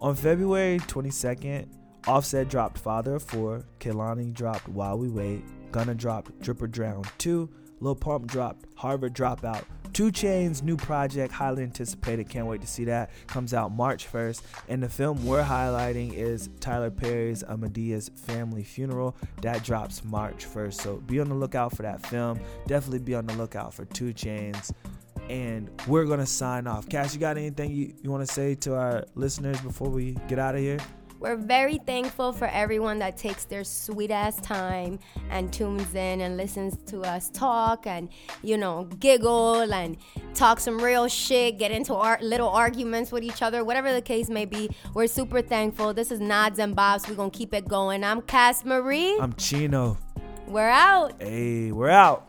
On 0.00 0.14
February 0.14 0.78
22nd, 0.78 1.66
Offset 2.06 2.48
dropped 2.48 2.78
Father 2.78 3.16
of 3.16 3.22
Four, 3.22 3.64
Kehlani 3.80 4.32
dropped 4.32 4.68
While 4.68 4.98
We 4.98 5.08
Wait, 5.08 5.44
Gunna 5.72 5.94
dropped 5.94 6.38
Drip 6.40 6.62
or 6.62 6.68
Drown 6.68 7.04
2, 7.18 7.48
Lil 7.80 7.94
Pump 7.96 8.26
dropped 8.26 8.66
Harvard 8.76 9.14
Dropout. 9.14 9.64
2 9.92 10.12
Chainz 10.12 10.62
new 10.62 10.76
project, 10.76 11.32
highly 11.32 11.62
anticipated. 11.62 12.28
Can't 12.28 12.46
wait 12.46 12.60
to 12.60 12.66
see 12.66 12.84
that. 12.84 13.10
Comes 13.26 13.54
out 13.54 13.72
March 13.72 14.10
1st. 14.12 14.42
And 14.68 14.82
the 14.82 14.90
film 14.90 15.24
we're 15.24 15.42
highlighting 15.42 16.12
is 16.12 16.50
Tyler 16.60 16.90
Perry's 16.90 17.42
A 17.42 17.56
Madea 17.56 18.10
Family 18.20 18.62
Funeral. 18.62 19.16
That 19.40 19.62
drops 19.64 20.04
March 20.04 20.46
1st. 20.46 20.74
So 20.74 20.96
be 20.96 21.18
on 21.18 21.30
the 21.30 21.34
lookout 21.34 21.74
for 21.74 21.82
that 21.82 22.04
film. 22.04 22.38
Definitely 22.66 22.98
be 22.98 23.14
on 23.14 23.26
the 23.26 23.34
lookout 23.36 23.72
for 23.72 23.86
2 23.86 24.12
Chainz. 24.12 24.70
And 25.28 25.70
we're 25.86 26.04
gonna 26.04 26.26
sign 26.26 26.66
off. 26.66 26.88
Cash, 26.88 27.14
you 27.14 27.20
got 27.20 27.36
anything 27.36 27.70
you, 27.70 27.92
you 28.02 28.10
want 28.10 28.26
to 28.26 28.32
say 28.32 28.54
to 28.56 28.74
our 28.74 29.04
listeners 29.14 29.60
before 29.60 29.88
we 29.88 30.16
get 30.28 30.38
out 30.38 30.54
of 30.54 30.60
here? 30.60 30.78
We're 31.18 31.36
very 31.36 31.78
thankful 31.78 32.32
for 32.32 32.46
everyone 32.46 32.98
that 32.98 33.16
takes 33.16 33.46
their 33.46 33.64
sweet 33.64 34.10
ass 34.10 34.38
time 34.42 34.98
and 35.30 35.50
tunes 35.50 35.94
in 35.94 36.20
and 36.20 36.36
listens 36.36 36.76
to 36.90 37.00
us 37.00 37.30
talk 37.30 37.86
and, 37.86 38.10
you 38.42 38.58
know, 38.58 38.84
giggle 39.00 39.72
and 39.72 39.96
talk 40.34 40.60
some 40.60 40.78
real 40.78 41.08
shit, 41.08 41.58
get 41.58 41.70
into 41.70 41.94
our 41.94 42.18
little 42.20 42.50
arguments 42.50 43.12
with 43.12 43.22
each 43.22 43.40
other, 43.40 43.64
whatever 43.64 43.94
the 43.94 44.02
case 44.02 44.28
may 44.28 44.44
be. 44.44 44.68
We're 44.92 45.06
super 45.06 45.40
thankful. 45.40 45.94
This 45.94 46.10
is 46.10 46.20
Nods 46.20 46.58
and 46.58 46.76
Bops. 46.76 47.08
We're 47.08 47.14
going 47.14 47.30
to 47.30 47.38
keep 47.38 47.54
it 47.54 47.66
going. 47.66 48.04
I'm 48.04 48.20
Cass 48.20 48.64
Marie. 48.64 49.18
I'm 49.18 49.32
Chino. 49.34 49.96
We're 50.46 50.68
out. 50.68 51.14
Hey, 51.20 51.72
we're 51.72 51.88
out. 51.88 52.28